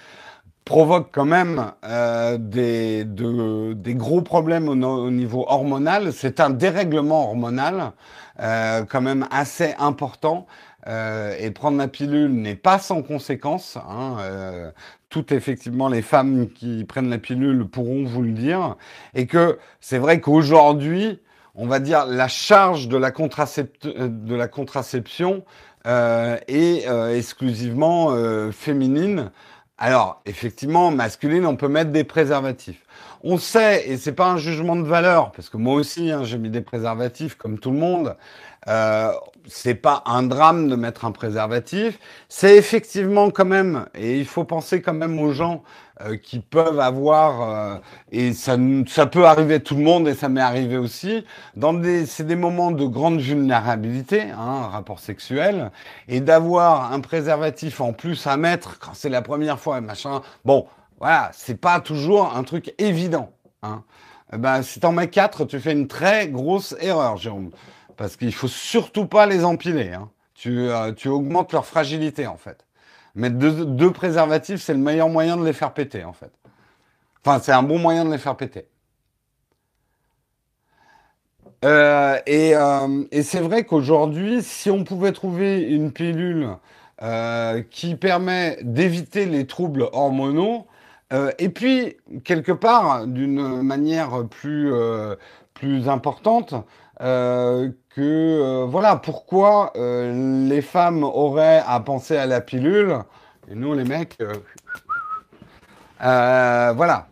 provoque 0.70 1.08
quand 1.12 1.24
même 1.24 1.72
euh, 1.84 2.38
des, 2.38 3.04
de, 3.04 3.72
des 3.72 3.94
gros 3.94 4.22
problèmes 4.22 4.68
au, 4.68 5.10
niveau 5.10 5.44
hormonal. 5.48 6.12
C'est 6.12 6.38
un 6.38 6.50
dérèglement 6.50 7.28
hormonal 7.28 7.92
euh, 8.38 8.84
quand 8.84 9.00
même 9.00 9.26
assez 9.30 9.74
important. 9.78 10.46
Euh, 10.86 11.36
et 11.38 11.50
prendre 11.50 11.76
la 11.76 11.88
pilule 11.88 12.30
n'est 12.30 12.54
pas 12.54 12.78
sans 12.78 13.02
conséquences. 13.02 13.76
Hein, 13.76 14.16
euh, 14.20 14.70
toutes 15.08 15.32
effectivement 15.32 15.88
les 15.88 16.02
femmes 16.02 16.48
qui 16.48 16.84
prennent 16.84 17.10
la 17.10 17.18
pilule 17.18 17.66
pourront 17.66 18.04
vous 18.04 18.22
le 18.22 18.32
dire. 18.32 18.76
Et 19.14 19.26
que 19.26 19.58
c'est 19.80 19.98
vrai 19.98 20.20
qu'aujourd'hui, 20.20 21.20
on 21.61 21.66
va 21.66 21.78
dire 21.78 22.06
la 22.06 22.26
charge 22.26 22.88
de 22.88 22.96
la, 22.96 23.12
la 24.36 24.48
contraception 24.48 25.44
euh, 25.86 26.36
est 26.48 26.88
euh, 26.88 27.16
exclusivement 27.16 28.16
féminine. 28.50 29.30
Alors, 29.82 30.20
effectivement, 30.26 30.90
masculine, 30.90 31.46
on 31.46 31.56
peut 31.56 31.68
mettre 31.68 31.90
des 31.90 32.04
préservatifs. 32.04 32.84
On 33.22 33.38
sait, 33.38 33.88
et 33.88 33.96
c'est 33.96 34.12
pas 34.12 34.26
un 34.26 34.36
jugement 34.36 34.76
de 34.76 34.86
valeur, 34.86 35.32
parce 35.32 35.48
que 35.48 35.56
moi 35.56 35.74
aussi, 35.74 36.11
hein, 36.11 36.22
j'ai 36.22 36.36
mis 36.36 36.50
des 36.50 36.61
préservatifs 36.61 37.34
comme 37.34 37.58
tout 37.58 37.70
le 37.70 37.78
monde. 37.78 38.16
Euh, 38.68 39.11
c'est 39.46 39.74
pas 39.74 40.02
un 40.04 40.22
drame 40.22 40.68
de 40.68 40.76
mettre 40.76 41.06
un 41.06 41.12
préservatif. 41.12 41.98
C'est 42.28 42.56
effectivement 42.56 43.30
quand 43.30 43.46
même, 43.46 43.86
et 43.94 44.18
il 44.18 44.26
faut 44.26 44.44
penser 44.44 44.82
quand 44.82 44.92
même 44.92 45.18
aux 45.18 45.32
gens 45.32 45.62
euh, 46.05 46.16
qui 46.16 46.40
peuvent 46.40 46.80
avoir, 46.80 47.42
euh, 47.42 47.78
et 48.12 48.32
ça, 48.32 48.57
ça 48.86 49.07
peut 49.07 49.26
arriver 49.26 49.55
à 49.55 49.61
tout 49.61 49.74
le 49.74 49.82
monde, 49.82 50.09
et 50.09 50.14
ça 50.14 50.28
m'est 50.28 50.40
arrivé 50.40 50.76
aussi, 50.76 51.24
dans 51.57 51.72
des, 51.72 52.07
c'est 52.07 52.26
des 52.26 52.36
moments 52.36 52.70
de 52.70 52.84
grande 52.84 53.20
vulnérabilité, 53.20 54.22
hein, 54.30 54.68
rapport 54.72 55.01
sexuel, 55.01 55.70
et 56.09 56.20
d'avoir 56.20 56.92
un 56.92 57.01
préservatif 57.01 57.80
en 57.80 57.92
plus 57.92 58.26
à 58.26 58.36
mettre 58.36 58.78
quand 58.78 58.94
c'est 58.94 59.09
la 59.09 59.22
première 59.22 59.59
fois, 59.59 59.80
machin. 59.80 60.22
Bon, 60.44 60.66
voilà, 60.98 61.30
c'est 61.32 61.61
pas 61.61 61.80
toujours 61.80 62.36
un 62.36 62.42
truc 62.44 62.74
évident. 62.78 63.32
Hein. 63.62 63.82
Eh 64.32 64.38
ben, 64.38 64.62
si 64.62 64.80
t'en 64.80 64.92
mets 64.92 65.09
4, 65.09 65.44
tu 65.44 65.59
fais 65.59 65.72
une 65.72 65.88
très 65.88 66.28
grosse 66.28 66.74
erreur, 66.80 67.16
Jérôme. 67.16 67.51
Parce 67.96 68.16
qu'il 68.16 68.32
faut 68.32 68.48
surtout 68.48 69.07
pas 69.07 69.26
les 69.26 69.44
empiler. 69.44 69.92
Hein. 69.92 70.09
Tu, 70.34 70.70
euh, 70.70 70.92
tu, 70.92 71.09
augmentes 71.09 71.53
leur 71.53 71.66
fragilité, 71.66 72.26
en 72.26 72.36
fait. 72.36 72.64
Mettre 73.14 73.36
deux, 73.36 73.92
préservatifs, 73.92 74.62
c'est 74.62 74.72
le 74.72 74.78
meilleur 74.78 75.08
moyen 75.08 75.36
de 75.36 75.44
les 75.44 75.52
faire 75.52 75.72
péter, 75.72 76.04
en 76.04 76.12
fait. 76.12 76.30
Enfin, 77.24 77.40
c'est 77.42 77.52
un 77.52 77.62
bon 77.62 77.78
moyen 77.78 78.04
de 78.04 78.11
les 78.11 78.18
faire 78.18 78.36
péter. 78.36 78.66
Euh, 81.64 82.18
et, 82.26 82.54
euh, 82.54 83.04
et 83.11 83.22
c'est 83.22 83.40
vrai 83.40 83.64
qu'aujourd'hui, 83.64 84.42
si 84.42 84.70
on 84.70 84.84
pouvait 84.84 85.12
trouver 85.12 85.61
une 85.62 85.92
pilule 85.92 86.56
qui 87.70 87.94
permet 87.94 88.58
d'éviter 88.62 89.24
les 89.24 89.46
troubles 89.46 89.88
hormonaux, 89.92 90.66
euh, 91.12 91.32
et 91.38 91.48
puis, 91.48 91.96
quelque 92.24 92.52
part, 92.52 93.06
d'une 93.06 93.62
manière 93.62 94.26
plus, 94.28 94.72
euh, 94.72 95.16
plus 95.54 95.88
importante, 95.88 96.54
euh, 97.99 98.64
que 98.64 98.70
voilà, 98.70 98.97
pourquoi 98.97 99.72
les 99.74 100.62
femmes 100.62 101.05
auraient 101.05 101.62
à 101.66 101.80
penser 101.80 102.16
à 102.16 102.26
la 102.26 102.41
pilule, 102.41 102.99
et 103.51 103.55
nous 103.55 103.74
les 103.74 103.84
mecs, 103.84 104.18
voilà, 105.99 107.07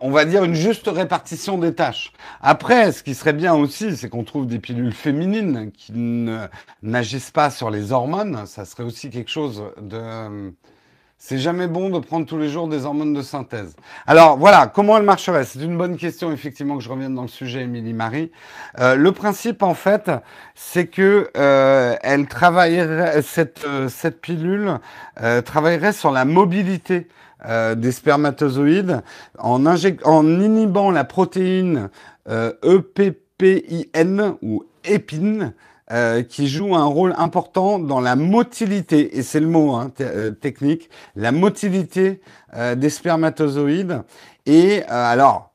on 0.00 0.10
va 0.10 0.24
dire 0.24 0.44
une 0.44 0.54
juste 0.54 0.88
répartition 0.88 1.58
des 1.58 1.74
tâches. 1.74 2.12
Après, 2.40 2.92
ce 2.92 3.02
qui 3.02 3.14
serait 3.14 3.32
bien 3.32 3.54
aussi, 3.54 3.96
c'est 3.96 4.08
qu'on 4.08 4.24
trouve 4.24 4.46
des 4.46 4.58
pilules 4.58 4.92
féminines 4.92 5.72
qui 5.72 5.92
n'agissent 6.82 7.30
pas 7.30 7.50
sur 7.50 7.70
les 7.70 7.92
hormones. 7.92 8.44
Ça 8.46 8.64
serait 8.64 8.84
aussi 8.84 9.10
quelque 9.10 9.30
chose 9.30 9.62
de 9.80 10.52
c'est 11.18 11.38
jamais 11.38 11.66
bon 11.66 11.90
de 11.90 11.98
prendre 11.98 12.26
tous 12.26 12.38
les 12.38 12.48
jours 12.48 12.68
des 12.68 12.84
hormones 12.84 13.12
de 13.12 13.22
synthèse. 13.22 13.74
Alors 14.06 14.38
voilà, 14.38 14.68
comment 14.68 14.96
elle 14.96 15.02
marcherait? 15.02 15.44
C'est 15.44 15.60
une 15.60 15.76
bonne 15.76 15.96
question, 15.96 16.30
effectivement, 16.32 16.78
que 16.78 16.82
je 16.82 16.88
revienne 16.88 17.14
dans 17.14 17.22
le 17.22 17.28
sujet, 17.28 17.62
Émilie 17.62 17.92
Marie. 17.92 18.30
Euh, 18.78 18.94
le 18.94 19.10
principe, 19.10 19.64
en 19.64 19.74
fait, 19.74 20.10
c'est 20.54 20.86
que 20.86 21.28
euh, 21.36 21.96
elle 22.02 22.28
travaillerait 22.28 23.20
cette 23.22 23.64
euh, 23.66 23.88
cette 23.88 24.20
pilule 24.20 24.78
euh, 25.20 25.42
travaillerait 25.42 25.92
sur 25.92 26.12
la 26.12 26.24
mobilité 26.24 27.08
euh, 27.46 27.74
des 27.74 27.90
spermatozoïdes 27.90 29.02
en, 29.38 29.66
en 29.66 30.40
inhibant 30.40 30.90
la 30.92 31.04
protéine 31.04 31.90
EPPIN 32.28 34.18
e 34.18 34.38
ou 34.42 34.64
épine 34.84 35.52
euh, 35.90 36.22
qui 36.22 36.48
joue 36.48 36.74
un 36.74 36.84
rôle 36.84 37.14
important 37.16 37.78
dans 37.78 38.00
la 38.00 38.14
motilité, 38.14 39.16
et 39.16 39.22
c'est 39.22 39.40
le 39.40 39.46
mot 39.46 39.74
hein, 39.74 39.90
euh, 40.00 40.30
technique, 40.32 40.90
la 41.16 41.32
motilité 41.32 42.20
euh, 42.54 42.74
des 42.74 42.90
spermatozoïdes. 42.90 44.02
Et 44.44 44.82
alors, 44.84 45.50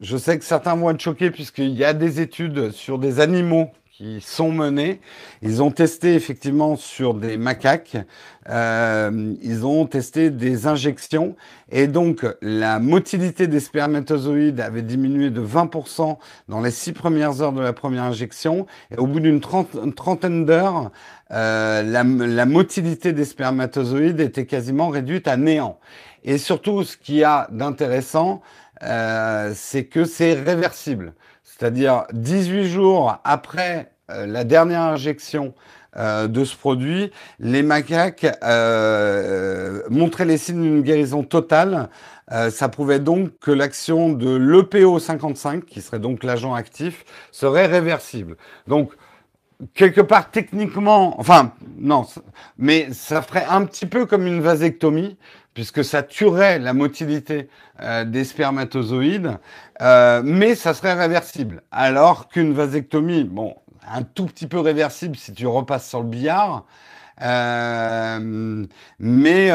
je 0.00 0.18
sais 0.18 0.38
que 0.38 0.44
certains 0.44 0.76
vont 0.76 0.90
être 0.90 1.00
choqués 1.00 1.30
puisqu'il 1.30 1.70
y 1.70 1.84
a 1.84 1.94
des 1.94 2.20
études 2.20 2.70
sur 2.72 2.98
des 2.98 3.20
animaux 3.20 3.70
qui 3.92 4.22
sont 4.22 4.50
menés. 4.50 5.00
Ils 5.42 5.62
ont 5.62 5.70
testé 5.70 6.14
effectivement 6.14 6.76
sur 6.76 7.12
des 7.12 7.36
macaques, 7.36 7.98
euh, 8.48 9.34
ils 9.42 9.66
ont 9.66 9.84
testé 9.86 10.30
des 10.30 10.66
injections 10.66 11.36
et 11.70 11.88
donc 11.88 12.26
la 12.40 12.78
motilité 12.78 13.46
des 13.46 13.60
spermatozoïdes 13.60 14.60
avait 14.60 14.80
diminué 14.80 15.28
de 15.28 15.42
20% 15.42 16.16
dans 16.48 16.60
les 16.62 16.70
six 16.70 16.92
premières 16.92 17.42
heures 17.42 17.52
de 17.52 17.60
la 17.60 17.74
première 17.74 18.04
injection 18.04 18.66
et 18.90 18.96
au 18.96 19.06
bout 19.06 19.20
d'une 19.20 19.40
trentaine 19.40 20.46
d'heures, 20.46 20.90
euh, 21.30 21.82
la, 21.82 22.46
motilité 22.46 23.12
des 23.12 23.26
spermatozoïdes 23.26 24.20
était 24.20 24.46
quasiment 24.46 24.88
réduite 24.88 25.28
à 25.28 25.36
néant. 25.36 25.78
Et 26.24 26.38
surtout, 26.38 26.82
ce 26.84 26.96
qu'il 26.96 27.16
y 27.16 27.24
a 27.24 27.46
d'intéressant, 27.50 28.40
euh, 28.82 29.52
c'est 29.54 29.84
que 29.84 30.04
c'est 30.04 30.32
réversible. 30.32 31.14
C'est-à-dire 31.62 32.06
18 32.12 32.64
jours 32.64 33.20
après 33.22 33.92
euh, 34.10 34.26
la 34.26 34.42
dernière 34.42 34.80
injection 34.80 35.54
euh, 35.96 36.26
de 36.26 36.44
ce 36.44 36.56
produit, 36.56 37.12
les 37.38 37.62
macaques 37.62 38.26
euh, 38.42 39.82
montraient 39.88 40.24
les 40.24 40.38
signes 40.38 40.60
d'une 40.60 40.82
guérison 40.82 41.22
totale. 41.22 41.88
ça 42.50 42.68
prouvait 42.68 42.98
donc 42.98 43.38
que 43.38 43.52
l'action 43.52 44.08
de 44.08 44.36
l'EPO55, 44.36 45.62
qui 45.62 45.82
serait 45.82 46.00
donc 46.00 46.24
l'agent 46.24 46.52
actif, 46.52 47.04
serait 47.30 47.66
réversible. 47.66 48.36
Donc, 48.66 48.90
quelque 49.74 50.00
part 50.00 50.32
techniquement, 50.32 51.20
enfin 51.20 51.52
non, 51.78 52.04
mais 52.58 52.88
ça 52.92 53.22
ferait 53.22 53.46
un 53.48 53.64
petit 53.66 53.86
peu 53.86 54.04
comme 54.04 54.26
une 54.26 54.40
vasectomie, 54.40 55.16
puisque 55.54 55.84
ça 55.84 56.02
tuerait 56.02 56.58
la 56.58 56.72
motilité 56.72 57.48
euh, 57.80 58.04
des 58.04 58.24
spermatozoïdes, 58.24 59.38
euh, 59.80 60.22
mais 60.24 60.54
ça 60.54 60.74
serait 60.74 60.94
réversible. 60.94 61.62
Alors 61.70 62.28
qu'une 62.28 62.52
vasectomie, 62.52 63.24
bon, 63.24 63.54
un 63.90 64.02
tout 64.02 64.26
petit 64.26 64.46
peu 64.46 64.60
réversible 64.60 65.16
si 65.16 65.32
tu 65.32 65.46
repasses 65.46 65.88
sur 65.88 66.00
le 66.00 66.08
billard, 66.08 66.64
euh, 67.20 68.66
mais 68.98 69.50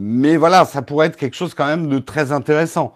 mais 0.00 0.36
voilà, 0.36 0.64
ça 0.64 0.82
pourrait 0.82 1.08
être 1.08 1.16
quelque 1.16 1.36
chose 1.36 1.54
quand 1.54 1.66
même 1.66 1.88
de 1.88 1.98
très 1.98 2.32
intéressant. 2.32 2.94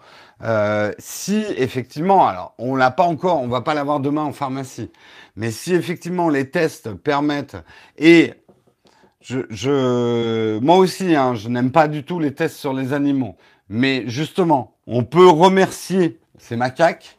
Si 0.99 1.45
effectivement, 1.57 2.27
alors 2.27 2.53
on 2.57 2.75
l'a 2.75 2.91
pas 2.91 3.03
encore, 3.03 3.41
on 3.41 3.47
va 3.47 3.61
pas 3.61 3.73
l'avoir 3.73 3.99
demain 3.99 4.23
en 4.23 4.31
pharmacie, 4.31 4.91
mais 5.35 5.51
si 5.51 5.73
effectivement 5.73 6.29
les 6.29 6.49
tests 6.49 6.93
permettent 6.93 7.57
et 7.97 8.33
je, 9.27 9.39
je 9.49 10.57
moi 10.59 10.77
aussi, 10.77 11.15
hein, 11.15 11.35
je 11.35 11.49
n'aime 11.49 11.71
pas 11.71 11.89
du 11.89 12.03
tout 12.03 12.19
les 12.19 12.33
tests 12.33 12.55
sur 12.55 12.71
les 12.71 12.93
animaux, 12.93 13.35
mais 13.67 14.03
justement, 14.07 14.75
on 14.87 15.03
peut 15.03 15.27
remercier 15.27 16.19
ces 16.37 16.55
macaques 16.55 17.17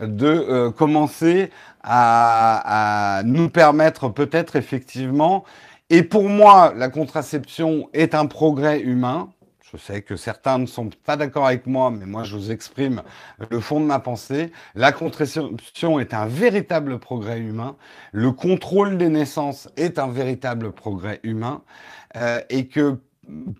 de 0.00 0.26
euh, 0.26 0.70
commencer 0.70 1.50
à, 1.82 3.18
à, 3.18 3.22
nous 3.24 3.50
permettre 3.50 4.08
peut-être 4.08 4.56
effectivement. 4.56 5.44
Et 5.90 6.02
pour 6.02 6.30
moi, 6.30 6.72
la 6.76 6.88
contraception 6.88 7.90
est 7.92 8.14
un 8.14 8.24
progrès 8.24 8.80
humain. 8.80 9.28
Je 9.72 9.76
sais 9.76 10.02
que 10.02 10.16
certains 10.16 10.58
ne 10.58 10.66
sont 10.66 10.90
pas 11.04 11.16
d'accord 11.16 11.46
avec 11.46 11.66
moi, 11.66 11.92
mais 11.92 12.04
moi 12.04 12.24
je 12.24 12.34
vous 12.34 12.50
exprime 12.50 13.02
le 13.50 13.60
fond 13.60 13.78
de 13.78 13.84
ma 13.84 14.00
pensée. 14.00 14.50
La 14.74 14.90
contraception 14.90 16.00
est 16.00 16.12
un 16.12 16.26
véritable 16.26 16.98
progrès 16.98 17.38
humain. 17.38 17.76
Le 18.10 18.32
contrôle 18.32 18.98
des 18.98 19.08
naissances 19.08 19.68
est 19.76 20.00
un 20.00 20.08
véritable 20.08 20.72
progrès 20.72 21.20
humain. 21.22 21.62
Euh, 22.16 22.40
et 22.48 22.66
que 22.66 22.98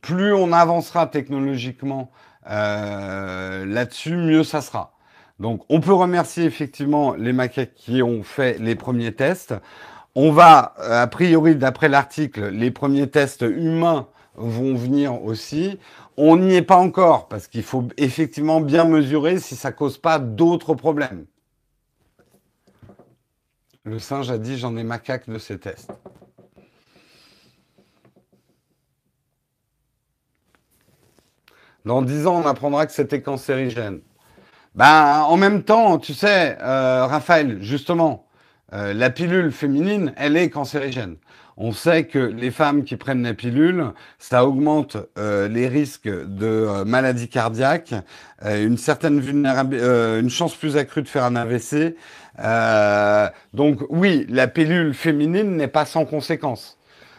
plus 0.02 0.34
on 0.34 0.52
avancera 0.52 1.06
technologiquement 1.06 2.11
euh, 2.50 3.64
là-dessus, 3.64 4.16
mieux 4.16 4.42
ça 4.42 4.62
sera. 4.62 4.94
Donc 5.38 5.62
on 5.68 5.80
peut 5.80 5.94
remercier 5.94 6.44
effectivement 6.44 7.14
les 7.14 7.32
macaques 7.32 7.74
qui 7.74 8.02
ont 8.02 8.24
fait 8.24 8.58
les 8.58 8.74
premiers 8.74 9.12
tests. 9.12 9.54
On 10.16 10.32
va, 10.32 10.74
a 10.78 11.06
priori, 11.06 11.54
d'après 11.54 11.88
l'article, 11.88 12.48
les 12.48 12.72
premiers 12.72 13.08
tests 13.08 13.42
humains 13.42 14.08
vont 14.41 14.74
venir 14.74 15.22
aussi. 15.22 15.78
On 16.16 16.36
n'y 16.36 16.55
est 16.55 16.62
pas 16.62 16.76
encore 16.76 17.28
parce 17.28 17.47
qu'il 17.47 17.62
faut 17.62 17.84
effectivement 17.97 18.61
bien 18.61 18.84
mesurer 18.84 19.38
si 19.38 19.57
ça 19.57 19.72
cause 19.72 19.99
pas 19.99 20.18
d'autres 20.18 20.74
problèmes. 20.74 21.26
Le 23.84 23.99
singe 23.99 24.30
a 24.30 24.38
dit 24.38 24.59
j'en 24.59 24.76
ai 24.76 24.84
macaque 24.84 25.28
de 25.28 25.38
ces 25.38 25.59
tests. 25.59 25.93
Dans 31.84 32.03
dix 32.03 32.26
ans, 32.26 32.43
on 32.45 32.47
apprendra 32.47 32.86
que 32.86 32.93
c'était 32.93 33.22
cancérigène. 33.22 34.01
Ben, 34.74 35.22
en 35.22 35.36
même 35.36 35.62
temps, 35.62 35.99
tu 35.99 36.14
sais, 36.14 36.59
euh, 36.61 37.07
Raphaël, 37.07 37.62
justement, 37.62 38.26
euh, 38.72 38.93
la 38.93 39.11
pilule 39.11 39.51
féminine, 39.51 40.12
elle 40.16 40.36
est 40.36 40.51
cancérigène. 40.51 41.16
On 41.62 41.72
sait 41.72 42.04
que 42.04 42.18
les 42.18 42.50
femmes 42.50 42.84
qui 42.84 42.96
prennent 42.96 43.22
la 43.22 43.34
pilule, 43.34 43.92
ça 44.18 44.46
augmente 44.46 44.96
euh, 45.18 45.46
les 45.46 45.68
risques 45.68 46.08
de 46.08 46.46
euh, 46.46 46.86
maladies 46.86 47.28
cardiaques, 47.28 47.92
euh, 48.46 48.66
une 48.66 48.78
certaine 48.78 49.20
vulnérabilité, 49.20 49.84
une 50.20 50.30
chance 50.30 50.54
plus 50.56 50.78
accrue 50.78 51.02
de 51.02 51.08
faire 51.08 51.24
un 51.24 51.36
AVC. 51.36 51.96
donc 53.52 53.80
oui, 53.90 54.24
la 54.30 54.48
pilule 54.48 54.94
féminine 54.94 55.54
n'est 55.54 55.68
pas 55.68 55.84
sans 55.84 56.06
conséquences. 56.06 56.78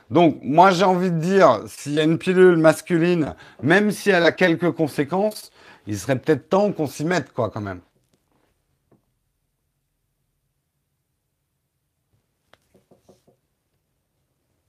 Donc 0.10 0.40
moi 0.42 0.72
j'ai 0.72 0.86
envie 0.86 1.12
de 1.12 1.20
dire, 1.20 1.62
s'il 1.68 1.94
y 1.94 2.00
a 2.00 2.04
une 2.04 2.18
pilule 2.18 2.58
masculine, 2.58 3.36
même 3.62 3.92
si 3.92 4.10
elle 4.10 4.26
a 4.26 4.32
quelques 4.32 4.72
conséquences, 4.72 5.52
il 5.86 5.96
serait 6.00 6.18
peut-être 6.18 6.50
temps 6.50 6.72
qu'on 6.72 6.88
s'y 6.88 7.06
mette 7.06 7.32
quoi 7.32 7.52
quand 7.52 7.62
même. 7.62 7.82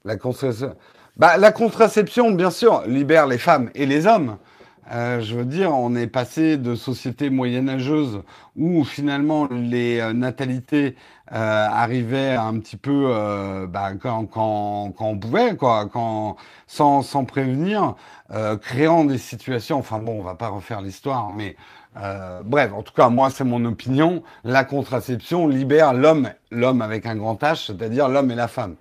La 0.05 0.17
contraception, 0.17 0.75
bah, 1.17 1.37
la 1.37 1.53
contraception, 1.53 2.31
bien 2.33 2.51
sûr, 2.51 2.83
libère 2.87 3.27
les 3.27 3.39
femmes 3.39 3.71
et 3.75 3.87
les 3.87 4.07
hommes. 4.07 4.39
Euh, 4.91 5.21
je 5.21 5.37
veux 5.37 5.45
dire, 5.45 5.73
on 5.73 5.95
est 5.95 6.07
passé 6.07 6.57
de 6.57 6.75
sociétés 6.75 7.31
moyenâgeuses 7.31 8.23
où 8.57 8.83
finalement 8.85 9.47
les 9.51 10.01
euh, 10.01 10.13
natalités 10.13 10.97
euh, 11.33 11.67
arrivaient 11.71 12.35
un 12.35 12.59
petit 12.59 12.77
peu 12.77 13.09
bah, 13.69 13.93
quand, 14.01 14.27
quand, 14.27 14.93
quand, 14.97 15.07
on 15.07 15.19
pouvait, 15.19 15.55
quoi, 15.57 15.89
quand, 15.91 16.37
sans, 16.67 17.03
sans 17.03 17.25
prévenir, 17.25 17.95
créant 18.61 19.05
des 19.05 19.19
situations. 19.19 19.79
Enfin 19.79 19.99
bon, 19.99 20.19
on 20.21 20.23
va 20.23 20.35
pas 20.35 20.49
refaire 20.49 20.83
l'histoire, 20.83 21.33
mais 21.37 21.57
bref, 22.45 22.73
en 22.75 22.83
tout 22.83 22.93
cas, 22.93 23.09
moi, 23.09 23.31
c'est 23.31 23.45
mon 23.45 23.65
opinion. 23.65 24.23
La 24.45 24.65
contraception 24.65 25.47
libère 25.47 25.95
l'homme, 25.95 26.31
l'homme 26.51 26.83
avec 26.83 27.07
un 27.07 27.17
grand 27.17 27.41
H, 27.43 27.67
c'est-à-dire 27.67 28.09
l'homme 28.09 28.31
et 28.31 28.35
la 28.35 28.49
femme. 28.49 28.77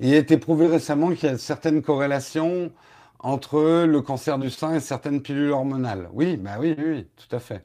Il 0.00 0.14
a 0.14 0.16
été 0.16 0.38
prouvé 0.38 0.66
récemment 0.66 1.10
qu'il 1.12 1.28
y 1.28 1.32
a 1.32 1.38
certaines 1.38 1.82
corrélations 1.82 2.72
entre 3.18 3.84
le 3.84 4.00
cancer 4.00 4.38
du 4.38 4.50
sein 4.50 4.74
et 4.74 4.80
certaines 4.80 5.20
pilules 5.20 5.50
hormonales. 5.50 6.08
Oui, 6.14 6.38
bah 6.38 6.56
oui, 6.58 6.74
oui, 6.78 7.06
tout 7.16 7.36
à 7.36 7.38
fait. 7.38 7.64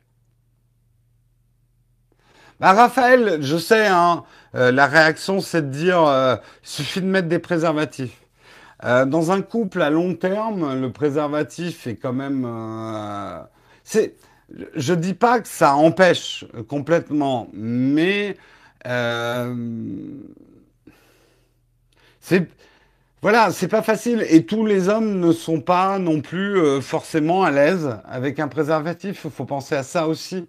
Bah, 2.59 2.73
Raphaël, 2.73 3.37
je 3.41 3.57
sais, 3.57 3.87
hein, 3.87 4.23
euh, 4.55 4.71
la 4.71 4.85
réaction, 4.87 5.39
c'est 5.41 5.61
de 5.61 5.69
dire, 5.69 6.01
euh, 6.03 6.35
il 6.63 6.69
suffit 6.69 7.01
de 7.01 7.05
mettre 7.05 7.27
des 7.29 7.39
préservatifs. 7.39 8.21
Euh, 8.83 9.05
dans 9.05 9.31
un 9.31 9.41
couple 9.41 9.81
à 9.81 9.89
long 9.89 10.13
terme, 10.15 10.79
le 10.79 10.91
préservatif 10.91 11.87
est 11.87 11.95
quand 11.95 12.13
même... 12.13 12.45
c'est, 13.83 14.15
je 14.75 14.93
dis 14.93 15.13
pas 15.13 15.39
que 15.39 15.47
ça 15.47 15.75
empêche 15.75 16.45
complètement, 16.67 17.49
mais 17.53 18.37
voilà, 23.21 23.51
c'est 23.51 23.67
pas 23.67 23.81
facile. 23.81 24.25
Et 24.29 24.45
tous 24.45 24.65
les 24.65 24.89
hommes 24.89 25.19
ne 25.19 25.31
sont 25.31 25.61
pas 25.61 25.99
non 25.99 26.21
plus 26.21 26.57
euh, 26.57 26.81
forcément 26.81 27.43
à 27.43 27.51
l'aise 27.51 27.97
avec 28.05 28.39
un 28.39 28.47
préservatif. 28.47 29.21
Il 29.25 29.31
faut 29.31 29.45
penser 29.45 29.75
à 29.75 29.83
ça 29.83 30.07
aussi. 30.07 30.47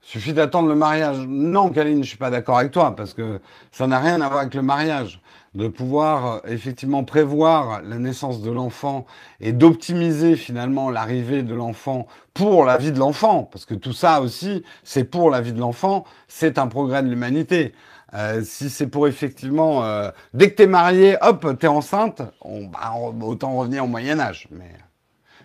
Suffit 0.00 0.32
d'attendre 0.32 0.68
le 0.70 0.74
mariage. 0.74 1.18
Non, 1.28 1.68
Kaline, 1.70 2.02
je 2.02 2.08
suis 2.08 2.16
pas 2.16 2.30
d'accord 2.30 2.58
avec 2.58 2.72
toi 2.72 2.96
parce 2.96 3.12
que 3.12 3.40
ça 3.72 3.86
n'a 3.86 3.98
rien 3.98 4.20
à 4.22 4.28
voir 4.28 4.40
avec 4.40 4.54
le 4.54 4.62
mariage 4.62 5.20
de 5.58 5.66
pouvoir 5.66 6.26
euh, 6.26 6.38
effectivement 6.46 7.02
prévoir 7.02 7.82
la 7.82 7.98
naissance 7.98 8.40
de 8.40 8.50
l'enfant 8.50 9.06
et 9.40 9.52
d'optimiser 9.52 10.36
finalement 10.36 10.88
l'arrivée 10.88 11.42
de 11.42 11.52
l'enfant 11.52 12.06
pour 12.32 12.64
la 12.64 12.78
vie 12.78 12.92
de 12.92 12.98
l'enfant, 12.98 13.42
parce 13.42 13.64
que 13.64 13.74
tout 13.74 13.92
ça 13.92 14.20
aussi, 14.20 14.62
c'est 14.84 15.02
pour 15.02 15.30
la 15.30 15.40
vie 15.40 15.52
de 15.52 15.58
l'enfant, 15.58 16.04
c'est 16.28 16.58
un 16.58 16.68
progrès 16.68 17.02
de 17.02 17.08
l'humanité. 17.08 17.72
Euh, 18.14 18.42
si 18.44 18.70
c'est 18.70 18.86
pour 18.86 19.08
effectivement, 19.08 19.84
euh, 19.84 20.10
dès 20.32 20.50
que 20.50 20.54
t'es 20.54 20.68
marié, 20.68 21.16
hop, 21.20 21.58
t'es 21.58 21.66
enceinte, 21.66 22.22
autant 22.40 23.56
revenir 23.56 23.84
au 23.84 23.88
Moyen 23.88 24.20
Âge. 24.20 24.46
Mais 24.52 24.72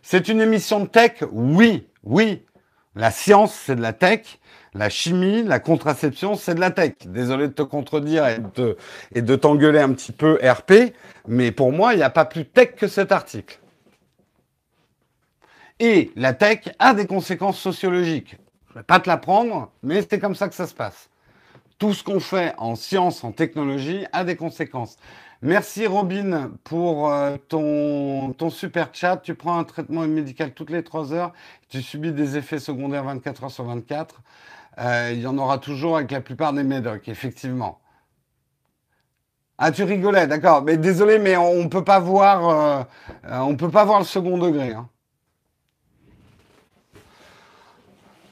c'est 0.04 0.30
une 0.30 0.40
émission 0.40 0.80
de 0.82 0.86
tech, 0.86 1.24
oui, 1.32 1.88
oui. 2.04 2.46
La 2.96 3.10
science, 3.10 3.54
c'est 3.54 3.76
de 3.76 3.82
la 3.82 3.94
tech. 3.94 4.40
La 4.76 4.90
chimie, 4.90 5.44
la 5.44 5.60
contraception, 5.60 6.36
c'est 6.36 6.56
de 6.56 6.60
la 6.60 6.72
tech. 6.72 6.94
Désolé 7.06 7.48
de 7.48 7.54
te 7.54 7.62
contredire 7.62 8.28
et 8.28 8.40
de, 9.22 9.36
t'engueuler 9.36 9.80
un 9.80 9.94
petit 9.94 10.12
peu 10.12 10.40
RP, 10.44 10.96
mais 11.28 11.52
pour 11.52 11.72
moi, 11.72 11.94
il 11.94 11.98
n'y 11.98 12.04
a 12.04 12.10
pas 12.10 12.26
plus 12.26 12.46
tech 12.46 12.76
que 12.76 12.88
cet 12.88 13.12
article. 13.12 13.60
Et 15.80 16.12
la 16.16 16.34
tech 16.34 16.70
a 16.80 16.94
des 16.94 17.06
conséquences 17.06 17.60
sociologiques. 17.60 18.38
Je 18.70 18.74
ne 18.74 18.80
vais 18.80 18.84
pas 18.84 19.00
te 19.00 19.08
l'apprendre, 19.08 19.72
mais 19.84 20.04
c'est 20.08 20.20
comme 20.20 20.36
ça 20.36 20.50
que 20.50 20.56
ça 20.56 20.66
se 20.66 20.74
passe. 20.74 21.10
Tout 21.78 21.94
ce 21.94 22.04
qu'on 22.04 22.20
fait 22.20 22.56
en 22.58 22.76
science, 22.76 23.24
en 23.24 23.32
technologie, 23.32 24.06
a 24.12 24.24
des 24.24 24.36
conséquences. 24.36 24.98
Merci 25.44 25.86
Robin 25.86 26.52
pour 26.64 27.12
euh, 27.12 27.36
ton, 27.50 28.32
ton 28.32 28.50
super 28.50 28.90
chat. 28.94 29.18
Tu 29.18 29.36
prends 29.36 29.60
un 29.60 29.66
traitement 29.66 30.08
médical 30.08 30.54
toutes 30.54 30.70
les 30.70 30.84
3 30.84 31.14
heures. 31.14 31.34
Tu 31.68 31.82
subis 31.82 32.14
des 32.14 32.38
effets 32.38 32.60
secondaires 32.60 33.04
24 33.04 33.44
heures 33.44 33.52
sur 33.52 33.66
24. 33.66 34.22
Euh, 34.80 35.12
il 35.14 35.22
y 35.22 35.28
en 35.28 35.38
aura 35.38 35.60
toujours 35.60 35.98
avec 35.98 36.12
la 36.12 36.22
plupart 36.22 36.54
des 36.54 36.64
médocs, 36.64 37.08
effectivement. 37.08 37.80
Ah, 39.58 39.72
tu 39.72 39.84
rigolais, 39.84 40.28
d'accord. 40.28 40.64
Mais 40.64 40.78
désolé, 40.78 41.20
mais 41.20 41.38
on 41.38 41.70
peut 41.70 41.84
pas 41.84 42.00
voir, 42.00 42.50
euh, 42.50 42.84
euh, 43.30 43.56
peut 43.56 43.70
pas 43.70 43.86
voir 43.86 44.00
le 44.00 44.06
second 44.06 44.38
degré. 44.38 44.74
Hein. 44.74 44.90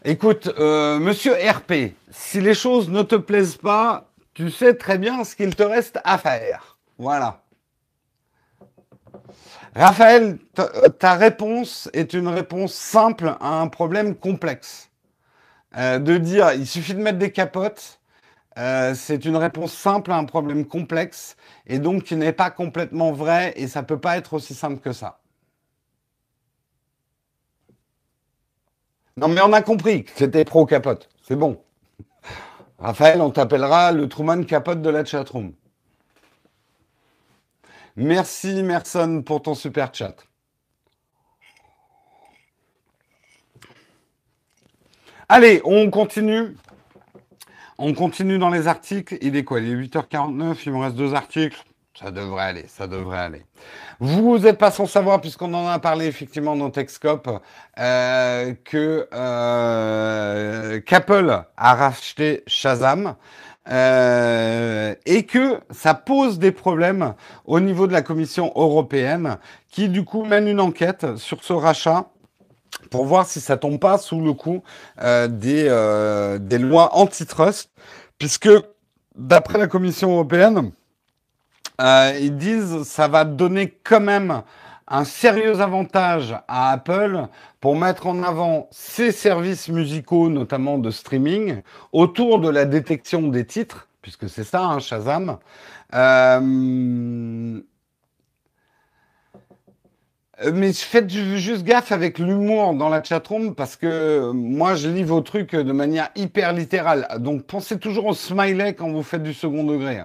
Écoute, 0.04 0.52
Monsieur 0.58 1.34
RP, 1.34 1.94
si 2.10 2.42
les 2.42 2.56
choses 2.56 2.90
ne 2.90 3.04
te 3.04 3.16
plaisent 3.16 3.58
pas, 3.58 4.10
tu 4.34 4.50
sais 4.50 4.74
très 4.74 4.98
bien 4.98 5.24
ce 5.24 5.36
qu'il 5.36 5.56
te 5.56 5.62
reste 5.62 6.00
à 6.04 6.18
faire. 6.18 6.80
Voilà. 6.98 7.44
Raphaël, 9.76 10.40
ta 10.98 11.14
réponse 11.14 11.88
est 11.94 12.14
une 12.14 12.28
réponse 12.28 12.74
simple 12.74 13.36
à 13.40 13.62
un 13.62 13.68
problème 13.68 14.16
complexe. 14.16 14.91
Euh, 15.78 16.00
de 16.00 16.18
dire 16.18 16.52
il 16.54 16.68
suffit 16.68 16.94
de 16.94 17.00
mettre 17.02 17.18
des 17.20 17.32
capotes, 17.32 18.00
euh, 18.58 18.94
c'est 18.96 19.26
une 19.26 19.38
réponse 19.38 19.74
simple 19.74 20.12
à 20.12 20.18
un 20.18 20.26
problème 20.26 20.66
complexe 20.66 21.38
et 21.68 21.80
donc 21.80 22.04
qui 22.04 22.16
n'est 22.18 22.34
pas 22.34 22.52
complètement 22.52 23.12
vrai 23.14 23.54
et 23.56 23.68
ça 23.68 23.84
peut 23.84 24.00
pas 24.00 24.18
être 24.18 24.34
aussi 24.34 24.54
simple 24.54 24.80
que 24.82 24.92
ça. 24.94 25.22
Non 29.18 29.28
mais 29.30 29.42
on 29.42 29.54
a 29.54 29.62
compris 29.62 30.04
que 30.06 30.12
c'était 30.16 30.44
pro 30.46 30.66
capote, 30.66 31.10
c'est 31.24 31.36
bon. 31.38 31.62
Raphaël, 32.80 33.22
on 33.22 33.30
t'appellera 33.32 33.92
le 33.94 34.10
Truman 34.10 34.44
capote 34.46 34.82
de 34.82 34.90
la 34.90 35.06
chatroom. 35.06 35.54
Merci 37.96 38.64
Merson 38.64 39.22
pour 39.26 39.42
ton 39.42 39.56
super 39.56 39.94
chat. 39.94 40.16
Allez, 45.34 45.62
on 45.64 45.90
continue. 45.90 46.58
On 47.78 47.94
continue 47.94 48.38
dans 48.38 48.50
les 48.50 48.68
articles. 48.68 49.18
Il 49.22 49.38
est 49.38 49.46
quoi? 49.46 49.62
Il 49.62 49.70
est 49.70 49.88
8h49, 49.88 50.58
il 50.66 50.74
me 50.74 50.80
reste 50.80 50.98
deux 50.98 51.14
articles. 51.14 51.64
Ça 51.98 52.12
devrait 52.12 52.44
aller, 52.44 52.66
ça 52.68 52.86
devrait 52.86 53.20
aller. 53.20 53.46
Vous 54.02 54.40
n'êtes 54.40 54.58
pas 54.58 54.72
sans 54.72 54.88
savoir, 54.88 55.22
puisqu'on 55.22 55.54
en 55.54 55.68
a 55.68 55.80
parlé 55.80 56.08
effectivement 56.08 56.58
dans 56.58 56.70
Techscope, 56.70 57.30
euh, 57.80 58.54
que 58.66 59.08
euh, 59.14 60.82
a 61.56 61.76
racheté 61.76 62.44
Shazam. 62.46 63.16
Euh, 63.70 64.96
et 65.06 65.26
que 65.26 65.62
ça 65.70 65.94
pose 65.94 66.40
des 66.40 66.52
problèmes 66.52 67.14
au 67.46 67.62
niveau 67.62 67.88
de 67.88 67.94
la 67.94 68.02
Commission 68.02 68.52
européenne, 68.58 69.38
qui 69.70 69.88
du 69.88 70.04
coup 70.04 70.26
mène 70.26 70.50
une 70.50 70.60
enquête 70.60 71.16
sur 71.16 71.42
ce 71.42 71.54
rachat 71.54 72.10
pour 72.90 73.06
voir 73.06 73.26
si 73.26 73.40
ça 73.40 73.58
tombe 73.58 73.80
pas 73.80 73.98
sous 73.98 74.22
le 74.22 74.34
coup 74.34 74.64
euh, 75.02 75.28
des, 75.28 75.66
euh, 75.68 76.38
des 76.40 76.58
lois 76.58 76.96
antitrust, 76.96 77.70
puisque 78.18 78.50
d'après 79.16 79.58
la 79.58 79.68
Commission 79.68 80.12
européenne, 80.12 80.72
euh, 81.82 82.18
ils 82.20 82.36
disent 82.36 82.84
ça 82.84 83.08
va 83.08 83.26
donner 83.26 83.78
quand 83.84 84.02
même 84.02 84.44
un 84.88 85.06
sérieux 85.06 85.62
avantage 85.62 86.36
à 86.48 86.72
Apple 86.72 87.28
pour 87.62 87.76
mettre 87.76 88.08
en 88.08 88.24
avant 88.24 88.68
ses 88.72 89.12
services 89.12 89.70
musicaux, 89.70 90.30
notamment 90.30 90.78
de 90.78 90.92
streaming, 90.92 91.62
autour 91.94 92.40
de 92.40 92.50
la 92.50 92.66
détection 92.66 93.30
des 93.30 93.46
titres, 93.46 93.88
puisque 94.02 94.30
c'est 94.30 94.44
ça, 94.44 94.64
hein, 94.64 94.80
Shazam. 94.80 95.38
Euh, 95.94 97.62
mais 100.54 100.74
faites 100.74 101.10
juste 101.10 101.64
gaffe 101.64 101.92
avec 101.92 102.18
l'humour 102.18 102.74
dans 102.74 102.90
la 102.90 103.04
chatroom 103.04 103.54
parce 103.54 103.76
que 103.76 103.88
euh, 103.88 104.34
moi 104.34 104.76
je 104.76 104.90
lis 104.90 105.04
vos 105.04 105.22
trucs 105.22 105.56
de 105.56 105.72
manière 105.72 106.10
hyper 106.16 106.54
littérale. 106.54 107.08
Donc 107.20 107.44
pensez 107.44 107.78
toujours 107.80 108.08
au 108.08 108.14
smiley 108.14 108.74
quand 108.74 108.92
vous 108.92 109.04
faites 109.04 109.24
du 109.24 109.34
second 109.34 109.64
degré. 109.64 110.02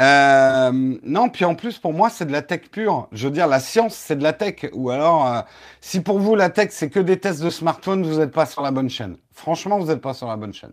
Euh, 0.00 0.72
non, 1.04 1.28
puis 1.28 1.44
en 1.44 1.54
plus 1.54 1.78
pour 1.78 1.92
moi 1.92 2.10
c'est 2.10 2.26
de 2.26 2.32
la 2.32 2.42
tech 2.42 2.62
pure. 2.70 3.08
Je 3.12 3.28
veux 3.28 3.32
dire 3.32 3.46
la 3.46 3.60
science 3.60 3.94
c'est 3.94 4.16
de 4.16 4.22
la 4.22 4.32
tech. 4.32 4.66
Ou 4.72 4.90
alors 4.90 5.44
si 5.80 6.00
pour 6.00 6.18
vous 6.18 6.34
la 6.34 6.50
tech 6.50 6.68
c'est 6.72 6.90
que 6.90 7.00
des 7.00 7.18
tests 7.18 7.42
de 7.42 7.50
smartphone, 7.50 8.04
vous 8.04 8.18
n'êtes 8.18 8.32
pas 8.32 8.46
sur 8.46 8.62
la 8.62 8.70
bonne 8.70 8.90
chaîne. 8.90 9.16
Franchement 9.32 9.78
vous 9.78 9.86
n'êtes 9.86 10.00
pas 10.02 10.14
sur 10.14 10.28
la 10.28 10.36
bonne 10.36 10.52
chaîne. 10.52 10.72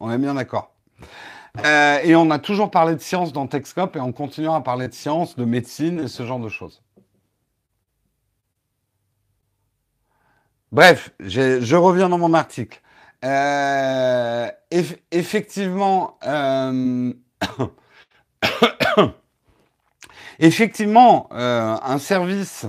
On 0.00 0.10
est 0.10 0.18
bien 0.18 0.34
d'accord. 0.34 0.74
Euh, 1.58 1.98
et 2.02 2.16
on 2.16 2.30
a 2.30 2.38
toujours 2.38 2.70
parlé 2.70 2.94
de 2.94 3.00
science 3.00 3.32
dans 3.32 3.46
Techscope 3.46 3.96
et 3.96 4.00
on 4.00 4.12
continuera 4.12 4.56
à 4.56 4.60
parler 4.62 4.88
de 4.88 4.94
science, 4.94 5.36
de 5.36 5.44
médecine 5.44 6.00
et 6.00 6.08
ce 6.08 6.24
genre 6.24 6.40
de 6.40 6.48
choses. 6.48 6.82
Bref, 10.70 11.10
je 11.20 11.76
reviens 11.76 12.08
dans 12.08 12.16
mon 12.18 12.32
article. 12.32 12.80
Euh, 13.24 14.48
effectivement, 15.10 16.18
euh, 16.26 17.12
effectivement, 20.38 21.28
un 21.30 21.98
service 21.98 22.66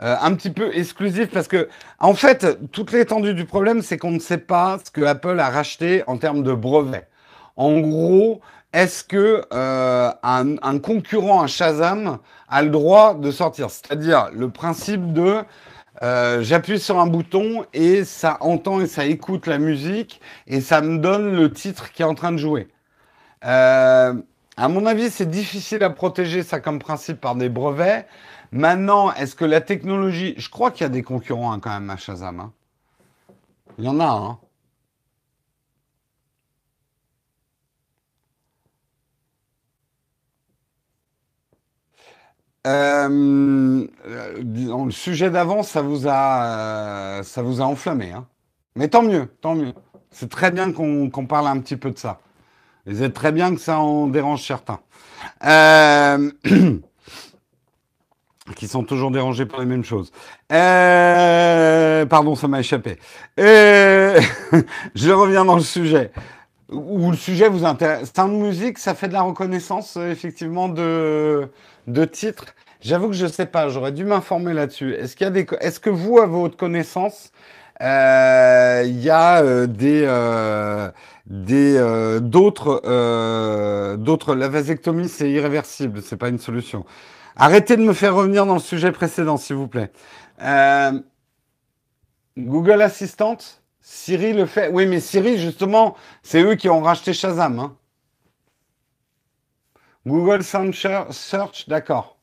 un 0.00 0.34
petit 0.34 0.50
peu 0.50 0.76
exclusif 0.76 1.30
parce 1.30 1.46
que, 1.46 1.68
en 2.00 2.14
fait, 2.14 2.58
toute 2.72 2.90
l'étendue 2.90 3.34
du 3.34 3.44
problème, 3.44 3.82
c'est 3.82 3.96
qu'on 3.96 4.10
ne 4.10 4.18
sait 4.18 4.38
pas 4.38 4.80
ce 4.84 4.90
que 4.90 5.02
Apple 5.02 5.38
a 5.38 5.48
racheté 5.48 6.02
en 6.08 6.18
termes 6.18 6.42
de 6.42 6.52
brevets. 6.52 7.08
En 7.56 7.78
gros, 7.80 8.40
est-ce 8.72 9.04
que 9.04 9.44
euh, 9.52 10.10
un, 10.22 10.78
concurrent 10.78 11.42
à 11.42 11.46
Shazam 11.46 12.18
a 12.48 12.62
le 12.62 12.70
droit 12.70 13.14
de 13.14 13.30
sortir? 13.30 13.70
C'est-à-dire 13.70 14.30
le 14.32 14.50
principe 14.50 15.12
de 15.12 15.44
euh, 16.02 16.42
j'appuie 16.42 16.80
sur 16.80 16.98
un 16.98 17.06
bouton 17.06 17.64
et 17.72 18.04
ça 18.04 18.36
entend 18.40 18.80
et 18.80 18.88
ça 18.88 19.04
écoute 19.04 19.46
la 19.46 19.58
musique 19.58 20.20
et 20.48 20.60
ça 20.60 20.80
me 20.80 20.98
donne 20.98 21.36
le 21.36 21.52
titre 21.52 21.92
qui 21.92 22.02
est 22.02 22.04
en 22.04 22.16
train 22.16 22.32
de 22.32 22.36
jouer. 22.36 22.66
Euh, 23.44 24.14
à 24.56 24.68
mon 24.68 24.86
avis, 24.86 25.10
c'est 25.10 25.30
difficile 25.30 25.84
à 25.84 25.90
protéger 25.90 26.42
ça 26.42 26.58
comme 26.58 26.80
principe 26.80 27.20
par 27.20 27.36
des 27.36 27.48
brevets. 27.48 28.06
Maintenant, 28.50 29.12
est-ce 29.14 29.36
que 29.36 29.44
la 29.44 29.60
technologie... 29.60 30.34
Je 30.36 30.48
crois 30.48 30.70
qu'il 30.70 30.82
y 30.82 30.86
a 30.86 30.90
des 30.90 31.02
concurrents 31.02 31.52
hein, 31.52 31.60
quand 31.60 31.70
même 31.70 31.90
à 31.90 31.96
Shazam. 31.96 32.40
Hein. 32.40 32.52
Il 33.78 33.84
y 33.84 33.88
en 33.88 34.00
a, 34.00 34.06
hein. 34.06 34.38
Euh, 42.66 43.86
le 44.06 44.90
sujet 44.90 45.30
d'avant, 45.30 45.62
ça 45.62 45.82
vous 45.82 46.06
a, 46.08 47.20
ça 47.22 47.42
vous 47.42 47.60
a 47.60 47.64
enflammé, 47.64 48.12
hein. 48.12 48.26
Mais 48.76 48.88
tant 48.88 49.02
mieux, 49.02 49.26
tant 49.40 49.54
mieux. 49.54 49.72
C'est 50.10 50.30
très 50.30 50.50
bien 50.50 50.72
qu'on 50.72 51.26
parle 51.26 51.46
un 51.46 51.58
petit 51.60 51.76
peu 51.76 51.90
de 51.90 51.98
ça. 51.98 52.20
Et 52.86 52.94
c'est 52.94 53.10
très 53.10 53.32
bien 53.32 53.54
que 53.54 53.60
ça 53.60 53.78
en 53.78 54.06
dérange 54.08 54.46
certains. 54.46 54.80
Euh, 55.44 56.30
qui 58.56 58.68
sont 58.68 58.84
toujours 58.84 59.10
dérangés 59.10 59.46
par 59.46 59.60
les 59.60 59.66
mêmes 59.66 59.84
choses. 59.84 60.12
Euh, 60.52 62.04
pardon, 62.06 62.34
ça 62.34 62.46
m'a 62.46 62.60
échappé. 62.60 62.98
Euh, 63.40 64.20
je 64.94 65.10
reviens 65.10 65.44
dans 65.44 65.56
le 65.56 65.62
sujet. 65.62 66.12
Où 66.70 67.10
le 67.10 67.16
sujet 67.16 67.48
vous 67.48 67.64
intéresse. 67.64 68.12
Sound 68.14 68.40
Music, 68.40 68.78
ça 68.78 68.94
fait 68.94 69.08
de 69.08 69.12
la 69.12 69.22
reconnaissance, 69.22 69.96
effectivement, 69.96 70.68
de 70.68 71.48
de 71.86 72.04
titres. 72.04 72.54
J'avoue 72.80 73.08
que 73.08 73.14
je 73.14 73.26
sais 73.26 73.46
pas, 73.46 73.68
j'aurais 73.68 73.92
dû 73.92 74.04
m'informer 74.04 74.54
là-dessus. 74.54 74.94
Est-ce 74.94 75.16
qu'il 75.16 75.24
y 75.24 75.28
a 75.28 75.30
des, 75.30 75.46
est-ce 75.60 75.80
que 75.80 75.90
vous, 75.90 76.18
à 76.20 76.26
votre 76.26 76.56
connaissance, 76.56 77.32
euh, 77.82 78.82
il 78.86 79.00
y 79.00 79.10
a 79.10 79.42
euh, 79.42 79.66
des, 79.66 80.04
euh, 80.06 80.90
des 81.26 81.78
d'autres, 82.20 83.96
d'autres. 83.96 84.34
La 84.34 84.48
vasectomie, 84.48 85.08
c'est 85.08 85.30
irréversible, 85.30 86.02
c'est 86.02 86.16
pas 86.16 86.28
une 86.28 86.38
solution. 86.38 86.84
Arrêtez 87.36 87.76
de 87.76 87.82
me 87.82 87.92
faire 87.94 88.14
revenir 88.14 88.46
dans 88.46 88.54
le 88.54 88.60
sujet 88.60 88.92
précédent, 88.92 89.36
s'il 89.36 89.56
vous 89.56 89.68
plaît. 89.68 89.90
Google 92.36 92.82
Assistant, 92.82 93.38
Siri 93.86 94.32
le 94.32 94.46
fait. 94.46 94.70
Oui, 94.72 94.86
mais 94.86 94.98
Siri, 94.98 95.38
justement, 95.38 95.94
c'est 96.22 96.42
eux 96.42 96.54
qui 96.54 96.70
ont 96.70 96.80
racheté 96.80 97.12
Shazam. 97.12 97.58
Hein. 97.58 97.76
Google 100.06 100.42
Search, 100.42 101.68
d'accord. 101.68 102.18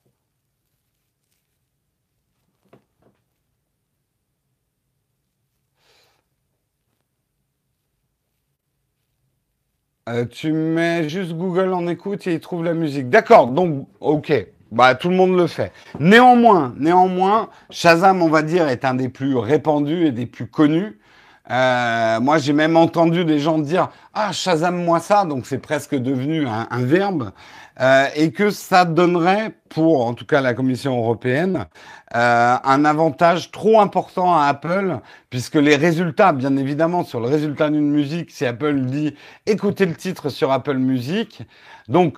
Euh, 10.09 10.25
tu 10.25 10.51
mets 10.51 11.07
juste 11.07 11.33
Google 11.33 11.73
en 11.73 11.87
écoute 11.87 12.25
et 12.25 12.33
il 12.33 12.39
trouve 12.39 12.63
la 12.63 12.73
musique. 12.73 13.09
D'accord, 13.09 13.47
donc 13.47 13.87
ok, 13.99 14.33
bah 14.71 14.95
tout 14.95 15.09
le 15.09 15.15
monde 15.15 15.37
le 15.37 15.45
fait. 15.45 15.71
Néanmoins, 15.99 16.73
néanmoins, 16.77 17.51
Shazam, 17.69 18.23
on 18.23 18.29
va 18.29 18.41
dire, 18.41 18.67
est 18.67 18.83
un 18.83 18.95
des 18.95 19.09
plus 19.09 19.37
répandus 19.37 20.07
et 20.07 20.11
des 20.11 20.25
plus 20.25 20.47
connus. 20.47 21.00
Euh, 21.51 22.19
moi, 22.21 22.37
j'ai 22.37 22.53
même 22.53 22.77
entendu 22.77 23.25
des 23.25 23.39
gens 23.39 23.59
dire 23.59 23.89
ah 24.13 24.31
Shazam 24.31 24.83
moi 24.83 24.99
ça, 24.99 25.25
donc 25.25 25.45
c'est 25.45 25.57
presque 25.57 25.95
devenu 25.95 26.47
un, 26.47 26.67
un 26.69 26.83
verbe. 26.83 27.31
Euh, 27.79 28.05
et 28.15 28.31
que 28.31 28.51
ça 28.51 28.85
donnerait, 28.85 29.53
pour 29.69 30.05
en 30.05 30.13
tout 30.13 30.25
cas 30.25 30.41
la 30.41 30.53
Commission 30.53 30.97
européenne, 30.97 31.65
euh, 32.15 32.55
un 32.63 32.85
avantage 32.85 33.49
trop 33.51 33.79
important 33.79 34.35
à 34.37 34.45
Apple, 34.45 34.99
puisque 35.29 35.55
les 35.55 35.77
résultats, 35.77 36.33
bien 36.33 36.57
évidemment, 36.57 37.03
sur 37.03 37.19
le 37.19 37.27
résultat 37.27 37.69
d'une 37.69 37.89
musique, 37.89 38.31
si 38.31 38.45
Apple 38.45 38.81
dit 38.81 39.15
écoutez 39.45 39.85
le 39.85 39.95
titre 39.95 40.29
sur 40.29 40.51
Apple 40.51 40.77
Music, 40.77 41.43
donc 41.87 42.17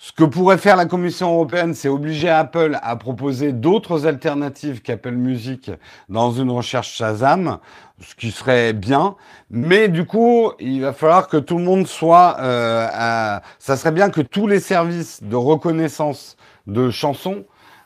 ce 0.00 0.12
que 0.12 0.22
pourrait 0.22 0.58
faire 0.58 0.76
la 0.76 0.86
Commission 0.86 1.32
européenne, 1.32 1.74
c'est 1.74 1.88
obliger 1.88 2.28
Apple 2.28 2.78
à 2.82 2.94
proposer 2.94 3.52
d'autres 3.52 4.06
alternatives 4.06 4.80
qu'Apple 4.80 5.16
Music 5.16 5.72
dans 6.08 6.30
une 6.30 6.52
recherche 6.52 6.94
Shazam, 6.94 7.58
ce 8.00 8.14
qui 8.14 8.30
serait 8.30 8.72
bien. 8.72 9.16
Mais 9.50 9.88
du 9.88 10.04
coup, 10.06 10.52
il 10.58 10.82
va 10.82 10.92
falloir 10.92 11.28
que 11.28 11.36
tout 11.36 11.58
le 11.58 11.64
monde 11.64 11.86
soit... 11.86 12.36
Euh, 12.40 12.86
à... 12.92 13.42
Ça 13.58 13.76
serait 13.76 13.92
bien 13.92 14.10
que 14.10 14.20
tous 14.20 14.46
les 14.46 14.60
services 14.60 15.22
de 15.22 15.36
reconnaissance 15.36 16.36
de 16.66 16.90
chansons 16.90 17.44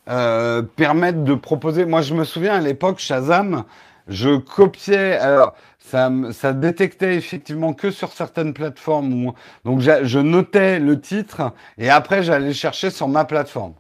euh, 0.09 0.63
permettent 0.63 1.25
de 1.25 1.35
proposer... 1.35 1.85
Moi, 1.85 2.03
je 2.03 2.15
me 2.15 2.25
souviens 2.25 2.55
à 2.55 2.61
l'époque, 2.61 2.99
Shazam, 2.99 3.65
je 4.09 4.37
copiais... 4.37 5.17
Alors, 5.17 5.55
ça, 5.79 6.11
ça 6.33 6.53
détectait 6.53 7.17
effectivement 7.17 7.75
que 7.75 7.91
sur 7.91 8.13
certaines 8.13 8.55
plateformes. 8.55 9.27
Où, 9.27 9.35
donc 9.65 9.81
je 9.81 10.19
notais 10.19 10.79
le 10.79 11.01
titre 11.01 11.53
et 11.77 11.91
après 11.91 12.23
j'allais 12.23 12.55
chercher 12.55 12.91
sur 12.91 13.09
ma 13.09 13.25
plateforme. 13.25 13.75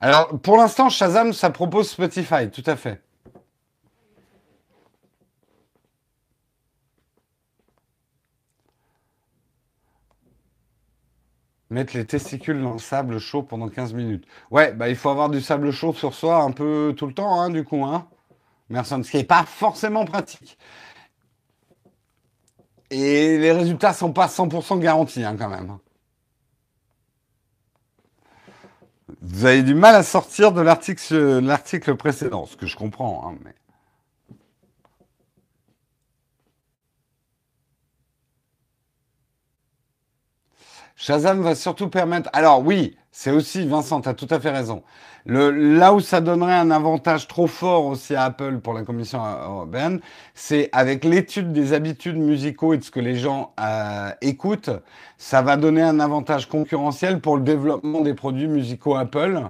Alors 0.00 0.40
pour 0.40 0.56
l'instant, 0.56 0.88
Shazam, 0.88 1.32
ça 1.32 1.50
propose 1.50 1.90
Spotify, 1.90 2.50
tout 2.50 2.64
à 2.66 2.76
fait. 2.76 3.00
Mettre 11.72 11.96
les 11.96 12.04
testicules 12.04 12.62
dans 12.62 12.74
le 12.74 12.78
sable 12.78 13.18
chaud 13.18 13.42
pendant 13.42 13.66
15 13.70 13.94
minutes. 13.94 14.26
Ouais, 14.50 14.74
bah 14.74 14.90
il 14.90 14.94
faut 14.94 15.08
avoir 15.08 15.30
du 15.30 15.40
sable 15.40 15.70
chaud 15.70 15.94
sur 15.94 16.12
soi 16.12 16.42
un 16.42 16.50
peu 16.50 16.94
tout 16.94 17.06
le 17.06 17.14
temps, 17.14 17.40
hein, 17.40 17.48
du 17.48 17.64
coup, 17.64 17.82
hein. 17.82 18.06
Merci. 18.68 19.02
Ce 19.02 19.10
qui 19.10 19.16
n'est 19.16 19.24
pas 19.24 19.44
forcément 19.44 20.04
pratique. 20.04 20.58
Et 22.90 23.38
les 23.38 23.52
résultats 23.52 23.94
sont 23.94 24.12
pas 24.12 24.26
100% 24.26 24.80
garantis 24.80 25.24
hein, 25.24 25.34
quand 25.38 25.48
même. 25.48 25.78
Vous 29.22 29.46
avez 29.46 29.62
du 29.62 29.74
mal 29.74 29.94
à 29.94 30.02
sortir 30.02 30.52
de 30.52 30.60
l'article 30.60 31.96
précédent, 31.96 32.44
ce 32.44 32.54
que 32.54 32.66
je 32.66 32.76
comprends. 32.76 33.30
Hein, 33.30 33.38
mais... 33.42 33.54
Shazam 41.02 41.42
va 41.42 41.56
surtout 41.56 41.88
permettre. 41.88 42.30
Alors 42.32 42.64
oui, 42.64 42.96
c'est 43.10 43.32
aussi, 43.32 43.66
Vincent, 43.66 44.00
tu 44.02 44.08
as 44.08 44.14
tout 44.14 44.28
à 44.30 44.38
fait 44.38 44.50
raison. 44.50 44.84
Là 45.26 45.92
où 45.94 45.98
ça 45.98 46.20
donnerait 46.20 46.54
un 46.54 46.70
avantage 46.70 47.26
trop 47.26 47.48
fort 47.48 47.86
aussi 47.86 48.14
à 48.14 48.22
Apple 48.22 48.58
pour 48.58 48.72
la 48.72 48.84
Commission 48.84 49.18
européenne, 49.20 49.98
c'est 50.34 50.68
avec 50.70 51.02
l'étude 51.02 51.52
des 51.52 51.72
habitudes 51.72 52.18
musicaux 52.18 52.72
et 52.74 52.78
de 52.78 52.84
ce 52.84 52.92
que 52.92 53.00
les 53.00 53.16
gens 53.16 53.52
euh, 53.58 54.10
écoutent, 54.20 54.70
ça 55.18 55.42
va 55.42 55.56
donner 55.56 55.82
un 55.82 55.98
avantage 55.98 56.48
concurrentiel 56.48 57.20
pour 57.20 57.36
le 57.36 57.42
développement 57.42 58.02
des 58.02 58.14
produits 58.14 58.46
musicaux 58.46 58.94
Apple. 58.94 59.48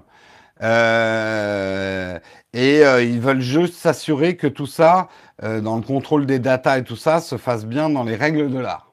Euh, 0.62 2.18
et 2.54 2.82
euh, 2.82 3.02
ils 3.02 3.20
veulent 3.20 3.42
juste 3.42 3.74
s'assurer 3.74 4.38
que 4.38 4.46
tout 4.46 4.66
ça, 4.66 5.08
dans 5.42 5.76
le 5.76 5.82
contrôle 5.82 6.24
des 6.24 6.38
datas 6.38 6.78
et 6.78 6.84
tout 6.84 6.96
ça, 6.96 7.20
se 7.20 7.36
fasse 7.36 7.66
bien 7.66 7.90
dans 7.90 8.04
les 8.04 8.16
règles 8.16 8.50
de 8.50 8.58
l'art. 8.58 8.91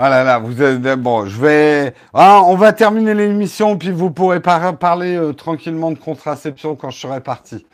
Ah 0.00 0.08
là 0.10 0.22
là, 0.22 0.38
vous 0.38 0.62
êtes 0.62 0.80
bon. 1.00 1.26
Je 1.26 1.40
vais. 1.40 1.92
Ah, 2.14 2.42
on 2.44 2.54
va 2.54 2.72
terminer 2.72 3.14
l'émission, 3.14 3.76
puis 3.76 3.90
vous 3.90 4.12
pourrez 4.12 4.40
parler 4.40 5.16
euh, 5.16 5.32
tranquillement 5.32 5.90
de 5.90 5.98
contraception 5.98 6.76
quand 6.76 6.90
je 6.90 7.00
serai 7.00 7.20
parti. 7.20 7.66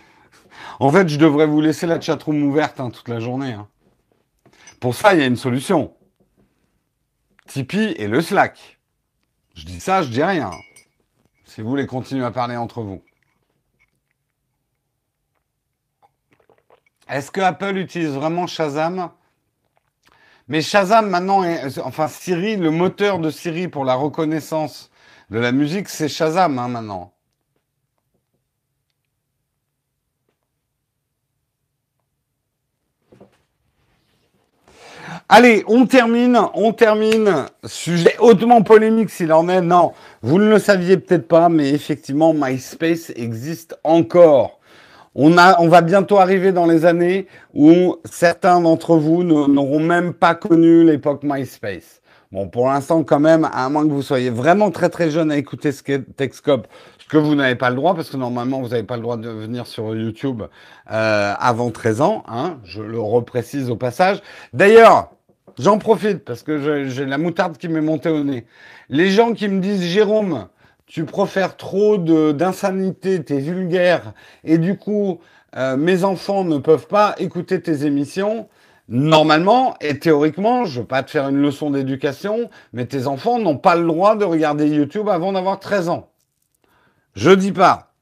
En 0.80 0.90
fait, 0.90 1.06
je 1.06 1.18
devrais 1.18 1.46
vous 1.46 1.60
laisser 1.60 1.86
la 1.86 2.00
chatroom 2.00 2.42
ouverte 2.44 2.80
hein, 2.80 2.88
toute 2.88 3.08
la 3.10 3.20
journée. 3.20 3.52
Hein. 3.52 3.68
Pour 4.80 4.94
ça, 4.94 5.12
il 5.12 5.20
y 5.20 5.22
a 5.22 5.26
une 5.26 5.36
solution. 5.36 5.92
Tipeee 7.46 7.94
et 7.98 8.08
le 8.08 8.22
Slack. 8.22 8.80
Je 9.54 9.66
dis 9.66 9.78
ça, 9.78 10.00
je 10.00 10.08
dis 10.08 10.22
rien. 10.22 10.50
Si 11.44 11.60
vous 11.60 11.68
voulez 11.68 11.86
continuer 11.86 12.24
à 12.24 12.30
parler 12.30 12.56
entre 12.56 12.80
vous. 12.80 13.02
Est-ce 17.06 17.30
que 17.30 17.42
Apple 17.42 17.76
utilise 17.76 18.12
vraiment 18.12 18.46
Shazam? 18.46 19.10
Mais 20.48 20.60
Shazam, 20.60 21.08
maintenant, 21.08 21.42
est, 21.42 21.78
enfin 21.78 22.06
Siri, 22.08 22.56
le 22.56 22.70
moteur 22.70 23.18
de 23.18 23.30
Siri 23.30 23.68
pour 23.68 23.84
la 23.84 23.94
reconnaissance 23.94 24.90
de 25.30 25.38
la 25.38 25.52
musique, 25.52 25.88
c'est 25.88 26.08
Shazam 26.08 26.58
hein, 26.58 26.68
maintenant. 26.68 27.14
Allez, 35.28 35.64
on 35.66 35.86
termine, 35.86 36.38
on 36.52 36.72
termine. 36.72 37.46
Sujet 37.64 38.14
hautement 38.18 38.62
polémique 38.62 39.08
s'il 39.08 39.32
en 39.32 39.48
est. 39.48 39.62
Non, 39.62 39.94
vous 40.22 40.38
ne 40.38 40.48
le 40.48 40.58
saviez 40.58 40.98
peut-être 40.98 41.26
pas, 41.26 41.48
mais 41.48 41.70
effectivement, 41.70 42.34
MySpace 42.34 43.10
existe 43.16 43.78
encore. 43.84 44.60
On, 45.14 45.38
a, 45.38 45.60
on 45.60 45.68
va 45.68 45.80
bientôt 45.80 46.18
arriver 46.18 46.50
dans 46.52 46.66
les 46.66 46.84
années 46.84 47.26
où 47.54 47.96
certains 48.04 48.60
d'entre 48.60 48.96
vous 48.96 49.22
n'auront 49.22 49.80
même 49.80 50.12
pas 50.12 50.34
connu 50.34 50.84
l'époque 50.84 51.20
MySpace. 51.22 52.00
Bon, 52.32 52.48
pour 52.48 52.66
l'instant, 52.66 53.04
quand 53.04 53.20
même, 53.20 53.48
à 53.52 53.68
moins 53.68 53.86
que 53.86 53.92
vous 53.92 54.02
soyez 54.02 54.28
vraiment 54.28 54.72
très 54.72 54.88
très 54.88 55.08
jeune 55.08 55.30
à 55.30 55.36
écouter 55.36 55.70
ce 55.70 55.82
Techscope, 55.98 56.66
ce 56.98 57.06
que 57.06 57.16
vous 57.16 57.36
n'avez 57.36 57.54
pas 57.54 57.70
le 57.70 57.76
droit, 57.76 57.94
parce 57.94 58.10
que 58.10 58.16
normalement, 58.16 58.60
vous 58.60 58.70
n'avez 58.70 58.82
pas 58.82 58.96
le 58.96 59.02
droit 59.02 59.16
de 59.16 59.28
venir 59.28 59.68
sur 59.68 59.94
YouTube 59.94 60.42
euh, 60.90 61.34
avant 61.38 61.70
13 61.70 62.00
ans, 62.00 62.24
hein, 62.26 62.58
je 62.64 62.82
le 62.82 62.98
reprécise 62.98 63.70
au 63.70 63.76
passage. 63.76 64.20
D'ailleurs, 64.52 65.10
j'en 65.60 65.78
profite, 65.78 66.24
parce 66.24 66.42
que 66.42 66.88
j'ai 66.88 67.06
la 67.06 67.18
moutarde 67.18 67.56
qui 67.56 67.68
m'est 67.68 67.80
montée 67.80 68.08
au 68.08 68.24
nez. 68.24 68.46
Les 68.88 69.10
gens 69.10 69.32
qui 69.32 69.46
me 69.46 69.60
disent, 69.60 69.82
Jérôme, 69.82 70.48
tu 70.94 71.04
profères 71.06 71.56
trop 71.56 71.98
d'insanité, 71.98 73.24
t'es 73.24 73.38
vulgaire, 73.38 74.12
et 74.44 74.58
du 74.58 74.78
coup, 74.78 75.18
euh, 75.56 75.76
mes 75.76 76.04
enfants 76.04 76.44
ne 76.44 76.58
peuvent 76.58 76.86
pas 76.86 77.16
écouter 77.18 77.60
tes 77.60 77.84
émissions, 77.84 78.48
Normalement 78.86 79.76
et 79.80 79.98
théoriquement, 79.98 80.66
je 80.66 80.80
veux 80.80 80.86
pas 80.86 81.02
te 81.02 81.10
faire 81.10 81.30
une 81.30 81.40
leçon 81.40 81.70
d'éducation, 81.70 82.50
mais 82.74 82.84
tes 82.84 83.06
enfants 83.06 83.38
n'ont 83.38 83.56
pas 83.56 83.76
le 83.76 83.86
droit 83.86 84.14
de 84.14 84.26
regarder 84.26 84.68
YouTube 84.68 85.08
avant 85.08 85.32
d'avoir 85.32 85.58
13 85.58 85.88
ans. 85.88 86.10
Je 87.14 87.30
dis 87.30 87.52
pas 87.52 87.94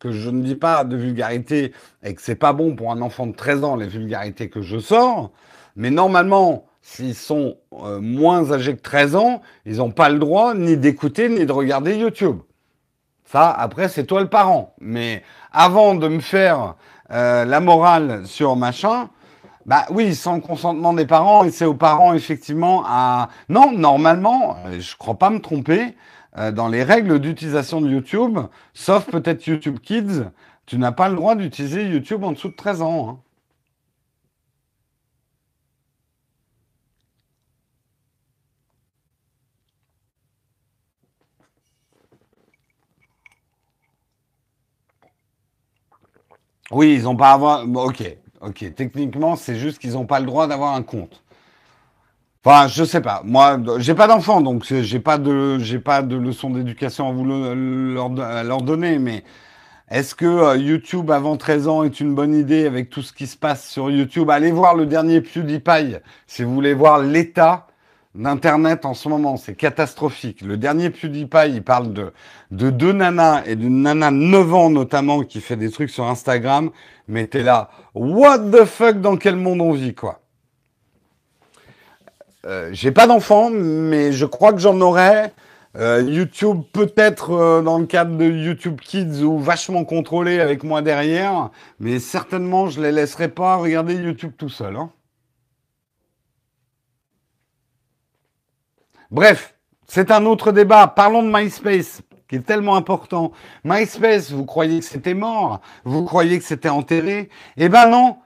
que 0.00 0.10
je 0.10 0.28
ne 0.28 0.42
dis 0.42 0.56
pas 0.56 0.82
de 0.82 0.96
vulgarité 0.96 1.72
et 2.02 2.12
que 2.12 2.20
c'est 2.20 2.34
pas 2.34 2.52
bon 2.52 2.74
pour 2.74 2.90
un 2.90 3.02
enfant 3.02 3.28
de 3.28 3.36
13 3.36 3.62
ans 3.62 3.76
les 3.76 3.86
vulgarités 3.86 4.50
que 4.50 4.62
je 4.62 4.78
sors, 4.80 5.30
mais 5.76 5.92
normalement, 5.92 6.66
s'ils 6.86 7.16
sont 7.16 7.56
euh, 7.82 8.00
moins 8.00 8.52
âgés 8.52 8.76
que 8.76 8.80
13 8.80 9.16
ans, 9.16 9.42
ils 9.64 9.78
n'ont 9.78 9.90
pas 9.90 10.08
le 10.08 10.20
droit 10.20 10.54
ni 10.54 10.76
d'écouter 10.76 11.28
ni 11.28 11.44
de 11.44 11.50
regarder 11.50 11.96
YouTube. 11.96 12.38
Ça, 13.24 13.50
après, 13.50 13.88
c'est 13.88 14.04
toi 14.04 14.20
le 14.20 14.28
parent. 14.28 14.72
Mais 14.80 15.24
avant 15.50 15.96
de 15.96 16.06
me 16.06 16.20
faire 16.20 16.76
euh, 17.10 17.44
la 17.44 17.58
morale 17.58 18.24
sur 18.24 18.54
machin, 18.54 19.10
bah 19.66 19.84
oui, 19.90 20.14
sans 20.14 20.36
le 20.36 20.40
consentement 20.40 20.92
des 20.92 21.06
parents, 21.06 21.42
et 21.42 21.50
c'est 21.50 21.64
aux 21.64 21.74
parents 21.74 22.14
effectivement 22.14 22.84
à... 22.86 23.30
Non, 23.48 23.72
normalement, 23.72 24.56
euh, 24.66 24.78
je 24.78 24.96
crois 24.96 25.16
pas 25.16 25.30
me 25.30 25.40
tromper, 25.40 25.96
dans 26.52 26.68
les 26.68 26.82
règles 26.82 27.18
d'utilisation 27.18 27.80
de 27.80 27.88
YouTube, 27.88 28.38
sauf 28.74 29.06
peut-être 29.06 29.46
YouTube 29.46 29.78
Kids, 29.82 30.24
tu 30.66 30.76
n'as 30.76 30.92
pas 30.92 31.08
le 31.08 31.16
droit 31.16 31.34
d'utiliser 31.34 31.86
YouTube 31.86 32.24
en 32.24 32.32
dessous 32.32 32.50
de 32.50 32.54
13 32.54 32.82
ans. 32.82 33.08
Hein. 33.08 33.25
Oui, 46.70 46.94
ils 46.94 47.04
n'ont 47.04 47.16
pas 47.16 47.32
avoir... 47.32 47.64
ok, 47.64 48.16
ok. 48.40 48.74
Techniquement, 48.74 49.36
c'est 49.36 49.56
juste 49.56 49.78
qu'ils 49.78 49.92
n'ont 49.92 50.06
pas 50.06 50.20
le 50.20 50.26
droit 50.26 50.46
d'avoir 50.46 50.74
un 50.74 50.82
compte. 50.82 51.22
Enfin, 52.44 52.68
je 52.68 52.84
sais 52.84 53.00
pas. 53.00 53.22
Moi, 53.24 53.58
j'ai 53.78 53.94
pas 53.94 54.06
d'enfant, 54.06 54.40
donc 54.40 54.64
j'ai 54.64 55.00
pas 55.00 55.18
de, 55.18 55.58
j'ai 55.58 55.80
pas 55.80 56.02
de 56.02 56.16
leçon 56.16 56.50
d'éducation 56.50 57.08
à 57.08 57.12
vous 57.12 57.24
leur, 57.24 58.62
donner. 58.62 59.00
Mais 59.00 59.24
est-ce 59.90 60.14
que 60.14 60.26
euh, 60.26 60.56
YouTube 60.56 61.10
avant 61.10 61.36
13 61.36 61.66
ans 61.66 61.82
est 61.82 61.98
une 62.00 62.14
bonne 62.14 62.34
idée 62.34 62.66
avec 62.66 62.88
tout 62.88 63.02
ce 63.02 63.12
qui 63.12 63.26
se 63.26 63.36
passe 63.36 63.68
sur 63.68 63.90
YouTube? 63.90 64.30
Allez 64.30 64.52
voir 64.52 64.76
le 64.76 64.86
dernier 64.86 65.20
PewDiePie 65.22 65.96
si 66.28 66.44
vous 66.44 66.54
voulez 66.54 66.72
voir 66.72 67.00
l'état 67.00 67.66
d'Internet 68.16 68.84
en 68.84 68.94
ce 68.94 69.08
moment. 69.08 69.36
C'est 69.36 69.54
catastrophique. 69.54 70.40
Le 70.42 70.56
dernier 70.56 70.90
PewDiePie, 70.90 71.50
il 71.50 71.62
parle 71.62 71.92
de, 71.92 72.12
de 72.50 72.70
deux 72.70 72.92
nanas 72.92 73.42
et 73.46 73.56
d'une 73.56 73.82
nana 73.82 74.10
de 74.10 74.16
9 74.16 74.54
ans 74.54 74.70
notamment 74.70 75.22
qui 75.22 75.40
fait 75.40 75.56
des 75.56 75.70
trucs 75.70 75.90
sur 75.90 76.04
Instagram. 76.04 76.70
Mais 77.08 77.26
t'es 77.26 77.42
là, 77.42 77.70
what 77.94 78.38
the 78.38 78.64
fuck, 78.64 79.00
dans 79.00 79.16
quel 79.16 79.36
monde 79.36 79.60
on 79.60 79.72
vit, 79.72 79.94
quoi? 79.94 80.20
Euh, 82.46 82.70
J'ai 82.72 82.92
pas 82.92 83.06
d'enfant, 83.06 83.50
mais 83.50 84.12
je 84.12 84.26
crois 84.26 84.52
que 84.52 84.58
j'en 84.58 84.80
aurai. 84.80 85.32
Euh, 85.76 86.02
YouTube 86.02 86.62
peut-être 86.72 87.32
euh, 87.32 87.60
dans 87.60 87.78
le 87.78 87.84
cadre 87.84 88.16
de 88.16 88.24
YouTube 88.24 88.80
Kids 88.80 89.22
ou 89.22 89.38
vachement 89.38 89.84
contrôlé 89.84 90.40
avec 90.40 90.64
moi 90.64 90.80
derrière, 90.80 91.50
mais 91.80 91.98
certainement 91.98 92.68
je 92.70 92.80
les 92.80 92.92
laisserai 92.92 93.28
pas 93.28 93.56
regarder 93.56 93.94
YouTube 93.94 94.32
tout 94.38 94.48
seul. 94.48 94.76
Hein. 94.76 94.90
Bref, 99.10 99.54
c'est 99.86 100.10
un 100.10 100.24
autre 100.26 100.52
débat. 100.52 100.86
Parlons 100.88 101.22
de 101.22 101.30
MySpace, 101.32 102.02
qui 102.28 102.36
est 102.36 102.46
tellement 102.46 102.76
important. 102.76 103.32
MySpace, 103.64 104.30
vous 104.32 104.44
croyez 104.44 104.80
que 104.80 104.84
c'était 104.84 105.14
mort? 105.14 105.60
Vous 105.84 106.04
croyez 106.04 106.38
que 106.38 106.44
c'était 106.44 106.68
enterré? 106.68 107.28
Eh 107.56 107.68
ben 107.68 107.88
non 107.88 108.16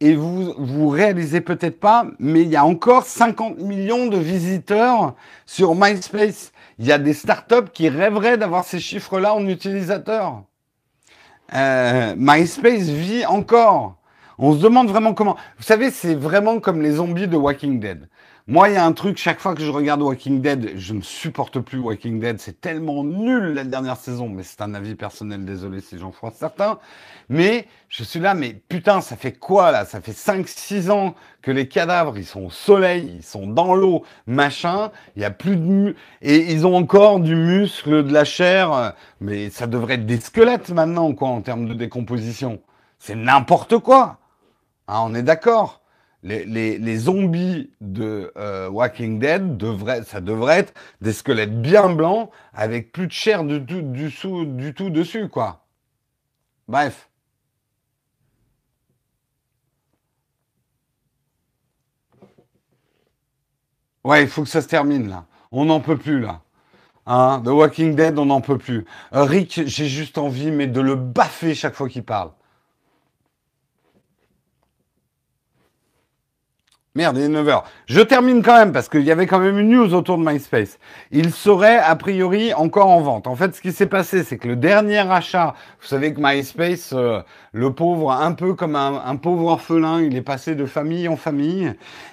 et 0.00 0.14
vous 0.14 0.52
vous 0.58 0.88
réalisez 0.88 1.40
peut-être 1.40 1.80
pas, 1.80 2.06
mais 2.18 2.42
il 2.42 2.48
y 2.48 2.56
a 2.56 2.64
encore 2.64 3.04
50 3.04 3.58
millions 3.58 4.06
de 4.08 4.18
visiteurs 4.18 5.14
sur 5.46 5.74
MySpace. 5.74 6.52
Il 6.78 6.86
y 6.86 6.92
a 6.92 6.98
des 6.98 7.14
startups 7.14 7.70
qui 7.72 7.88
rêveraient 7.88 8.36
d'avoir 8.36 8.64
ces 8.64 8.78
chiffres-là 8.78 9.34
en 9.34 9.46
utilisateurs. 9.46 10.42
Euh, 11.54 12.14
MySpace 12.18 12.88
vit 12.88 13.24
encore. 13.24 13.96
On 14.38 14.52
se 14.52 14.58
demande 14.58 14.88
vraiment 14.88 15.14
comment. 15.14 15.36
Vous 15.56 15.64
savez, 15.64 15.90
c'est 15.90 16.14
vraiment 16.14 16.60
comme 16.60 16.82
les 16.82 16.92
zombies 16.92 17.28
de 17.28 17.36
Walking 17.36 17.80
Dead. 17.80 18.06
Moi, 18.48 18.68
il 18.68 18.74
y 18.74 18.76
a 18.76 18.86
un 18.86 18.92
truc, 18.92 19.16
chaque 19.16 19.40
fois 19.40 19.56
que 19.56 19.60
je 19.60 19.72
regarde 19.72 20.00
Walking 20.02 20.40
Dead, 20.40 20.74
je 20.76 20.94
ne 20.94 21.00
supporte 21.00 21.58
plus 21.58 21.80
Walking 21.80 22.20
Dead. 22.20 22.38
C'est 22.38 22.60
tellement 22.60 23.02
nul 23.02 23.54
la 23.54 23.64
dernière 23.64 23.96
saison, 23.96 24.28
mais 24.28 24.44
c'est 24.44 24.60
un 24.60 24.72
avis 24.72 24.94
personnel, 24.94 25.44
désolé 25.44 25.80
si 25.80 25.98
j'en 25.98 26.12
froisse 26.12 26.36
certains. 26.36 26.78
Mais 27.28 27.66
je 27.88 28.04
suis 28.04 28.20
là, 28.20 28.34
mais 28.34 28.54
putain, 28.68 29.00
ça 29.00 29.16
fait 29.16 29.32
quoi 29.32 29.72
là? 29.72 29.84
Ça 29.84 30.00
fait 30.00 30.12
5-6 30.12 30.92
ans 30.92 31.16
que 31.42 31.50
les 31.50 31.66
cadavres, 31.66 32.18
ils 32.18 32.24
sont 32.24 32.44
au 32.44 32.50
soleil, 32.50 33.14
ils 33.16 33.24
sont 33.24 33.48
dans 33.48 33.74
l'eau, 33.74 34.04
machin. 34.28 34.92
Il 35.16 35.22
y 35.22 35.24
a 35.24 35.32
plus 35.32 35.56
de... 35.56 35.96
Et 36.22 36.52
ils 36.52 36.68
ont 36.68 36.76
encore 36.76 37.18
du 37.18 37.34
muscle, 37.34 38.04
de 38.04 38.12
la 38.12 38.24
chair. 38.24 38.94
Mais 39.20 39.50
ça 39.50 39.66
devrait 39.66 39.94
être 39.94 40.06
des 40.06 40.20
squelettes 40.20 40.70
maintenant, 40.70 41.12
quoi, 41.14 41.30
en 41.30 41.40
termes 41.40 41.66
de 41.66 41.74
décomposition. 41.74 42.60
C'est 43.00 43.16
n'importe 43.16 43.78
quoi. 43.78 44.18
Ah, 44.86 45.02
on 45.02 45.16
est 45.16 45.24
d'accord 45.24 45.82
les, 46.26 46.96
zombies 46.96 47.70
de 47.80 48.32
euh, 48.36 48.68
Walking 48.68 49.18
Dead, 49.18 49.56
devraient, 49.56 50.02
ça 50.02 50.20
devrait 50.20 50.58
être 50.58 50.74
des 51.00 51.12
squelettes 51.12 51.60
bien 51.60 51.88
blancs 51.94 52.30
avec 52.52 52.92
plus 52.92 53.06
de 53.06 53.12
chair 53.12 53.44
du 53.44 53.64
tout, 53.64 54.90
dessus, 54.90 55.28
quoi. 55.28 55.64
Bref. 56.68 57.08
Ouais, 64.04 64.22
il 64.22 64.28
faut 64.28 64.42
que 64.42 64.48
ça 64.48 64.62
se 64.62 64.68
termine, 64.68 65.08
là. 65.08 65.26
On 65.52 65.66
n'en 65.66 65.80
peut 65.80 65.96
plus, 65.96 66.20
là. 66.20 66.42
Hein, 67.06 67.40
The 67.44 67.48
Walking 67.48 67.94
Dead, 67.94 68.18
on 68.18 68.26
n'en 68.26 68.40
peut 68.40 68.58
plus. 68.58 68.84
Euh, 69.14 69.24
Rick, 69.24 69.62
j'ai 69.66 69.86
juste 69.86 70.18
envie, 70.18 70.50
mais 70.50 70.66
de 70.66 70.80
le 70.80 70.96
baffer 70.96 71.54
chaque 71.54 71.74
fois 71.74 71.88
qu'il 71.88 72.04
parle. 72.04 72.30
Merde, 76.96 77.18
il 77.18 77.24
est 77.24 77.28
9h. 77.28 77.62
Je 77.84 78.00
termine 78.00 78.42
quand 78.42 78.56
même 78.56 78.72
parce 78.72 78.88
qu'il 78.88 79.02
y 79.02 79.10
avait 79.10 79.26
quand 79.26 79.38
même 79.38 79.58
une 79.58 79.68
news 79.68 79.92
autour 79.92 80.16
de 80.16 80.24
MySpace. 80.24 80.78
Il 81.10 81.30
serait 81.30 81.76
a 81.76 81.94
priori 81.94 82.54
encore 82.54 82.88
en 82.88 83.02
vente. 83.02 83.26
En 83.26 83.36
fait, 83.36 83.54
ce 83.54 83.60
qui 83.60 83.72
s'est 83.72 83.84
passé, 83.84 84.24
c'est 84.24 84.38
que 84.38 84.48
le 84.48 84.56
dernier 84.56 85.00
achat, 85.00 85.52
vous 85.82 85.86
savez 85.86 86.14
que 86.14 86.20
MySpace, 86.22 86.94
euh, 86.94 87.20
le 87.52 87.70
pauvre, 87.74 88.12
un 88.12 88.32
peu 88.32 88.54
comme 88.54 88.76
un, 88.76 89.16
pauvre 89.16 89.44
orphelin, 89.48 90.00
il 90.00 90.16
est 90.16 90.22
passé 90.22 90.54
de 90.54 90.64
famille 90.64 91.06
en 91.06 91.16
famille. 91.16 91.70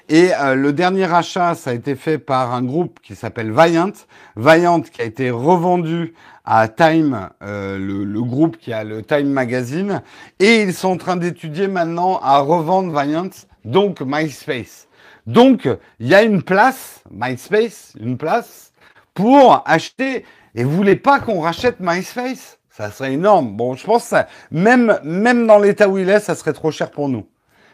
Et 0.09 0.31
euh, 0.35 0.53
le 0.55 0.73
dernier 0.73 1.09
achat, 1.13 1.55
ça 1.55 1.69
a 1.69 1.73
été 1.73 1.95
fait 1.95 2.17
par 2.17 2.53
un 2.53 2.61
groupe 2.61 2.99
qui 3.01 3.15
s'appelle 3.15 3.53
Viant. 3.53 3.93
Viant 4.35 4.81
qui 4.81 5.01
a 5.01 5.05
été 5.05 5.31
revendu 5.31 6.13
à 6.43 6.67
Time, 6.67 7.29
euh, 7.41 7.77
le, 7.77 8.03
le, 8.03 8.21
groupe 8.21 8.57
qui 8.57 8.73
a 8.73 8.83
le 8.83 9.01
Time 9.01 9.29
Magazine. 9.29 10.01
Et 10.41 10.61
ils 10.61 10.73
sont 10.73 10.89
en 10.89 10.97
train 10.97 11.15
d'étudier 11.15 11.69
maintenant 11.69 12.19
à 12.21 12.39
revendre 12.39 12.91
Viant 13.01 13.29
donc 13.65 14.01
MySpace. 14.01 14.87
Donc, 15.25 15.69
il 15.99 16.07
y 16.07 16.15
a 16.15 16.23
une 16.23 16.43
place, 16.43 17.03
MySpace, 17.09 17.93
une 17.99 18.17
place, 18.17 18.73
pour 19.13 19.63
acheter. 19.65 20.25
Et 20.55 20.63
vous 20.63 20.75
voulez 20.75 20.95
pas 20.95 21.19
qu'on 21.19 21.41
rachète 21.41 21.79
MySpace? 21.79 22.59
Ça 22.69 22.89
serait 22.89 23.13
énorme. 23.13 23.55
Bon, 23.55 23.75
je 23.75 23.85
pense 23.85 24.09
que 24.09 24.15
même, 24.51 24.99
même 25.03 25.45
dans 25.45 25.59
l'état 25.59 25.87
où 25.87 25.97
il 25.97 26.09
est, 26.09 26.19
ça 26.19 26.35
serait 26.35 26.53
trop 26.53 26.71
cher 26.71 26.91
pour 26.91 27.07
nous. 27.07 27.27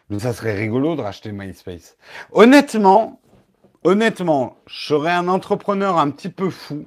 Mais 0.09 0.19
ça 0.19 0.33
serait 0.33 0.55
rigolo 0.55 0.95
de 0.95 1.01
racheter 1.01 1.31
MySpace. 1.31 1.95
Honnêtement, 2.31 3.21
honnêtement, 3.83 4.57
je 4.67 4.87
serais 4.87 5.11
un 5.11 5.27
entrepreneur 5.27 5.97
un 5.97 6.09
petit 6.09 6.29
peu 6.29 6.49
fou. 6.49 6.85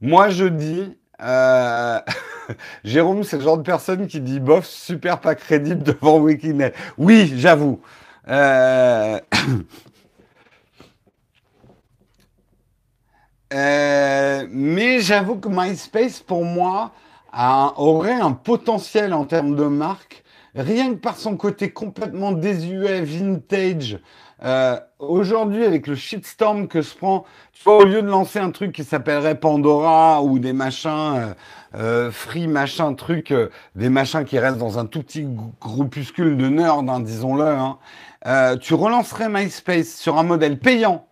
Moi, 0.00 0.28
je 0.28 0.44
dis, 0.44 0.97
euh, 1.20 2.00
Jérôme, 2.84 3.24
c'est 3.24 3.38
le 3.38 3.42
genre 3.42 3.58
de 3.58 3.62
personne 3.62 4.06
qui 4.06 4.20
dit 4.20 4.40
bof, 4.40 4.66
super 4.66 5.20
pas 5.20 5.34
crédible 5.34 5.82
devant 5.82 6.18
Wikinet. 6.18 6.72
Oui, 6.96 7.32
j'avoue. 7.36 7.80
Euh, 8.28 9.18
euh, 13.52 14.46
mais 14.50 15.00
j'avoue 15.00 15.36
que 15.36 15.48
MySpace, 15.48 16.20
pour 16.20 16.44
moi, 16.44 16.92
aurait 17.32 18.20
un 18.20 18.32
potentiel 18.32 19.12
en 19.12 19.24
termes 19.24 19.56
de 19.56 19.64
marque, 19.64 20.22
rien 20.54 20.90
que 20.90 20.98
par 20.98 21.16
son 21.16 21.36
côté 21.36 21.70
complètement 21.70 22.32
désuet, 22.32 23.02
vintage, 23.02 23.98
euh, 24.44 24.78
aujourd'hui, 25.00 25.64
avec 25.64 25.86
le 25.88 25.96
shitstorm 25.96 26.68
que 26.68 26.80
se 26.82 26.94
prend, 26.96 27.24
tu 27.52 27.64
vois, 27.64 27.78
au 27.78 27.84
lieu 27.84 28.02
de 28.02 28.08
lancer 28.08 28.38
un 28.38 28.50
truc 28.52 28.72
qui 28.72 28.84
s'appellerait 28.84 29.40
Pandora 29.40 30.22
ou 30.22 30.38
des 30.38 30.52
machins, 30.52 31.16
euh, 31.16 31.34
euh, 31.74 32.10
free 32.12 32.46
machin 32.46 32.94
truc, 32.94 33.32
euh, 33.32 33.48
des 33.74 33.88
machins 33.88 34.24
qui 34.24 34.38
restent 34.38 34.58
dans 34.58 34.78
un 34.78 34.86
tout 34.86 35.02
petit 35.02 35.24
grou- 35.24 35.52
groupuscule 35.60 36.36
de 36.36 36.48
nerds, 36.48 36.84
hein, 36.88 37.00
disons-le, 37.00 37.48
hein, 37.48 37.78
euh, 38.26 38.56
tu 38.56 38.74
relancerais 38.74 39.28
MySpace 39.28 39.94
sur 39.96 40.18
un 40.18 40.22
modèle 40.22 40.58
payant, 40.58 41.06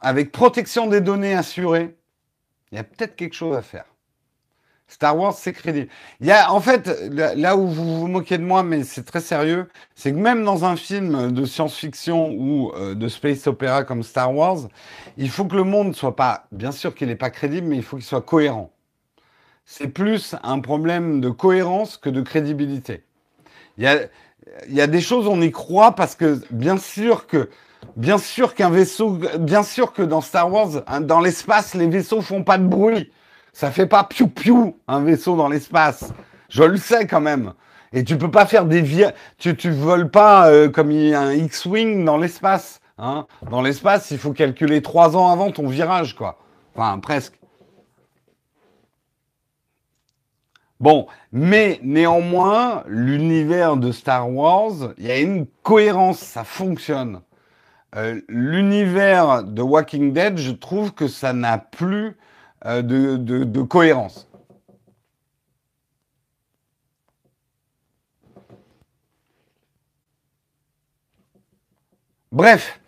avec 0.00 0.32
protection 0.32 0.86
des 0.86 1.00
données 1.02 1.34
assurée, 1.34 1.96
il 2.72 2.76
y 2.76 2.78
a 2.78 2.84
peut-être 2.84 3.16
quelque 3.16 3.34
chose 3.34 3.56
à 3.56 3.62
faire. 3.62 3.84
Star 4.88 5.18
Wars, 5.18 5.34
c'est 5.34 5.52
crédible. 5.52 5.88
Il 6.20 6.26
y 6.26 6.30
a, 6.30 6.52
en 6.52 6.60
fait, 6.60 6.88
là 7.10 7.56
où 7.56 7.66
vous 7.66 8.00
vous 8.00 8.06
moquez 8.06 8.38
de 8.38 8.44
moi, 8.44 8.62
mais 8.62 8.84
c'est 8.84 9.04
très 9.04 9.20
sérieux, 9.20 9.68
c'est 9.96 10.12
que 10.12 10.16
même 10.16 10.44
dans 10.44 10.64
un 10.64 10.76
film 10.76 11.32
de 11.32 11.44
science-fiction 11.44 12.30
ou 12.30 12.72
euh, 12.76 12.94
de 12.94 13.08
space 13.08 13.46
opéra 13.48 13.82
comme 13.82 14.04
Star 14.04 14.32
Wars, 14.34 14.68
il 15.16 15.28
faut 15.28 15.44
que 15.44 15.56
le 15.56 15.64
monde 15.64 15.96
soit 15.96 16.14
pas, 16.14 16.46
bien 16.52 16.70
sûr 16.70 16.94
qu'il 16.94 17.08
n'est 17.08 17.16
pas 17.16 17.30
crédible, 17.30 17.66
mais 17.66 17.76
il 17.76 17.82
faut 17.82 17.96
qu'il 17.96 18.06
soit 18.06 18.22
cohérent. 18.22 18.70
C'est 19.64 19.88
plus 19.88 20.36
un 20.44 20.60
problème 20.60 21.20
de 21.20 21.30
cohérence 21.30 21.96
que 21.96 22.08
de 22.08 22.22
crédibilité. 22.22 23.02
Il 23.78 23.84
y 23.84 23.88
a, 23.88 23.98
il 24.68 24.74
y 24.74 24.80
a 24.80 24.86
des 24.86 25.00
choses, 25.00 25.26
on 25.26 25.40
y 25.42 25.50
croit 25.50 25.96
parce 25.96 26.14
que 26.14 26.40
bien 26.52 26.78
sûr 26.78 27.26
que, 27.26 27.50
bien 27.96 28.18
sûr 28.18 28.54
qu'un 28.54 28.70
vaisseau, 28.70 29.18
bien 29.40 29.64
sûr 29.64 29.92
que 29.92 30.02
dans 30.02 30.20
Star 30.20 30.52
Wars, 30.52 30.82
hein, 30.86 31.00
dans 31.00 31.20
l'espace, 31.20 31.74
les 31.74 31.88
vaisseaux 31.88 32.22
font 32.22 32.44
pas 32.44 32.58
de 32.58 32.66
bruit. 32.66 33.10
Ça 33.56 33.70
fait 33.70 33.86
pas 33.86 34.04
piou 34.04 34.28
piou 34.28 34.76
un 34.86 35.00
vaisseau 35.00 35.34
dans 35.34 35.48
l'espace. 35.48 36.12
Je 36.50 36.62
le 36.62 36.76
sais 36.76 37.06
quand 37.06 37.22
même. 37.22 37.54
Et 37.94 38.04
tu 38.04 38.18
peux 38.18 38.30
pas 38.30 38.44
faire 38.44 38.66
des 38.66 38.82
via... 38.82 39.14
tu 39.38 39.56
tu 39.56 39.70
voles 39.70 40.10
pas 40.10 40.50
euh, 40.50 40.68
comme 40.68 40.90
un 40.90 41.32
X-wing 41.32 42.04
dans 42.04 42.18
l'espace. 42.18 42.82
Hein. 42.98 43.26
Dans 43.50 43.62
l'espace, 43.62 44.10
il 44.10 44.18
faut 44.18 44.34
calculer 44.34 44.82
trois 44.82 45.16
ans 45.16 45.32
avant 45.32 45.52
ton 45.52 45.68
virage, 45.68 46.14
quoi. 46.14 46.38
Enfin, 46.74 46.98
presque. 46.98 47.32
Bon, 50.78 51.06
mais 51.32 51.80
néanmoins, 51.82 52.84
l'univers 52.86 53.78
de 53.78 53.90
Star 53.90 54.30
Wars, 54.30 54.92
il 54.98 55.06
y 55.06 55.10
a 55.10 55.18
une 55.18 55.46
cohérence, 55.62 56.18
ça 56.18 56.44
fonctionne. 56.44 57.22
Euh, 57.94 58.20
l'univers 58.28 59.44
de 59.44 59.62
Walking 59.62 60.12
Dead, 60.12 60.36
je 60.36 60.52
trouve 60.52 60.92
que 60.92 61.08
ça 61.08 61.32
n'a 61.32 61.56
plus 61.56 62.18
de, 62.64 63.16
de- 63.16 63.44
de 63.44 63.62
cohérence. 63.62 64.28
Bref, 72.32 72.80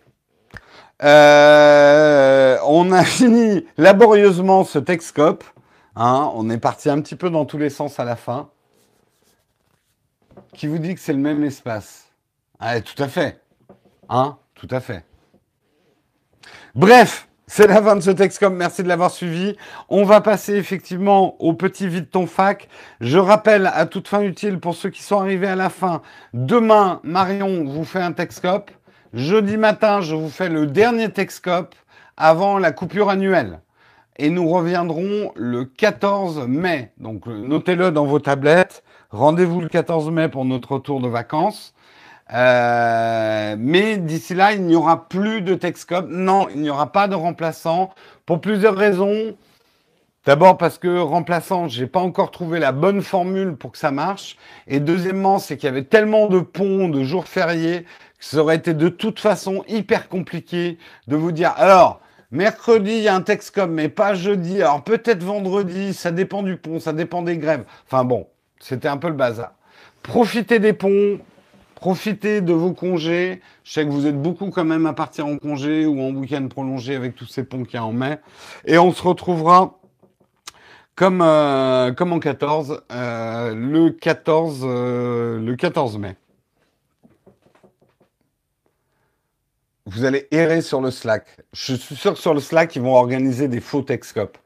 euh, 1.03 2.57
on 2.65 2.91
a 2.91 3.03
fini 3.05 3.65
laborieusement 3.77 4.63
ce 4.63 4.79
Texcope. 4.79 5.43
Hein, 5.95 6.31
on 6.35 6.49
est 6.49 6.57
parti 6.59 6.89
un 6.89 7.01
petit 7.01 7.15
peu 7.15 7.29
dans 7.29 7.45
tous 7.45 7.57
les 7.57 7.69
sens 7.69 7.99
à 7.99 8.05
la 8.05 8.15
fin. 8.15 8.49
Qui 10.53 10.67
vous 10.67 10.79
dit 10.79 10.95
que 10.95 11.01
c'est 11.01 11.13
le 11.13 11.19
même 11.19 11.43
espace? 11.43 12.11
Ah, 12.59 12.81
tout 12.81 13.01
à 13.01 13.07
fait. 13.07 13.41
Hein, 14.09 14.37
tout 14.55 14.67
à 14.71 14.81
fait. 14.81 15.05
Bref, 16.75 17.28
c'est 17.51 17.65
la 17.65 17.81
fin 17.81 17.95
de 17.95 18.01
ce 18.01 18.11
Texcom. 18.11 18.55
Merci 18.55 18.83
de 18.83 18.87
l'avoir 18.87 19.09
suivi. 19.09 19.57
On 19.89 20.03
va 20.03 20.21
passer 20.21 20.53
effectivement 20.53 21.35
au 21.41 21.53
petit 21.53 21.87
vide 21.87 22.07
ton 22.11 22.27
fac. 22.27 22.69
Je 23.01 23.17
rappelle 23.17 23.65
à 23.73 23.87
toute 23.87 24.07
fin 24.07 24.21
utile 24.21 24.59
pour 24.59 24.75
ceux 24.75 24.91
qui 24.91 25.01
sont 25.01 25.19
arrivés 25.19 25.47
à 25.47 25.55
la 25.55 25.71
fin. 25.71 26.03
Demain, 26.33 26.99
Marion 27.01 27.65
vous 27.65 27.85
fait 27.85 28.01
un 28.01 28.11
Texcop. 28.11 28.69
Jeudi 29.13 29.57
matin, 29.57 29.99
je 29.99 30.13
vous 30.13 30.29
fais 30.29 30.47
le 30.47 30.67
dernier 30.67 31.09
Texcop 31.09 31.73
avant 32.17 32.59
la 32.59 32.71
coupure 32.71 33.09
annuelle. 33.09 33.61
Et 34.17 34.29
nous 34.29 34.47
reviendrons 34.47 35.31
le 35.35 35.65
14 35.65 36.45
mai. 36.47 36.91
Donc 36.99 37.25
notez-le 37.25 37.89
dans 37.89 38.05
vos 38.05 38.19
tablettes. 38.19 38.83
Rendez-vous 39.09 39.61
le 39.61 39.69
14 39.69 40.11
mai 40.11 40.29
pour 40.29 40.45
notre 40.45 40.73
retour 40.73 41.01
de 41.01 41.07
vacances. 41.07 41.73
Euh, 42.33 43.55
mais 43.57 43.97
d'ici 43.97 44.33
là, 44.35 44.53
il 44.53 44.63
n'y 44.63 44.75
aura 44.75 45.07
plus 45.09 45.41
de 45.41 45.55
Texcop. 45.55 46.05
Non, 46.09 46.47
il 46.53 46.61
n'y 46.61 46.69
aura 46.69 46.91
pas 46.91 47.07
de 47.07 47.15
remplaçant 47.15 47.91
pour 48.25 48.41
plusieurs 48.41 48.75
raisons. 48.75 49.35
D'abord 50.25 50.57
parce 50.57 50.77
que 50.77 50.99
remplaçant, 50.99 51.67
j'ai 51.67 51.87
pas 51.87 52.01
encore 52.01 52.29
trouvé 52.29 52.59
la 52.59 52.71
bonne 52.71 53.01
formule 53.01 53.55
pour 53.55 53.71
que 53.71 53.77
ça 53.77 53.89
marche. 53.89 54.37
Et 54.67 54.79
deuxièmement, 54.79 55.39
c'est 55.39 55.57
qu'il 55.57 55.67
y 55.67 55.71
avait 55.71 55.85
tellement 55.85 56.27
de 56.27 56.39
ponts, 56.39 56.89
de 56.89 57.03
jours 57.03 57.27
fériés, 57.27 57.85
que 58.19 58.25
ça 58.25 58.37
aurait 58.37 58.57
été 58.57 58.73
de 58.73 58.89
toute 58.89 59.19
façon 59.19 59.63
hyper 59.67 60.09
compliqué 60.09 60.77
de 61.07 61.15
vous 61.15 61.31
dire, 61.31 61.53
alors, 61.57 62.01
mercredi, 62.31 62.91
il 62.91 63.01
y 63.01 63.07
a 63.07 63.15
un 63.15 63.21
Texcom, 63.21 63.71
mais 63.71 63.89
pas 63.89 64.13
jeudi, 64.13 64.61
alors 64.61 64.83
peut-être 64.83 65.23
vendredi, 65.23 65.93
ça 65.93 66.11
dépend 66.11 66.43
du 66.43 66.57
pont, 66.57 66.79
ça 66.79 66.93
dépend 66.93 67.23
des 67.23 67.37
grèves. 67.37 67.63
Enfin 67.87 68.03
bon, 68.03 68.27
c'était 68.59 68.89
un 68.89 68.97
peu 68.97 69.07
le 69.07 69.15
bazar. 69.15 69.53
Profitez 70.03 70.59
des 70.59 70.73
ponts, 70.73 71.17
Profitez 71.79 72.41
de 72.41 72.51
vos 72.51 72.73
congés. 72.73 73.41
Je 73.63 73.71
sais 73.71 73.85
que 73.85 73.89
vous 73.89 74.05
êtes 74.05 74.21
beaucoup 74.21 74.49
quand 74.49 74.65
même 74.65 74.85
à 74.85 74.91
partir 74.91 75.25
en 75.25 75.37
congé 75.37 75.85
ou 75.85 76.01
en 76.01 76.11
week-end 76.11 76.45
prolongé 76.49 76.93
avec 76.93 77.15
tous 77.15 77.25
ces 77.25 77.45
ponts 77.45 77.63
qu'il 77.63 77.75
y 77.75 77.77
a 77.77 77.85
en 77.85 77.93
mai. 77.93 78.19
Et 78.65 78.77
on 78.77 78.91
se 78.91 79.01
retrouvera 79.01 79.79
comme, 80.95 81.21
euh, 81.21 81.93
en 81.97 82.19
14, 82.19 82.81
euh, 82.91 83.55
le 83.55 83.91
14, 83.91 84.61
euh, 84.65 85.39
le 85.39 85.55
14 85.55 85.97
mai. 85.97 86.17
Vous 89.85 90.03
allez 90.03 90.27
errer 90.31 90.61
sur 90.61 90.81
le 90.81 90.91
Slack. 90.91 91.25
Je 91.53 91.75
suis 91.75 91.95
sûr 91.95 92.13
que 92.13 92.19
sur 92.19 92.33
le 92.33 92.41
Slack, 92.41 92.75
ils 92.75 92.81
vont 92.81 92.95
organiser 92.95 93.47
des 93.47 93.61
faux 93.61 93.83
Texcop. 93.83 94.37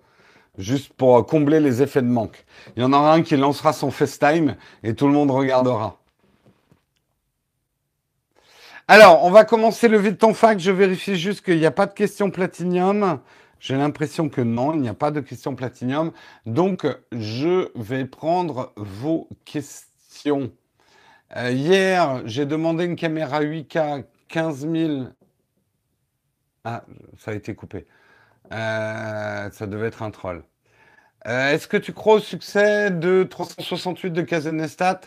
Juste 0.60 0.94
pour 0.94 1.26
combler 1.26 1.60
les 1.60 1.82
effets 1.82 2.04
de 2.04 2.08
manque. 2.08 2.46
Il 2.78 2.84
y 2.84 2.86
en 2.86 2.94
aura 2.94 3.14
un 3.14 3.24
qui 3.24 3.36
lancera 3.36 3.74
son 3.74 3.90
FaceTime 3.90 4.56
et 4.84 4.94
tout 4.94 5.08
le 5.08 5.14
monde 5.14 5.32
regardera. 5.32 6.03
Alors, 8.88 9.24
on 9.24 9.32
va 9.32 9.46
commencer 9.46 9.88
le 9.88 9.98
vide 9.98 10.18
ton 10.18 10.34
fac. 10.34 10.60
Je 10.60 10.72
vérifie 10.72 11.16
juste 11.16 11.46
qu'il 11.46 11.58
n'y 11.58 11.66
a 11.66 11.72
pas 11.72 11.86
de 11.86 11.94
questions 11.94 12.30
platinium. 12.32 13.22
J'ai 13.60 13.78
l'impression 13.78 14.28
que 14.28 14.42
non, 14.42 14.74
il 14.74 14.82
n'y 14.82 14.90
a 14.90 14.94
pas 14.94 15.12
de 15.12 15.22
questions 15.22 15.56
platinium. 15.56 16.12
Donc, 16.46 16.86
je 17.14 17.70
vais 17.76 18.06
prendre 18.06 18.74
vos 18.76 19.30
questions. 19.46 20.52
Euh, 21.38 21.52
hier, 21.52 22.22
j'ai 22.26 22.46
demandé 22.46 22.84
une 22.84 22.98
caméra 22.98 23.42
8K 23.42 24.04
15 24.28 24.68
000. 24.70 25.04
Ah, 26.66 26.84
ça 27.18 27.32
a 27.32 27.34
été 27.36 27.56
coupé. 27.56 27.86
Euh, 28.52 29.50
ça 29.52 29.68
devait 29.68 29.88
être 29.88 30.04
un 30.04 30.12
troll. 30.12 30.44
Euh, 31.28 31.52
Est-ce 31.52 31.68
que 31.68 31.78
tu 31.78 31.94
crois 31.94 32.16
au 32.16 32.20
succès 32.20 32.92
de 32.92 33.24
368 33.24 34.12
de 34.12 34.22
Kazenestat 34.24 35.02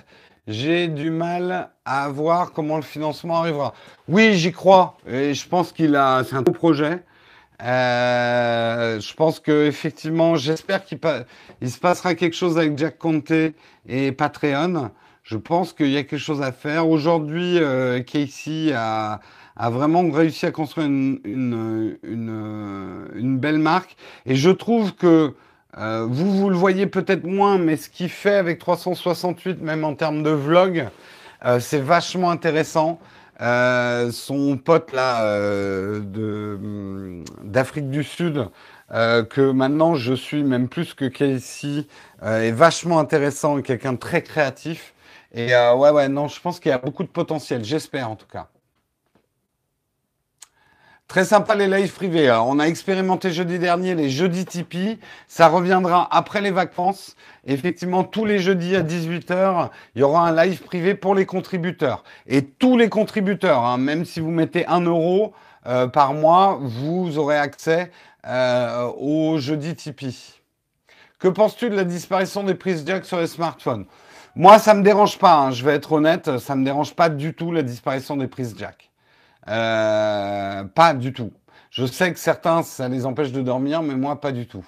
J'ai 0.46 0.86
du 0.86 1.10
mal 1.10 1.70
à 1.84 2.08
voir 2.08 2.52
comment 2.52 2.76
le 2.76 2.82
financement 2.82 3.38
arrivera. 3.38 3.74
Oui, 4.06 4.34
j'y 4.34 4.52
crois. 4.52 4.96
Et 5.08 5.34
je 5.34 5.48
pense 5.48 5.72
qu'il 5.72 5.96
a, 5.96 6.22
c'est 6.22 6.36
un 6.36 6.42
beau 6.42 6.52
projet. 6.52 7.02
Euh, 7.64 9.00
je 9.00 9.14
pense 9.14 9.40
que 9.40 9.66
effectivement, 9.66 10.36
j'espère 10.36 10.84
qu'il 10.84 11.00
se 11.00 11.78
passera 11.80 12.14
quelque 12.14 12.36
chose 12.36 12.58
avec 12.58 12.78
Jack 12.78 12.96
Conte 12.96 13.32
et 13.88 14.12
Patreon. 14.12 14.92
Je 15.24 15.36
pense 15.36 15.72
qu'il 15.72 15.90
y 15.90 15.96
a 15.96 16.04
quelque 16.04 16.16
chose 16.18 16.42
à 16.42 16.52
faire. 16.52 16.88
Aujourd'hui, 16.88 17.58
euh, 17.58 18.00
Casey 18.04 18.72
a, 18.72 19.20
vraiment 19.58 20.08
réussi 20.12 20.46
à 20.46 20.52
construire 20.52 20.86
une 20.86 21.98
belle 23.40 23.58
marque. 23.58 23.96
Et 24.26 24.36
je 24.36 24.50
trouve 24.50 24.94
que 24.94 25.34
euh, 25.78 26.06
vous, 26.08 26.32
vous 26.32 26.50
le 26.50 26.56
voyez 26.56 26.86
peut-être 26.86 27.24
moins, 27.24 27.58
mais 27.58 27.76
ce 27.76 27.90
qu'il 27.90 28.08
fait 28.08 28.34
avec 28.34 28.58
368, 28.58 29.60
même 29.62 29.84
en 29.84 29.94
termes 29.94 30.22
de 30.22 30.30
vlog, 30.30 30.88
euh, 31.44 31.60
c'est 31.60 31.80
vachement 31.80 32.30
intéressant. 32.30 32.98
Euh, 33.42 34.10
son 34.12 34.56
pote 34.56 34.92
là 34.92 35.24
euh, 35.26 36.00
de 36.00 36.58
hum, 36.58 37.24
d'Afrique 37.42 37.90
du 37.90 38.02
Sud, 38.02 38.48
euh, 38.92 39.24
que 39.24 39.50
maintenant 39.50 39.94
je 39.94 40.14
suis 40.14 40.42
même 40.42 40.68
plus 40.68 40.94
que 40.94 41.04
Casey, 41.04 41.86
est 42.22 42.50
vachement 42.52 42.98
intéressant 42.98 43.58
et 43.58 43.62
quelqu'un 43.62 43.92
de 43.92 43.98
très 43.98 44.22
créatif. 44.22 44.94
Et 45.34 45.52
ouais, 45.54 45.90
ouais, 45.90 46.08
non, 46.08 46.28
je 46.28 46.40
pense 46.40 46.60
qu'il 46.60 46.70
y 46.70 46.72
a 46.72 46.78
beaucoup 46.78 47.02
de 47.02 47.08
potentiel, 47.08 47.62
j'espère 47.62 48.10
en 48.10 48.16
tout 48.16 48.26
cas. 48.26 48.48
Très 51.08 51.24
sympa 51.24 51.54
les 51.54 51.68
lives 51.68 51.92
privés. 51.92 52.28
Alors, 52.28 52.48
on 52.48 52.58
a 52.58 52.64
expérimenté 52.64 53.30
jeudi 53.30 53.60
dernier 53.60 53.94
les 53.94 54.10
jeudis 54.10 54.44
Tipeee. 54.44 54.98
Ça 55.28 55.46
reviendra 55.46 56.08
après 56.10 56.40
les 56.40 56.50
vacances. 56.50 57.14
Effectivement, 57.46 58.02
tous 58.02 58.24
les 58.24 58.40
jeudis 58.40 58.74
à 58.74 58.82
18h, 58.82 59.70
il 59.94 60.00
y 60.00 60.02
aura 60.02 60.26
un 60.26 60.44
live 60.44 60.62
privé 60.62 60.96
pour 60.96 61.14
les 61.14 61.24
contributeurs. 61.24 62.02
Et 62.26 62.44
tous 62.44 62.76
les 62.76 62.88
contributeurs, 62.88 63.64
hein, 63.64 63.78
même 63.78 64.04
si 64.04 64.18
vous 64.18 64.32
mettez 64.32 64.66
un 64.66 64.80
euro 64.80 65.32
euh, 65.66 65.86
par 65.86 66.12
mois, 66.12 66.58
vous 66.60 67.18
aurez 67.18 67.38
accès 67.38 67.92
euh, 68.26 68.90
au 68.98 69.38
jeudi 69.38 69.76
Tipeee. 69.76 70.40
Que 71.20 71.28
penses-tu 71.28 71.70
de 71.70 71.76
la 71.76 71.84
disparition 71.84 72.42
des 72.42 72.54
prises 72.54 72.82
jack 72.84 73.04
sur 73.04 73.20
les 73.20 73.28
smartphones? 73.28 73.86
Moi, 74.34 74.58
ça 74.58 74.74
me 74.74 74.82
dérange 74.82 75.18
pas, 75.18 75.34
hein, 75.34 75.50
je 75.52 75.64
vais 75.64 75.72
être 75.72 75.92
honnête, 75.92 76.38
ça 76.38 76.56
me 76.56 76.64
dérange 76.64 76.94
pas 76.94 77.08
du 77.08 77.32
tout 77.32 77.52
la 77.52 77.62
disparition 77.62 78.16
des 78.16 78.26
prises 78.26 78.54
jack. 78.58 78.90
Euh, 79.48 80.64
pas 80.64 80.94
du 80.94 81.12
tout. 81.12 81.32
Je 81.70 81.84
sais 81.86 82.12
que 82.12 82.18
certains, 82.18 82.62
ça 82.62 82.88
les 82.88 83.06
empêche 83.06 83.32
de 83.32 83.42
dormir, 83.42 83.82
mais 83.82 83.94
moi, 83.94 84.20
pas 84.20 84.32
du 84.32 84.46
tout. 84.46 84.66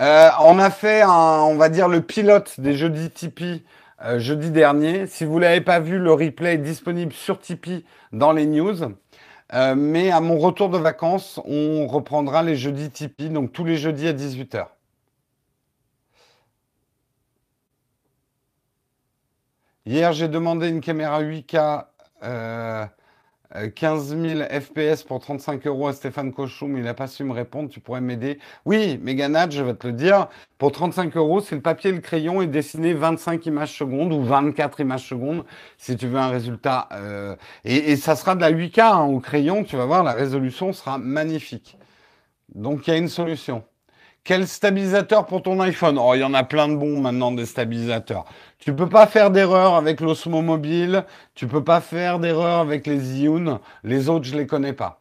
Euh, 0.00 0.28
on 0.40 0.58
a 0.58 0.70
fait, 0.70 1.04
on 1.04 1.56
va 1.56 1.68
dire, 1.68 1.88
le 1.88 2.02
pilote 2.02 2.60
des 2.60 2.74
jeudis 2.74 3.10
Tipeee 3.10 3.64
euh, 4.04 4.18
jeudi 4.18 4.50
dernier. 4.50 5.06
Si 5.06 5.24
vous 5.24 5.38
l'avez 5.38 5.62
pas 5.62 5.80
vu, 5.80 5.98
le 5.98 6.12
replay 6.12 6.54
est 6.54 6.58
disponible 6.58 7.12
sur 7.12 7.40
Tipeee 7.40 7.84
dans 8.12 8.32
les 8.32 8.46
news. 8.46 8.76
Mais 9.52 10.10
à 10.10 10.20
mon 10.20 10.38
retour 10.38 10.70
de 10.70 10.78
vacances, 10.78 11.40
on 11.44 11.86
reprendra 11.86 12.42
les 12.42 12.56
jeudis 12.56 12.90
Tipeee, 12.90 13.30
donc 13.30 13.52
tous 13.52 13.64
les 13.64 13.76
jeudis 13.76 14.08
à 14.08 14.12
18h. 14.12 14.66
Hier, 19.86 20.12
j'ai 20.12 20.26
demandé 20.26 20.68
une 20.68 20.80
caméra 20.80 21.22
8K 21.22 21.84
15 23.74 24.16
000 24.16 24.42
FPS 24.42 25.02
pour 25.02 25.20
35 25.20 25.66
euros 25.66 25.88
à 25.88 25.92
Stéphane 25.92 26.32
Cochon, 26.32 26.68
mais 26.68 26.80
il 26.80 26.84
n'a 26.84 26.94
pas 26.94 27.06
su 27.06 27.24
me 27.24 27.32
répondre. 27.32 27.68
Tu 27.70 27.80
pourrais 27.80 28.00
m'aider? 28.00 28.38
Oui, 28.64 28.98
Meganat, 29.02 29.50
je 29.50 29.62
vais 29.62 29.74
te 29.74 29.86
le 29.86 29.92
dire. 29.92 30.28
Pour 30.58 30.72
35 30.72 31.16
euros, 31.16 31.40
c'est 31.40 31.54
le 31.54 31.62
papier 31.62 31.90
et 31.90 31.92
le 31.92 32.00
crayon 32.00 32.42
et 32.42 32.46
dessiner 32.46 32.92
25 32.92 33.46
images 33.46 33.76
secondes 33.76 34.12
ou 34.12 34.22
24 34.22 34.80
images 34.80 35.06
secondes 35.08 35.44
si 35.78 35.96
tu 35.96 36.06
veux 36.08 36.18
un 36.18 36.28
résultat. 36.28 36.88
Euh, 36.92 37.36
et, 37.64 37.96
ça 37.96 38.16
sera 38.16 38.34
de 38.34 38.40
la 38.40 38.52
8K 38.52 38.80
hein, 38.80 39.04
au 39.04 39.20
crayon. 39.20 39.64
Tu 39.64 39.76
vas 39.76 39.86
voir, 39.86 40.02
la 40.02 40.12
résolution 40.12 40.72
sera 40.72 40.98
magnifique. 40.98 41.78
Donc 42.54 42.86
il 42.86 42.90
y 42.90 42.94
a 42.94 42.96
une 42.96 43.08
solution. 43.08 43.64
Quel 44.26 44.48
stabilisateur 44.48 45.24
pour 45.24 45.40
ton 45.40 45.60
iPhone? 45.60 46.00
Oh, 46.00 46.12
il 46.14 46.18
y 46.18 46.24
en 46.24 46.34
a 46.34 46.42
plein 46.42 46.66
de 46.66 46.74
bons 46.74 47.00
maintenant 47.00 47.30
des 47.30 47.46
stabilisateurs. 47.46 48.24
Tu 48.58 48.74
peux 48.74 48.88
pas 48.88 49.06
faire 49.06 49.30
d'erreur 49.30 49.76
avec 49.76 50.00
l'Osmo 50.00 50.42
Mobile, 50.42 51.04
tu 51.36 51.46
peux 51.46 51.62
pas 51.62 51.80
faire 51.80 52.18
d'erreur 52.18 52.58
avec 52.58 52.88
les 52.88 52.98
Zhiyun, 52.98 53.60
les 53.84 54.08
autres 54.08 54.24
je 54.24 54.36
les 54.36 54.48
connais 54.48 54.72
pas. 54.72 55.00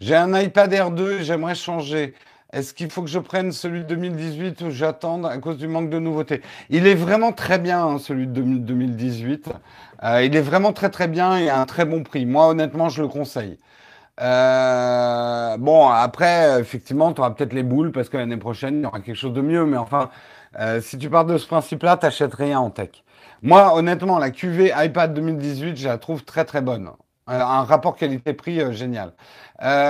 J'ai 0.00 0.16
un 0.16 0.36
iPad 0.40 0.72
R2, 0.72 1.22
j'aimerais 1.22 1.54
changer. 1.54 2.14
Est-ce 2.52 2.74
qu'il 2.74 2.90
faut 2.90 3.02
que 3.02 3.10
je 3.10 3.20
prenne 3.20 3.52
celui 3.52 3.84
de 3.84 3.94
2018 3.94 4.62
ou 4.62 4.70
j'attende 4.70 5.24
à 5.24 5.38
cause 5.38 5.58
du 5.58 5.68
manque 5.68 5.90
de 5.90 6.00
nouveautés? 6.00 6.42
Il 6.68 6.88
est 6.88 6.96
vraiment 6.96 7.30
très 7.30 7.60
bien, 7.60 7.80
hein, 7.80 7.98
celui 8.00 8.26
de 8.26 8.40
2018. 8.42 9.50
Euh, 10.02 10.24
il 10.24 10.34
est 10.34 10.40
vraiment 10.40 10.72
très 10.72 10.90
très 10.90 11.06
bien 11.06 11.38
et 11.38 11.48
à 11.48 11.60
un 11.60 11.66
très 11.66 11.84
bon 11.84 12.02
prix. 12.02 12.26
Moi, 12.26 12.48
honnêtement, 12.48 12.88
je 12.88 13.02
le 13.02 13.08
conseille. 13.08 13.56
Euh, 14.20 15.56
bon, 15.58 15.88
après, 15.88 16.60
effectivement, 16.60 17.12
tu 17.12 17.20
auras 17.20 17.30
peut-être 17.30 17.52
les 17.52 17.62
boules 17.62 17.92
parce 17.92 18.08
que 18.08 18.16
l'année 18.16 18.36
prochaine, 18.36 18.78
il 18.78 18.82
y 18.82 18.86
aura 18.86 19.00
quelque 19.00 19.16
chose 19.16 19.32
de 19.32 19.40
mieux. 19.40 19.64
Mais 19.66 19.76
enfin, 19.76 20.10
euh, 20.58 20.80
si 20.80 20.98
tu 20.98 21.08
pars 21.10 21.24
de 21.24 21.38
ce 21.38 21.46
principe-là, 21.46 21.96
t'achètes 21.96 22.34
rien 22.34 22.58
en 22.60 22.70
tech. 22.70 22.90
Moi, 23.42 23.74
honnêtement, 23.74 24.18
la 24.18 24.30
QV 24.30 24.72
iPad 24.76 25.14
2018, 25.14 25.76
je 25.76 25.88
la 25.88 25.98
trouve 25.98 26.24
très 26.24 26.44
très 26.44 26.60
bonne. 26.60 26.90
Euh, 27.30 27.40
un 27.40 27.62
rapport 27.62 27.94
qualité-prix 27.96 28.72
génial. 28.74 29.12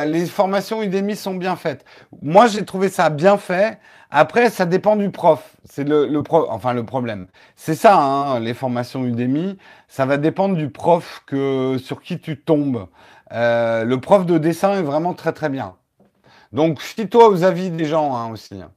les 0.07 0.26
formations 0.26 0.83
Udemy 0.83 1.16
sont 1.16 1.35
bien 1.35 1.57
faites. 1.57 1.85
Moi, 2.20 2.49
j'ai 2.49 2.64
trouvé 2.64 2.89
ça 2.89 3.11
bien 3.11 3.39
fait. 3.39 3.79
Après, 4.11 4.51
ça 4.51 4.64
dépend 4.66 4.97
du 4.97 5.11
prof. 5.11 5.57
C'est 5.64 5.85
le, 5.85 6.07
le 6.07 6.22
enfin 6.31 6.72
le 6.72 6.85
problème. 6.85 7.26
C'est 7.57 7.74
ça, 7.74 7.97
hein, 7.97 8.41
les 8.41 8.55
formations 8.55 9.05
Udemy. 9.05 9.59
Ça 9.87 10.07
va 10.07 10.16
dépendre 10.16 10.57
du 10.57 10.70
prof 10.70 11.22
que 11.26 11.76
sur 11.79 12.01
qui 12.01 12.18
tu 12.18 12.39
tombes. 12.41 12.89
Le 13.31 13.97
prof 13.97 14.26
de 14.26 14.39
dessin 14.39 14.74
est 14.79 14.83
vraiment 14.83 15.14
très 15.14 15.33
très 15.33 15.49
bien. 15.49 15.76
Donc, 16.53 16.81
fie-toi 16.81 17.29
aux 17.29 17.45
avis 17.45 17.70
des 17.70 17.85
gens 17.85 18.16
hein, 18.16 18.31
aussi 18.31 18.61
hein, 18.61 18.72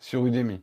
sur 0.00 0.26
Udemy. 0.26 0.62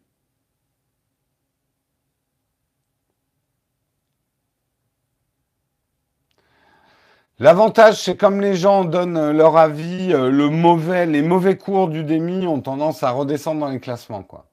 L'avantage, 7.41 8.03
c'est 8.03 8.17
comme 8.17 8.41
les 8.41 8.57
gens 8.57 8.83
donnent 8.83 9.31
leur 9.31 9.55
avis, 9.55 10.11
euh, 10.13 10.29
le 10.29 10.49
mauvais, 10.49 11.05
les 11.05 11.21
mauvais 11.21 11.57
cours 11.57 11.87
du 11.87 12.03
DEMI 12.03 12.47
ont 12.47 12.59
tendance 12.59 13.01
à 13.01 13.11
redescendre 13.11 13.61
dans 13.61 13.69
les 13.69 13.79
classements, 13.79 14.23
quoi. 14.23 14.48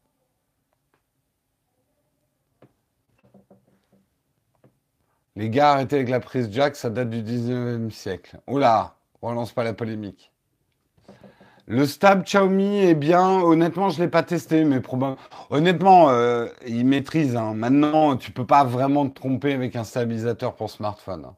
Les 5.37 5.51
gars, 5.51 5.73
arrêtez 5.73 5.97
avec 5.97 6.09
la 6.09 6.21
prise 6.21 6.49
jack, 6.51 6.77
ça 6.77 6.89
date 6.91 7.11
du 7.11 7.23
19e 7.23 7.91
siècle. 7.91 8.39
Oula, 8.47 8.97
relance 9.21 9.53
pas 9.53 9.65
la 9.65 9.75
polémique. 9.75 10.33
Le 11.67 11.85
stab 11.87 12.25
Xiaomi 12.25 12.79
est 12.79 12.95
bien. 12.95 13.41
Honnêtement, 13.43 13.91
je 13.91 14.01
l'ai 14.03 14.09
pas 14.09 14.23
testé, 14.23 14.65
mais 14.65 14.81
probablement. 14.81 15.19
Honnêtement, 15.51 16.11
euh, 16.11 16.47
il 16.67 16.87
maîtrise. 16.87 17.37
Hein. 17.37 17.55
Maintenant, 17.55 18.17
tu 18.17 18.31
peux 18.33 18.47
pas 18.47 18.65
vraiment 18.65 19.09
te 19.09 19.15
tromper 19.15 19.53
avec 19.53 19.77
un 19.77 19.85
stabilisateur 19.85 20.55
pour 20.55 20.71
smartphone. 20.71 21.27
Hein. 21.27 21.37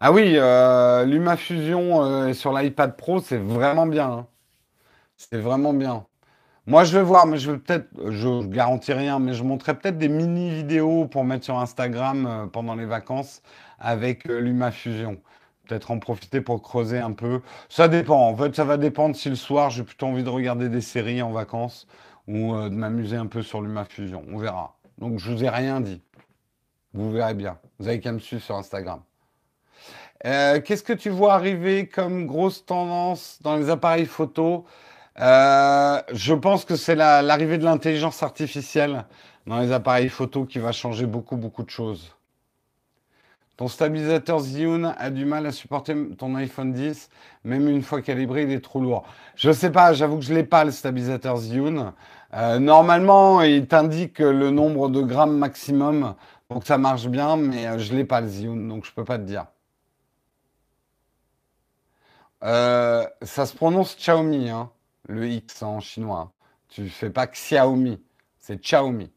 Ah 0.00 0.12
oui, 0.12 0.34
euh, 0.36 1.04
LumaFusion 1.04 2.02
euh, 2.02 2.32
sur 2.34 2.52
l'iPad 2.52 2.96
Pro, 2.96 3.20
c'est 3.20 3.38
vraiment 3.38 3.86
bien. 3.86 4.10
Hein. 4.10 4.26
C'est 5.16 5.38
vraiment 5.38 5.72
bien. 5.72 6.06
Moi, 6.66 6.84
je 6.84 6.96
vais 6.96 7.02
voir, 7.02 7.26
mais 7.26 7.38
je 7.38 7.50
vais 7.50 7.58
peut-être, 7.58 7.88
je 8.10 8.46
garantis 8.46 8.92
rien, 8.92 9.18
mais 9.18 9.34
je 9.34 9.42
montrerai 9.42 9.74
peut-être 9.74 9.98
des 9.98 10.08
mini 10.08 10.48
vidéos 10.50 11.06
pour 11.06 11.24
mettre 11.24 11.44
sur 11.44 11.58
Instagram 11.58 12.26
euh, 12.26 12.46
pendant 12.46 12.76
les 12.76 12.86
vacances 12.86 13.42
avec 13.80 14.24
LumaFusion. 14.24 15.20
Peut-être 15.66 15.90
en 15.90 15.98
profiter 15.98 16.40
pour 16.40 16.62
creuser 16.62 16.98
un 16.98 17.12
peu. 17.12 17.40
Ça 17.68 17.88
dépend. 17.88 18.28
En 18.28 18.36
fait, 18.36 18.54
ça 18.54 18.64
va 18.64 18.76
dépendre 18.76 19.16
si 19.16 19.28
le 19.28 19.34
soir 19.34 19.70
j'ai 19.70 19.82
plutôt 19.82 20.06
envie 20.06 20.22
de 20.22 20.28
regarder 20.28 20.68
des 20.68 20.80
séries 20.80 21.22
en 21.22 21.32
vacances 21.32 21.88
ou 22.28 22.54
de 22.54 22.74
m'amuser 22.74 23.16
un 23.16 23.26
peu 23.26 23.42
sur 23.42 23.60
LumaFusion. 23.60 24.24
On 24.32 24.38
verra. 24.38 24.76
Donc, 24.98 25.18
je 25.18 25.32
vous 25.32 25.42
ai 25.44 25.48
rien 25.48 25.80
dit. 25.80 26.00
Vous 26.94 27.10
verrez 27.10 27.34
bien. 27.34 27.58
Vous 27.78 27.88
avez 27.88 28.00
qu'à 28.00 28.12
me 28.12 28.18
suivre 28.18 28.42
sur 28.42 28.56
Instagram. 28.56 29.00
Euh, 30.24 30.60
qu'est-ce 30.60 30.84
que 30.84 30.92
tu 30.92 31.10
vois 31.10 31.34
arriver 31.34 31.88
comme 31.88 32.26
grosse 32.26 32.64
tendance 32.64 33.38
dans 33.42 33.56
les 33.56 33.70
appareils 33.70 34.06
photo? 34.06 34.64
Euh, 35.22 36.02
Je 36.12 36.34
pense 36.34 36.64
que 36.64 36.76
c'est 36.76 36.94
l'arrivée 36.94 37.58
de 37.58 37.64
l'intelligence 37.64 38.22
artificielle 38.22 39.04
dans 39.46 39.60
les 39.60 39.72
appareils 39.72 40.08
photo 40.08 40.44
qui 40.44 40.58
va 40.58 40.72
changer 40.72 41.06
beaucoup, 41.06 41.36
beaucoup 41.36 41.62
de 41.62 41.70
choses. 41.70 42.14
Ton 43.56 43.68
stabilisateur 43.68 44.40
Zhiyun 44.40 44.94
a 44.98 45.10
du 45.10 45.24
mal 45.24 45.46
à 45.46 45.52
supporter 45.52 45.94
ton 46.16 46.34
iPhone 46.36 46.72
10, 46.72 47.10
même 47.44 47.68
une 47.68 47.82
fois 47.82 48.00
calibré, 48.00 48.44
il 48.44 48.50
est 48.50 48.64
trop 48.64 48.80
lourd. 48.80 49.04
Je 49.36 49.48
ne 49.48 49.52
sais 49.52 49.70
pas, 49.70 49.92
j'avoue 49.92 50.18
que 50.18 50.24
je 50.24 50.34
l'ai 50.34 50.44
pas 50.44 50.64
le 50.64 50.70
stabilisateur 50.70 51.36
Zhiyun. 51.36 51.94
Euh, 52.34 52.58
normalement, 52.58 53.42
il 53.42 53.66
t'indique 53.66 54.18
le 54.20 54.50
nombre 54.50 54.88
de 54.88 55.02
grammes 55.02 55.36
maximum 55.36 56.14
pour 56.48 56.60
que 56.60 56.66
ça 56.66 56.78
marche 56.78 57.06
bien, 57.08 57.36
mais 57.36 57.78
je 57.78 57.94
l'ai 57.94 58.04
pas 58.04 58.20
le 58.20 58.28
Zhiyun, 58.28 58.68
donc 58.68 58.84
je 58.86 58.92
peux 58.92 59.04
pas 59.04 59.18
te 59.18 59.24
dire. 59.24 59.46
Euh, 62.42 63.06
ça 63.22 63.46
se 63.46 63.54
prononce 63.54 63.96
Xiaomi, 63.96 64.50
hein, 64.50 64.70
le 65.08 65.28
X 65.28 65.62
en 65.62 65.80
chinois. 65.80 66.32
Tu 66.68 66.88
fais 66.88 67.10
pas 67.10 67.26
Xiaomi, 67.26 68.00
c'est 68.38 68.60
Xiaomi. 68.60 69.10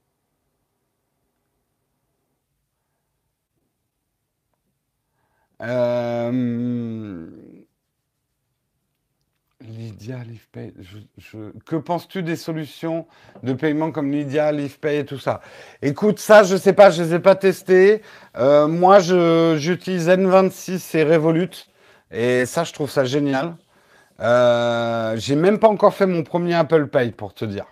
Euh, 5.62 7.30
Lydia, 9.62 10.18
LivePay. 10.24 10.74
Que 11.66 11.76
penses-tu 11.78 12.24
des 12.24 12.36
solutions 12.36 13.08
de 13.44 13.54
paiement 13.54 13.92
comme 13.92 14.12
Lydia, 14.12 14.52
LivePay 14.52 15.00
et 15.00 15.06
tout 15.06 15.18
ça? 15.18 15.42
Écoute, 15.82 16.20
ça, 16.20 16.44
je 16.44 16.58
sais 16.58 16.74
pas, 16.74 16.90
je 16.92 17.04
les 17.04 17.14
ai 17.16 17.20
pas 17.20 17.36
testés. 17.36 18.02
Euh, 18.38 18.68
moi, 18.68 19.00
j'utilise 19.00 20.10
N26 20.10 20.98
et 20.98 21.04
Revolut. 21.04 21.68
Et 22.12 22.46
ça, 22.46 22.64
je 22.64 22.74
trouve 22.74 22.90
ça 22.92 23.06
génial. 23.06 23.56
Euh, 24.21 25.16
j'ai 25.17 25.36
même 25.36 25.59
pas 25.59 25.67
encore 25.67 25.93
fait 25.93 26.05
mon 26.05 26.24
premier 26.24 26.54
Apple 26.55 26.87
Pay 26.87 27.12
pour 27.12 27.33
te 27.33 27.46
dire. 27.46 27.66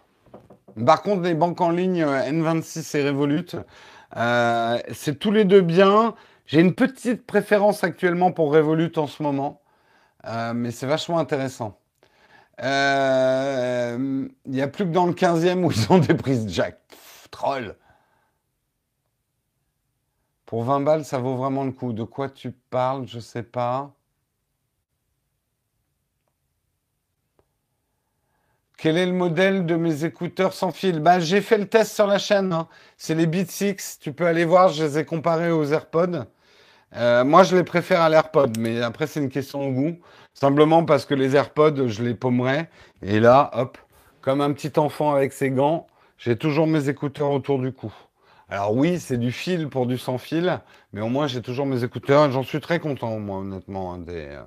Par 0.85 1.01
contre, 1.01 1.21
les 1.21 1.35
banques 1.35 1.61
en 1.61 1.69
ligne 1.69 2.03
euh, 2.03 2.29
N26 2.29 2.97
et 2.97 3.07
Revolut, 3.09 3.45
euh, 4.17 4.79
c'est 4.91 5.19
tous 5.19 5.31
les 5.31 5.45
deux 5.45 5.61
bien. 5.61 6.15
J'ai 6.45 6.59
une 6.59 6.73
petite 6.73 7.25
préférence 7.25 7.83
actuellement 7.83 8.31
pour 8.31 8.53
Revolut 8.53 8.91
en 8.97 9.07
ce 9.07 9.23
moment, 9.23 9.61
mais 10.53 10.71
c'est 10.71 10.85
vachement 10.85 11.19
intéressant. 11.19 11.79
Il 12.59 12.65
n'y 14.45 14.61
a 14.61 14.67
plus 14.67 14.85
que 14.85 14.91
dans 14.91 15.05
le 15.05 15.13
15e 15.13 15.63
où 15.63 15.71
ils 15.71 15.91
ont 15.91 15.99
des 15.99 16.13
prises 16.13 16.45
jack. 16.49 16.79
troll. 17.31 17.75
Pour 20.45 20.65
20 20.65 20.81
balles, 20.81 21.05
ça 21.05 21.17
vaut 21.17 21.35
vraiment 21.35 21.63
le 21.63 21.71
coup. 21.71 21.93
De 21.93 22.03
quoi 22.03 22.29
tu 22.29 22.51
parles 22.51 23.07
Je 23.07 23.19
sais 23.19 23.41
pas. 23.43 23.93
Quel 28.83 28.97
est 28.97 29.05
le 29.05 29.13
modèle 29.13 29.65
de 29.65 29.77
mes 29.77 30.03
écouteurs 30.03 30.51
sans 30.51 30.71
fil? 30.71 30.99
Bah, 30.99 31.21
J'ai 31.21 31.39
fait 31.39 31.57
le 31.57 31.67
test 31.67 31.95
sur 31.95 32.05
la 32.05 32.17
chaîne. 32.17 32.51
Hein. 32.51 32.67
C'est 32.97 33.15
les 33.15 33.27
Beats 33.27 33.45
6. 33.47 33.99
Tu 34.01 34.11
peux 34.11 34.25
aller 34.27 34.43
voir, 34.43 34.67
je 34.67 34.83
les 34.83 34.99
ai 34.99 35.05
comparés 35.05 35.53
aux 35.53 35.63
AirPods. 35.63 36.25
Euh, 36.97 37.23
moi, 37.23 37.43
je 37.43 37.55
les 37.55 37.63
préfère 37.63 38.01
à 38.01 38.09
l'AirPod, 38.09 38.57
mais 38.59 38.81
après, 38.81 39.07
c'est 39.07 39.21
une 39.21 39.29
question 39.29 39.69
de 39.69 39.73
goût. 39.73 39.95
Simplement 40.33 40.83
parce 40.83 41.05
que 41.05 41.13
les 41.13 41.33
AirPods, 41.33 41.87
je 41.87 42.03
les 42.03 42.13
paumerais. 42.13 42.69
Et 43.01 43.21
là, 43.21 43.51
hop, 43.53 43.77
comme 44.19 44.41
un 44.41 44.51
petit 44.51 44.77
enfant 44.77 45.15
avec 45.15 45.31
ses 45.31 45.49
gants, 45.49 45.87
j'ai 46.17 46.35
toujours 46.35 46.67
mes 46.67 46.89
écouteurs 46.89 47.31
autour 47.31 47.59
du 47.59 47.71
cou. 47.71 47.93
Alors 48.49 48.75
oui, 48.75 48.99
c'est 48.99 49.17
du 49.17 49.31
fil 49.31 49.69
pour 49.69 49.85
du 49.85 49.97
sans 49.97 50.17
fil, 50.17 50.59
mais 50.91 50.99
au 50.99 51.07
moins 51.07 51.27
j'ai 51.27 51.41
toujours 51.41 51.65
mes 51.65 51.85
écouteurs 51.85 52.29
j'en 52.31 52.43
suis 52.43 52.59
très 52.59 52.81
content, 52.81 53.17
moi, 53.17 53.37
honnêtement. 53.37 53.93
Hein, 53.93 53.99
des, 53.99 54.27
euh, 54.27 54.43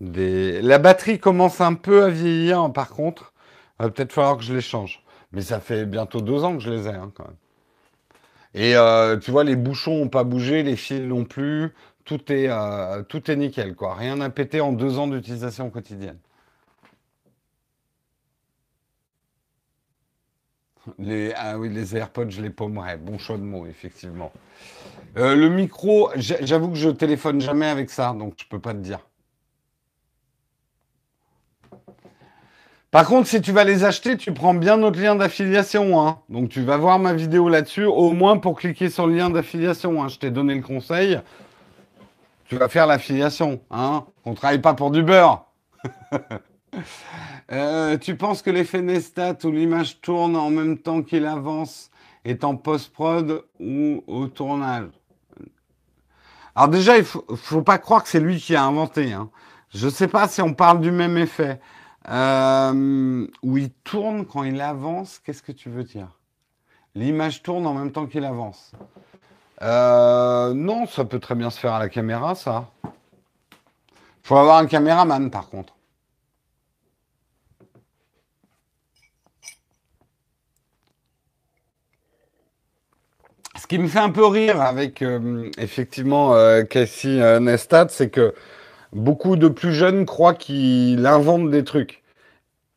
des... 0.00 0.62
La 0.62 0.78
batterie 0.78 1.18
commence 1.18 1.60
un 1.60 1.74
peu 1.74 2.04
à 2.04 2.08
vieillir, 2.08 2.72
par 2.72 2.88
contre. 2.88 3.34
Va 3.78 3.90
peut-être 3.90 4.12
falloir 4.12 4.36
que 4.36 4.42
je 4.42 4.54
les 4.54 4.60
change. 4.60 5.02
Mais 5.32 5.42
ça 5.42 5.60
fait 5.60 5.86
bientôt 5.86 6.20
deux 6.20 6.44
ans 6.44 6.54
que 6.56 6.62
je 6.62 6.70
les 6.70 6.88
ai, 6.88 6.94
hein. 6.94 7.12
Et 8.54 8.76
euh, 8.76 9.18
tu 9.18 9.30
vois, 9.30 9.44
les 9.44 9.56
bouchons 9.56 9.98
n'ont 9.98 10.08
pas 10.08 10.24
bougé, 10.24 10.62
les 10.62 10.76
fils 10.76 11.02
non 11.02 11.24
plus. 11.24 11.74
Tout 12.04 12.32
est, 12.32 12.48
euh, 12.48 13.02
tout 13.02 13.30
est 13.30 13.36
nickel, 13.36 13.74
quoi. 13.76 13.94
Rien 13.94 14.16
n'a 14.16 14.30
pété 14.30 14.60
en 14.60 14.72
deux 14.72 14.98
ans 14.98 15.06
d'utilisation 15.06 15.70
quotidienne. 15.70 16.18
Les, 20.98 21.32
ah 21.36 21.58
oui, 21.58 21.68
les 21.68 21.96
AirPods, 21.96 22.30
je 22.30 22.40
les 22.42 22.50
paumerais. 22.50 22.96
Bon 22.96 23.18
choix 23.18 23.36
de 23.36 23.42
mots, 23.42 23.66
effectivement. 23.66 24.32
Euh, 25.16 25.34
le 25.36 25.48
micro, 25.48 26.10
j'avoue 26.16 26.70
que 26.70 26.76
je 26.76 26.90
téléphone 26.90 27.40
jamais 27.40 27.66
avec 27.66 27.90
ça, 27.90 28.14
donc 28.14 28.34
je 28.38 28.46
peux 28.48 28.60
pas 28.60 28.72
te 28.74 28.78
dire. 28.78 29.07
Par 32.90 33.06
contre, 33.06 33.28
si 33.28 33.42
tu 33.42 33.52
vas 33.52 33.64
les 33.64 33.84
acheter, 33.84 34.16
tu 34.16 34.32
prends 34.32 34.54
bien 34.54 34.78
notre 34.78 34.98
lien 34.98 35.14
d'affiliation. 35.14 36.00
Hein. 36.00 36.20
Donc 36.30 36.48
tu 36.48 36.62
vas 36.62 36.78
voir 36.78 36.98
ma 36.98 37.12
vidéo 37.12 37.50
là-dessus, 37.50 37.84
au 37.84 38.12
moins 38.12 38.38
pour 38.38 38.58
cliquer 38.58 38.88
sur 38.88 39.06
le 39.06 39.14
lien 39.14 39.28
d'affiliation. 39.28 40.02
Hein. 40.02 40.08
Je 40.08 40.18
t'ai 40.18 40.30
donné 40.30 40.54
le 40.54 40.62
conseil. 40.62 41.20
Tu 42.46 42.56
vas 42.56 42.68
faire 42.68 42.86
l'affiliation. 42.86 43.60
Hein. 43.70 44.04
On 44.24 44.30
ne 44.30 44.36
travaille 44.36 44.60
pas 44.60 44.74
pour 44.74 44.90
du 44.90 45.02
beurre. 45.02 45.44
Euh, 47.50 47.96
tu 47.96 48.14
penses 48.14 48.42
que 48.42 48.50
l'effet 48.50 48.82
Nestat 48.82 49.38
où 49.44 49.50
l'image 49.50 50.02
tourne 50.02 50.36
en 50.36 50.50
même 50.50 50.76
temps 50.76 51.02
qu'il 51.02 51.24
avance 51.24 51.90
est 52.26 52.44
en 52.44 52.56
post-prod 52.56 53.42
ou 53.58 54.04
au 54.06 54.26
tournage? 54.26 54.90
Alors 56.54 56.68
déjà, 56.68 56.98
il 56.98 57.04
faut, 57.04 57.24
faut 57.36 57.62
pas 57.62 57.78
croire 57.78 58.02
que 58.02 58.10
c'est 58.10 58.20
lui 58.20 58.36
qui 58.36 58.54
a 58.54 58.62
inventé. 58.62 59.14
Hein. 59.14 59.30
Je 59.74 59.86
ne 59.86 59.90
sais 59.90 60.08
pas 60.08 60.28
si 60.28 60.42
on 60.42 60.52
parle 60.52 60.82
du 60.82 60.90
même 60.90 61.16
effet. 61.16 61.58
Euh, 62.10 63.26
où 63.42 63.58
il 63.58 63.70
tourne 63.70 64.24
quand 64.24 64.42
il 64.44 64.60
avance, 64.60 65.18
qu'est-ce 65.18 65.42
que 65.42 65.52
tu 65.52 65.68
veux 65.68 65.84
dire? 65.84 66.08
L'image 66.94 67.42
tourne 67.42 67.66
en 67.66 67.74
même 67.74 67.92
temps 67.92 68.06
qu'il 68.06 68.24
avance. 68.24 68.72
Euh, 69.60 70.54
non, 70.54 70.86
ça 70.86 71.04
peut 71.04 71.18
très 71.18 71.34
bien 71.34 71.50
se 71.50 71.58
faire 71.60 71.74
à 71.74 71.78
la 71.78 71.88
caméra, 71.88 72.34
ça. 72.34 72.70
Faut 74.22 74.36
avoir 74.36 74.58
un 74.58 74.66
caméraman, 74.66 75.30
par 75.30 75.48
contre. 75.50 75.74
Ce 83.60 83.66
qui 83.66 83.78
me 83.78 83.88
fait 83.88 83.98
un 83.98 84.10
peu 84.10 84.24
rire 84.24 84.62
avec 84.62 85.02
euh, 85.02 85.50
effectivement 85.58 86.32
Casey 86.70 87.40
Nestat, 87.40 87.88
c'est 87.90 88.08
que 88.08 88.34
beaucoup 88.92 89.36
de 89.36 89.48
plus 89.48 89.74
jeunes 89.74 90.06
croient 90.06 90.34
qu'il 90.34 91.04
invente 91.04 91.50
des 91.50 91.64
trucs. 91.64 91.97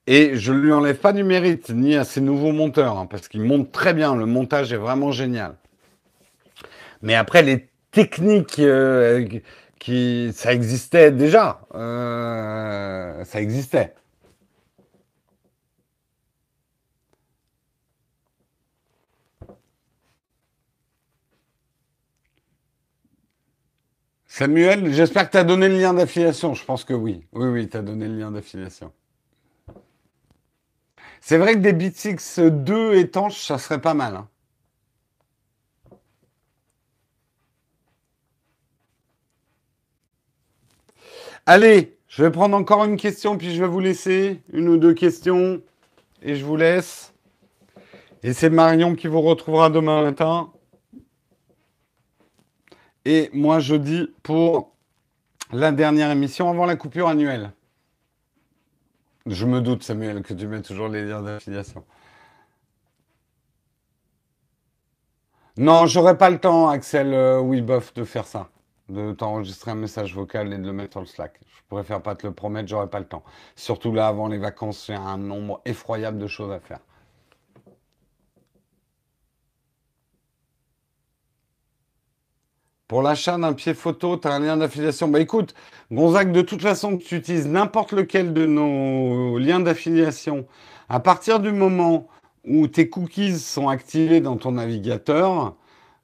Et 0.08 0.36
je 0.36 0.52
ne 0.52 0.60
lui 0.60 0.72
enlève 0.74 0.98
pas 0.98 1.14
du 1.14 1.24
mérite, 1.24 1.70
ni 1.70 1.96
à 1.96 2.04
ses 2.04 2.22
nouveaux 2.22 2.52
monteurs, 2.52 2.98
hein, 2.98 3.06
parce 3.06 3.28
qu'ils 3.28 3.44
montent 3.44 3.72
très 3.72 3.94
bien, 3.94 4.16
le 4.16 4.26
montage 4.26 4.74
est 4.74 4.78
vraiment 4.78 5.12
génial. 5.12 5.56
Mais 7.02 7.16
après, 7.16 7.44
les 7.44 7.70
techniques 7.92 8.60
euh, 8.60 9.28
qui... 9.80 10.32
Ça 10.34 10.54
existait 10.54 11.12
déjà. 11.12 11.62
Euh, 11.76 13.24
ça 13.26 13.42
existait. 13.42 13.94
Samuel, 24.28 24.94
j'espère 24.94 25.28
que 25.28 25.32
tu 25.34 25.38
as 25.38 25.44
donné 25.44 25.68
le 25.68 25.78
lien 25.78 25.94
d'affiliation. 25.94 26.54
Je 26.54 26.66
pense 26.66 26.84
que 26.86 26.94
oui. 26.94 27.26
Oui, 27.34 27.48
oui, 27.50 27.70
tu 27.70 27.78
as 27.78 27.82
donné 27.82 28.08
le 28.08 28.18
lien 28.18 28.32
d'affiliation. 28.32 28.92
C'est 31.22 31.38
vrai 31.38 31.54
que 31.54 31.60
des 31.60 31.74
BitX 31.74 32.40
2 32.40 32.96
étanches, 32.96 33.46
ça 33.46 33.58
serait 33.58 33.80
pas 33.80 33.94
mal. 33.94 34.16
Hein. 34.16 34.28
Allez, 41.46 41.98
je 42.08 42.24
vais 42.24 42.32
prendre 42.32 42.58
encore 42.58 42.86
une 42.86 42.98
question, 42.98 43.38
puis 43.38 43.54
je 43.54 43.62
vais 43.62 43.68
vous 43.68 43.80
laisser 43.80 44.42
une 44.52 44.68
ou 44.68 44.78
deux 44.78 44.94
questions, 44.94 45.62
et 46.22 46.36
je 46.36 46.44
vous 46.44 46.56
laisse. 46.56 47.14
Et 48.24 48.34
c'est 48.34 48.50
Marion 48.50 48.96
qui 48.96 49.08
vous 49.08 49.22
retrouvera 49.22 49.70
demain 49.70 50.04
matin. 50.04 50.52
Et 53.06 53.30
moi, 53.34 53.60
je 53.60 53.76
dis 53.76 54.14
pour 54.24 54.76
la 55.52 55.72
dernière 55.72 56.12
émission 56.12 56.50
avant 56.50 56.66
la 56.66 56.76
coupure 56.76 57.08
annuelle. 57.08 57.52
Je 59.26 59.46
me 59.46 59.62
doute, 59.62 59.84
Samuel, 59.84 60.24
que 60.24 60.34
tu 60.34 60.48
mets 60.48 60.62
toujours 60.62 60.88
les 60.88 61.06
liens 61.06 61.22
d'affiliation. 61.22 61.86
Non, 65.58 65.86
j'aurais 65.86 66.18
pas 66.18 66.30
le 66.30 66.40
temps, 66.40 66.70
Axel 66.70 67.14
euh, 67.14 67.42
de 67.96 68.04
faire 68.04 68.26
ça. 68.26 68.50
De 68.90 69.14
t'enregistrer 69.14 69.72
un 69.72 69.76
message 69.76 70.16
vocal 70.16 70.52
et 70.54 70.58
de 70.58 70.66
le 70.66 70.74
mettre 70.74 70.94
sur 70.94 71.02
le 71.02 71.06
Slack. 71.06 71.40
Je 71.46 71.62
préfère 71.76 72.02
pas 72.02 72.16
te 72.16 72.26
le 72.26 72.34
promettre, 72.34 72.68
j'aurais 72.70 72.90
pas 72.90 73.00
le 73.00 73.06
temps. 73.08 73.24
Surtout 73.56 73.94
là, 73.94 74.08
avant 74.08 74.28
les 74.28 74.38
vacances, 74.38 74.86
j'ai 74.88 74.96
un 74.96 75.18
nombre 75.18 75.62
effroyable 75.66 76.18
de 76.18 76.28
choses 76.28 76.52
à 76.52 76.60
faire. 76.60 76.80
Pour 82.92 83.04
l'achat 83.04 83.38
d'un 83.38 83.54
pied 83.54 83.74
photo, 83.74 84.18
tu 84.18 84.28
as 84.28 84.34
un 84.34 84.42
lien 84.42 84.58
d'affiliation. 84.58 85.08
Bah 85.08 85.22
écoute, 85.22 85.56
Gonzague, 85.94 86.34
de 86.34 86.42
toute 86.42 86.62
façon, 86.62 86.98
tu 86.98 87.16
utilises 87.16 87.48
n'importe 87.48 87.94
lequel 87.94 88.34
de 88.34 88.46
nos 88.46 89.38
liens 89.38 89.62
d'affiliation, 89.62 90.46
à 90.90 91.00
partir 91.00 91.40
du 91.40 91.54
moment 91.54 92.10
où 92.46 92.68
tes 92.68 92.90
cookies 92.90 93.40
sont 93.40 93.70
activés 93.70 94.20
dans 94.20 94.36
ton 94.36 94.52
navigateur, 94.52 95.56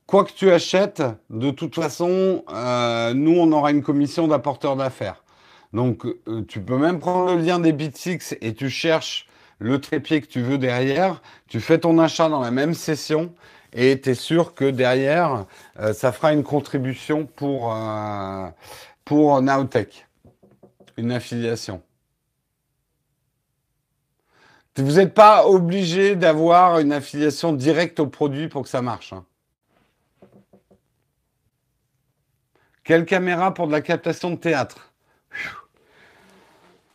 quoi 0.05 0.23
que 0.23 0.31
tu 0.31 0.49
achètes, 0.49 1.03
de 1.29 1.51
toute 1.51 1.75
façon, 1.75 2.45
euh, 2.53 3.13
nous, 3.13 3.37
on 3.37 3.51
aura 3.51 3.71
une 3.71 3.83
commission 3.83 4.29
d'apporteur 4.29 4.77
d'affaires. 4.77 5.25
Donc, 5.73 6.05
euh, 6.05 6.45
tu 6.47 6.61
peux 6.61 6.77
même 6.77 6.99
prendre 6.99 7.35
le 7.35 7.41
lien 7.41 7.59
des 7.59 7.73
Bitsix 7.73 8.37
et 8.39 8.53
tu 8.53 8.69
cherches 8.69 9.27
le 9.59 9.81
trépied 9.81 10.21
que 10.21 10.27
tu 10.27 10.39
veux 10.39 10.57
derrière. 10.57 11.21
Tu 11.49 11.59
fais 11.59 11.79
ton 11.79 11.99
achat 11.99 12.29
dans 12.29 12.39
la 12.39 12.51
même 12.51 12.73
session 12.73 13.33
et 13.73 13.99
tu 14.01 14.09
es 14.09 14.15
sûr 14.15 14.53
que 14.53 14.65
derrière, 14.65 15.45
euh, 15.79 15.93
ça 15.93 16.11
fera 16.11 16.33
une 16.33 16.43
contribution 16.43 17.25
pour, 17.25 17.73
euh, 17.73 18.47
pour 19.05 19.41
Nowtech, 19.41 20.07
une 20.97 21.11
affiliation. 21.11 21.81
Vous 24.77 24.93
n'êtes 24.93 25.15
pas 25.15 25.47
obligé 25.47 26.15
d'avoir 26.15 26.79
une 26.79 26.93
affiliation 26.93 27.51
directe 27.51 27.99
au 27.99 28.07
produit 28.07 28.47
pour 28.47 28.61
que 28.61 28.69
ça 28.69 28.81
marche. 28.83 29.11
Hein. 29.11 29.25
Quelle 32.83 33.05
caméra 33.05 33.53
pour 33.53 33.67
de 33.67 33.71
la 33.71 33.81
captation 33.81 34.31
de 34.31 34.35
théâtre? 34.35 34.93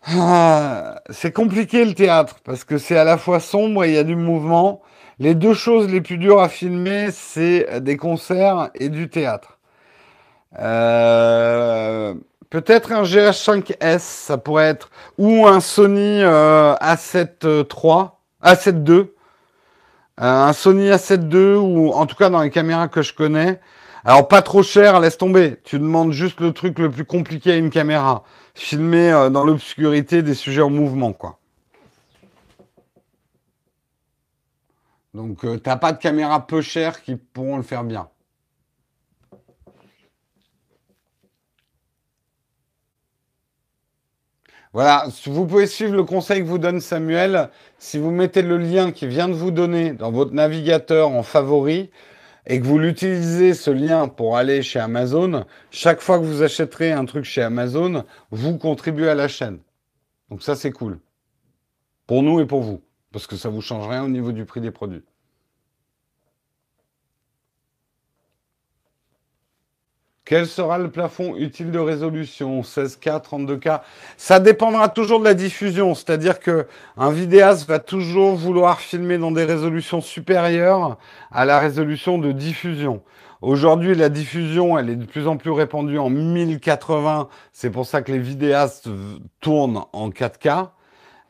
Ah, 0.04 1.02
C'est 1.10 1.32
compliqué 1.32 1.84
le 1.84 1.94
théâtre 1.94 2.36
parce 2.44 2.64
que 2.64 2.78
c'est 2.78 2.96
à 2.96 3.04
la 3.04 3.18
fois 3.18 3.40
sombre 3.40 3.84
et 3.84 3.90
il 3.90 3.94
y 3.94 3.98
a 3.98 4.04
du 4.04 4.16
mouvement. 4.16 4.82
Les 5.22 5.36
deux 5.36 5.54
choses 5.54 5.88
les 5.88 6.00
plus 6.00 6.18
dures 6.18 6.40
à 6.40 6.48
filmer, 6.48 7.10
c'est 7.12 7.80
des 7.80 7.96
concerts 7.96 8.70
et 8.74 8.88
du 8.88 9.08
théâtre. 9.08 9.60
Euh, 10.58 12.12
peut-être 12.50 12.90
un 12.90 13.04
GH5S, 13.04 14.00
ça 14.00 14.36
pourrait 14.36 14.64
être, 14.64 14.90
ou 15.18 15.46
un 15.46 15.60
Sony 15.60 16.22
A7 16.22 17.46
III, 17.46 18.08
A7 18.42 18.90
II, 18.90 19.10
un 20.18 20.52
Sony 20.52 20.88
A7 20.88 21.32
II, 21.32 21.54
ou 21.54 21.92
en 21.92 22.06
tout 22.06 22.16
cas 22.16 22.28
dans 22.28 22.42
les 22.42 22.50
caméras 22.50 22.88
que 22.88 23.02
je 23.02 23.14
connais. 23.14 23.60
Alors 24.04 24.26
pas 24.26 24.42
trop 24.42 24.64
cher, 24.64 24.98
laisse 24.98 25.18
tomber. 25.18 25.58
Tu 25.62 25.78
demandes 25.78 26.10
juste 26.10 26.40
le 26.40 26.52
truc 26.52 26.80
le 26.80 26.90
plus 26.90 27.04
compliqué 27.04 27.52
à 27.52 27.56
une 27.56 27.70
caméra. 27.70 28.24
Filmer 28.54 29.12
euh, 29.12 29.30
dans 29.30 29.44
l'obscurité 29.44 30.22
des 30.22 30.34
sujets 30.34 30.62
en 30.62 30.70
mouvement, 30.70 31.12
quoi. 31.12 31.38
Donc, 35.14 35.44
euh, 35.44 35.58
t'as 35.58 35.76
pas 35.76 35.92
de 35.92 35.98
caméras 35.98 36.46
peu 36.46 36.62
chères 36.62 37.02
qui 37.02 37.16
pourront 37.16 37.58
le 37.58 37.62
faire 37.62 37.84
bien. 37.84 38.08
Voilà, 44.72 45.06
vous 45.26 45.46
pouvez 45.46 45.66
suivre 45.66 45.94
le 45.94 46.04
conseil 46.04 46.40
que 46.40 46.46
vous 46.46 46.58
donne 46.58 46.80
Samuel. 46.80 47.50
Si 47.78 47.98
vous 47.98 48.10
mettez 48.10 48.40
le 48.40 48.56
lien 48.56 48.90
qui 48.90 49.06
vient 49.06 49.28
de 49.28 49.34
vous 49.34 49.50
donner 49.50 49.92
dans 49.92 50.10
votre 50.10 50.32
navigateur 50.32 51.10
en 51.10 51.22
favori 51.22 51.90
et 52.46 52.58
que 52.58 52.64
vous 52.64 52.78
l'utilisez 52.78 53.52
ce 53.52 53.70
lien 53.70 54.08
pour 54.08 54.38
aller 54.38 54.62
chez 54.62 54.80
Amazon, 54.80 55.44
chaque 55.70 56.00
fois 56.00 56.18
que 56.18 56.24
vous 56.24 56.42
achèterez 56.42 56.90
un 56.90 57.04
truc 57.04 57.24
chez 57.26 57.42
Amazon, 57.42 58.04
vous 58.30 58.56
contribuez 58.56 59.10
à 59.10 59.14
la 59.14 59.28
chaîne. 59.28 59.58
Donc 60.30 60.42
ça 60.42 60.56
c'est 60.56 60.72
cool. 60.72 60.98
Pour 62.06 62.22
nous 62.22 62.40
et 62.40 62.46
pour 62.46 62.62
vous. 62.62 62.82
Parce 63.12 63.26
que 63.26 63.36
ça 63.36 63.48
vous 63.48 63.60
change 63.60 63.86
rien 63.86 64.02
au 64.02 64.08
niveau 64.08 64.32
du 64.32 64.44
prix 64.44 64.60
des 64.60 64.70
produits. 64.70 65.04
Quel 70.24 70.46
sera 70.46 70.78
le 70.78 70.90
plafond 70.90 71.36
utile 71.36 71.70
de 71.72 71.78
résolution? 71.78 72.62
16K, 72.62 73.22
32K 73.22 73.82
Ça 74.16 74.40
dépendra 74.40 74.88
toujours 74.88 75.18
de 75.18 75.24
la 75.24 75.34
diffusion, 75.34 75.94
c'est-à-dire 75.94 76.40
que 76.40 76.66
un 76.96 77.10
vidéaste 77.10 77.68
va 77.68 77.80
toujours 77.80 78.36
vouloir 78.36 78.80
filmer 78.80 79.18
dans 79.18 79.32
des 79.32 79.44
résolutions 79.44 80.00
supérieures 80.00 80.96
à 81.32 81.44
la 81.44 81.58
résolution 81.58 82.16
de 82.18 82.32
diffusion. 82.32 83.02
Aujourd'hui, 83.42 83.96
la 83.96 84.08
diffusion, 84.08 84.78
elle 84.78 84.88
est 84.88 84.96
de 84.96 85.04
plus 85.04 85.26
en 85.26 85.36
plus 85.36 85.50
répandue 85.50 85.98
en 85.98 86.08
1080. 86.08 87.28
C'est 87.52 87.70
pour 87.70 87.84
ça 87.84 88.00
que 88.00 88.12
les 88.12 88.20
vidéastes 88.20 88.88
tournent 89.40 89.82
en 89.92 90.10
4K. 90.10 90.68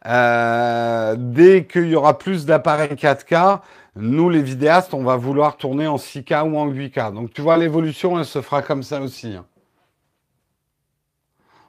Euh, 0.07 1.15
dès 1.17 1.67
qu'il 1.67 1.89
y 1.89 1.95
aura 1.95 2.19
plus 2.19 2.45
d'appareils 2.45 2.95
4K, 2.95 3.61
nous, 3.95 4.31
les 4.31 4.43
vidéastes, 4.43 4.95
on 4.95 5.05
va 5.05 5.17
vouloir 5.17 5.57
tourner 5.57 5.87
en 5.87 5.97
6K 5.97 6.49
ou 6.49 6.57
en 6.57 6.71
8K. 6.71 7.13
Donc, 7.13 7.33
tu 7.33 7.43
vois, 7.43 7.57
l'évolution, 7.57 8.19
elle 8.19 8.25
se 8.25 8.41
fera 8.41 8.63
comme 8.63 8.83
ça 8.83 9.01
aussi. 9.01 9.35
Hein. 9.35 9.45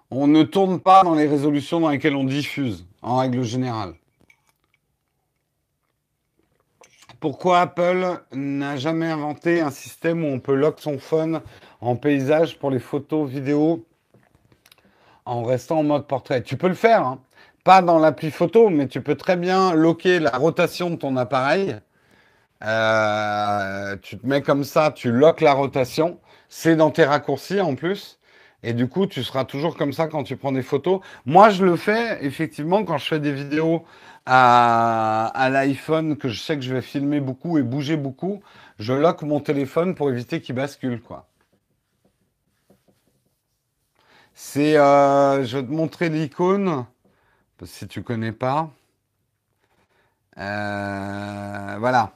On 0.09 0.27
ne 0.27 0.43
tourne 0.43 0.79
pas 0.79 1.03
dans 1.03 1.15
les 1.15 1.27
résolutions 1.27 1.79
dans 1.79 1.89
lesquelles 1.89 2.15
on 2.15 2.23
diffuse, 2.23 2.85
en 3.01 3.17
règle 3.17 3.43
générale. 3.43 3.93
Pourquoi 7.19 7.61
Apple 7.61 8.21
n'a 8.33 8.75
jamais 8.77 9.07
inventé 9.07 9.61
un 9.61 9.71
système 9.71 10.23
où 10.23 10.27
on 10.27 10.39
peut 10.39 10.55
lock 10.55 10.79
son 10.79 10.99
phone 10.99 11.41
en 11.81 11.95
paysage 11.95 12.59
pour 12.59 12.69
les 12.69 12.79
photos, 12.79 13.29
vidéos, 13.29 13.85
en 15.25 15.43
restant 15.43 15.79
en 15.79 15.83
mode 15.83 16.05
portrait? 16.05 16.43
Tu 16.43 16.57
peux 16.57 16.67
le 16.67 16.73
faire, 16.73 17.05
hein. 17.05 17.19
Pas 17.63 17.81
dans 17.81 17.99
l'appli 17.99 18.31
photo, 18.31 18.69
mais 18.69 18.87
tu 18.87 19.01
peux 19.01 19.15
très 19.15 19.37
bien 19.37 19.73
locker 19.73 20.19
la 20.19 20.31
rotation 20.31 20.89
de 20.89 20.95
ton 20.97 21.17
appareil 21.17 21.79
euh, 22.63 23.97
tu 24.01 24.17
te 24.17 24.25
mets 24.25 24.41
comme 24.41 24.63
ça, 24.63 24.91
tu 24.91 25.11
loques 25.11 25.41
la 25.41 25.53
rotation. 25.53 26.19
C'est 26.49 26.75
dans 26.75 26.91
tes 26.91 27.03
raccourcis 27.05 27.61
en 27.61 27.75
plus. 27.75 28.19
Et 28.63 28.73
du 28.73 28.87
coup, 28.87 29.07
tu 29.07 29.23
seras 29.23 29.45
toujours 29.45 29.75
comme 29.75 29.91
ça 29.93 30.07
quand 30.07 30.23
tu 30.23 30.37
prends 30.37 30.53
des 30.53 30.61
photos. 30.63 31.01
Moi, 31.25 31.49
je 31.49 31.65
le 31.65 31.75
fais 31.75 32.23
effectivement 32.25 32.85
quand 32.85 32.97
je 32.97 33.07
fais 33.07 33.19
des 33.19 33.33
vidéos 33.33 33.83
à, 34.25 35.27
à 35.35 35.49
l'iPhone 35.49 36.17
que 36.17 36.29
je 36.29 36.39
sais 36.39 36.55
que 36.55 36.61
je 36.61 36.73
vais 36.73 36.81
filmer 36.81 37.19
beaucoup 37.19 37.57
et 37.57 37.63
bouger 37.63 37.97
beaucoup. 37.97 38.41
Je 38.79 38.93
lock 38.93 39.21
mon 39.23 39.39
téléphone 39.41 39.95
pour 39.95 40.09
éviter 40.09 40.41
qu'il 40.41 40.55
bascule, 40.55 41.01
quoi. 41.01 41.27
C'est, 44.35 44.77
euh, 44.77 45.43
je 45.43 45.57
vais 45.57 45.63
te 45.63 45.71
montrer 45.71 46.09
l'icône 46.09 46.85
si 47.65 47.87
tu 47.87 48.03
connais 48.03 48.31
pas. 48.31 48.71
Euh, 50.37 51.75
voilà. 51.79 52.13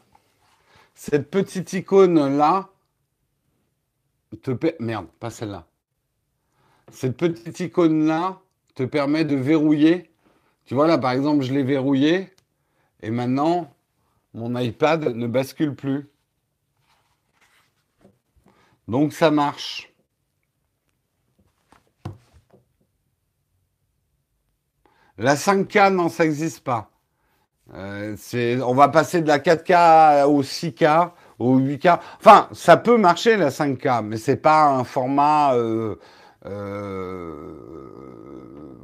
Cette 0.95 1.29
petite 1.29 1.73
icône-là 1.73 2.69
te 4.41 4.51
Merde, 4.81 5.07
pas 5.19 5.29
celle-là. 5.29 5.65
Cette 6.91 7.17
petite 7.17 7.59
icône-là 7.59 8.39
te 8.75 8.83
permet 8.83 9.25
de 9.25 9.35
verrouiller. 9.35 10.11
Tu 10.65 10.73
vois 10.73 10.87
là, 10.87 10.97
par 10.97 11.11
exemple, 11.11 11.43
je 11.43 11.53
l'ai 11.53 11.63
verrouillé 11.63 12.33
et 13.01 13.09
maintenant, 13.09 13.73
mon 14.33 14.57
iPad 14.57 15.15
ne 15.15 15.27
bascule 15.27 15.75
plus. 15.75 16.09
Donc 18.87 19.13
ça 19.13 19.31
marche. 19.31 19.93
La 25.17 25.35
5K, 25.35 25.93
non, 25.93 26.09
ça 26.09 26.23
n'existe 26.25 26.63
pas. 26.63 26.91
Euh, 27.73 28.15
on 28.65 28.73
va 28.73 28.87
passer 28.89 29.21
de 29.21 29.27
la 29.27 29.39
4K 29.39 30.25
au 30.25 30.43
6K, 30.43 31.11
au 31.39 31.59
8K. 31.59 31.99
Enfin, 32.19 32.47
ça 32.53 32.77
peut 32.77 32.97
marcher 32.97 33.35
la 33.35 33.49
5K, 33.49 34.03
mais 34.03 34.17
c'est 34.17 34.37
pas 34.37 34.67
un 34.67 34.83
format, 34.83 35.55
euh, 35.55 35.95
euh, 36.45 37.55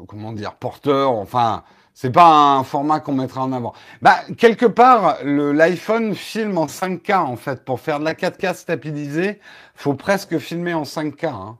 comment 0.07 0.33
dire, 0.33 0.55
porteur. 0.55 1.11
Enfin, 1.11 1.63
c'est 1.93 2.11
pas 2.11 2.25
un 2.25 2.63
format 2.63 2.99
qu'on 2.99 3.13
mettra 3.13 3.43
en 3.43 3.53
avant. 3.53 3.73
Bah, 4.01 4.17
quelque 4.37 4.65
part, 4.65 5.17
l'iPhone 5.23 6.15
filme 6.15 6.57
en 6.57 6.65
5K 6.65 7.15
en 7.19 7.35
fait. 7.35 7.63
Pour 7.63 7.79
faire 7.79 7.99
de 7.99 8.05
la 8.05 8.15
4K 8.15 8.55
stabilisée, 8.55 9.39
faut 9.75 9.93
presque 9.93 10.39
filmer 10.39 10.73
en 10.73 10.83
5K. 10.83 11.27
Hein. 11.27 11.57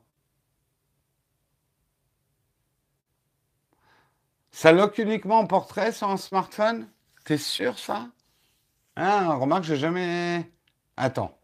Ça 4.54 4.72
lock 4.72 5.00
uniquement 5.00 5.40
en 5.40 5.48
portrait 5.48 5.92
sur 5.92 6.10
un 6.10 6.16
smartphone? 6.16 6.88
T'es 7.26 7.38
sûr, 7.38 7.78
ça? 7.78 8.08
Ah, 8.96 9.36
remarque, 9.36 9.64
j'ai 9.66 9.78
jamais. 9.78 10.52
Attends. 10.98 11.38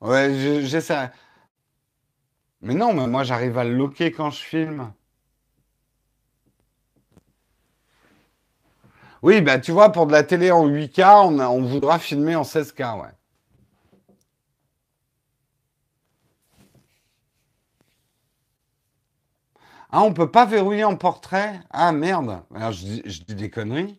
Ouais, 0.00 0.60
j'essaie. 0.64 1.10
Mais 2.62 2.72
non, 2.72 2.94
moi, 3.08 3.24
j'arrive 3.24 3.58
à 3.58 3.64
le 3.64 3.74
loquer 3.76 4.10
quand 4.10 4.30
je 4.30 4.40
filme. 4.40 4.94
Oui, 9.22 9.40
bah 9.40 9.58
tu 9.58 9.72
vois, 9.72 9.90
pour 9.92 10.06
de 10.06 10.12
la 10.12 10.22
télé 10.22 10.50
en 10.50 10.66
8K, 10.68 11.02
on, 11.24 11.38
on 11.40 11.62
voudra 11.62 11.98
filmer 11.98 12.36
en 12.36 12.44
16K, 12.44 13.00
ouais. 13.00 13.08
Ah, 19.92 20.02
on 20.02 20.14
peut 20.14 20.30
pas 20.30 20.46
verrouiller 20.46 20.84
en 20.84 20.96
portrait? 20.96 21.60
Ah 21.70 21.92
merde. 21.92 22.42
Alors 22.54 22.72
je 22.72 22.84
dis 23.24 23.34
des 23.34 23.50
conneries. 23.50 23.98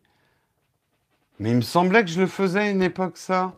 Mais 1.40 1.52
il 1.52 1.58
me 1.58 1.62
semblait 1.62 2.04
que 2.04 2.10
je 2.10 2.20
le 2.20 2.28
faisais 2.28 2.60
à 2.60 2.70
une 2.70 2.82
époque, 2.82 3.18
ça. 3.18 3.54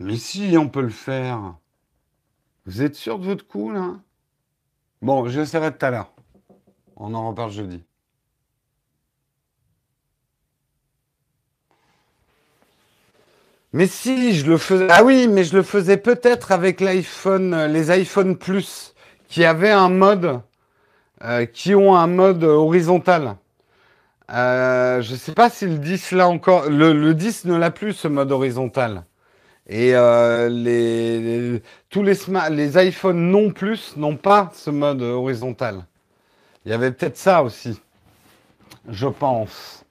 Mais 0.00 0.16
si, 0.16 0.56
on 0.58 0.68
peut 0.68 0.82
le 0.82 0.88
faire. 0.88 1.56
Vous 2.66 2.82
êtes 2.82 2.94
sûr 2.94 3.18
de 3.18 3.24
votre 3.26 3.46
coup, 3.46 3.70
là? 3.70 3.96
Bon, 5.02 5.28
j'essaierai 5.28 5.76
tout 5.76 5.86
à 5.86 5.90
l'heure. 5.90 6.12
On 6.96 7.14
en 7.14 7.28
reparle 7.28 7.50
jeudi. 7.52 7.84
Mais 13.72 13.86
si, 13.86 14.34
je 14.34 14.50
le 14.50 14.58
faisais. 14.58 14.88
Ah 14.90 15.04
oui, 15.04 15.28
mais 15.28 15.44
je 15.44 15.56
le 15.56 15.62
faisais 15.62 15.96
peut-être 15.96 16.52
avec 16.52 16.80
l'iPhone, 16.80 17.66
les 17.66 17.90
iPhone 17.90 18.36
Plus, 18.36 18.94
qui 19.28 19.44
avaient 19.44 19.70
un 19.70 19.90
mode, 19.90 20.40
euh, 21.22 21.46
qui 21.46 21.74
ont 21.74 21.94
un 21.94 22.06
mode 22.06 22.42
horizontal. 22.44 23.36
Euh, 24.30 25.00
je 25.00 25.12
ne 25.12 25.16
sais 25.16 25.32
pas 25.32 25.48
si 25.50 25.66
le 25.66 25.78
10 25.78 26.12
là 26.12 26.28
encore. 26.28 26.68
Le, 26.68 27.14
10 27.14 27.44
ne 27.44 27.56
l'a 27.56 27.70
plus 27.70 27.92
ce 27.92 28.08
mode 28.08 28.32
horizontal. 28.32 29.04
Et 29.68 29.94
euh, 29.94 30.48
les, 30.48 31.62
tous 31.90 32.02
les, 32.02 32.16
les 32.50 32.88
iPhones 32.88 33.30
non 33.30 33.50
plus 33.50 33.96
n'ont 33.96 34.16
pas 34.16 34.50
ce 34.54 34.70
mode 34.70 35.02
horizontal. 35.02 35.84
Il 36.64 36.70
y 36.70 36.74
avait 36.74 36.90
peut-être 36.90 37.16
ça 37.16 37.42
aussi, 37.42 37.80
je 38.88 39.06
pense. 39.06 39.84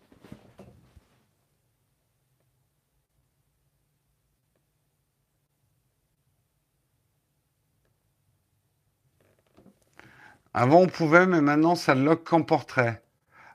Avant 10.60 10.82
on 10.82 10.88
pouvait, 10.88 11.28
mais 11.28 11.40
maintenant 11.40 11.76
ça 11.76 11.94
lock 11.94 12.24
qu'en 12.24 12.42
portrait. 12.42 13.04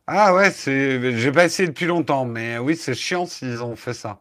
Ah 0.07 0.35
ouais, 0.35 0.53
c'est. 0.53 1.17
J'ai 1.19 1.33
pas 1.33 1.47
essayé 1.47 1.69
depuis 1.69 1.87
longtemps, 1.87 2.25
mais 2.25 2.59
oui, 2.59 2.77
c'est 2.77 2.95
chiant 2.95 3.27
s'ils 3.27 3.61
ont 3.61 3.75
fait 3.75 3.93
ça. 3.93 4.21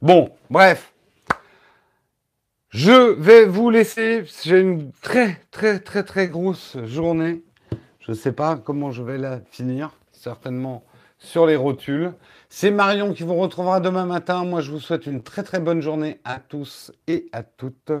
Bon, 0.00 0.30
bref. 0.50 0.94
Je 2.68 3.10
vais 3.14 3.44
vous 3.44 3.70
laisser. 3.70 4.24
J'ai 4.44 4.60
une 4.60 4.92
très, 5.02 5.40
très, 5.50 5.80
très, 5.80 6.04
très 6.04 6.28
grosse 6.28 6.76
journée. 6.84 7.42
Je 7.98 8.12
ne 8.12 8.16
sais 8.16 8.32
pas 8.32 8.56
comment 8.56 8.92
je 8.92 9.02
vais 9.02 9.18
la 9.18 9.40
finir. 9.50 9.90
Certainement 10.12 10.84
sur 11.20 11.46
les 11.46 11.54
rotules. 11.54 12.12
C'est 12.48 12.72
Marion 12.72 13.12
qui 13.12 13.22
vous 13.22 13.36
retrouvera 13.36 13.78
demain 13.78 14.06
matin. 14.06 14.44
Moi, 14.44 14.60
je 14.60 14.72
vous 14.72 14.80
souhaite 14.80 15.06
une 15.06 15.22
très, 15.22 15.44
très 15.44 15.60
bonne 15.60 15.80
journée 15.80 16.18
à 16.24 16.40
tous 16.40 16.90
et 17.06 17.28
à 17.32 17.44
toutes. 17.44 17.92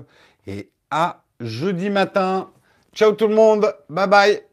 Et 0.48 0.72
à 0.90 1.22
jeudi 1.38 1.90
matin. 1.90 2.50
Ciao 2.92 3.12
tout 3.12 3.28
le 3.28 3.36
monde, 3.36 3.72
bye 3.88 4.08
bye 4.08 4.49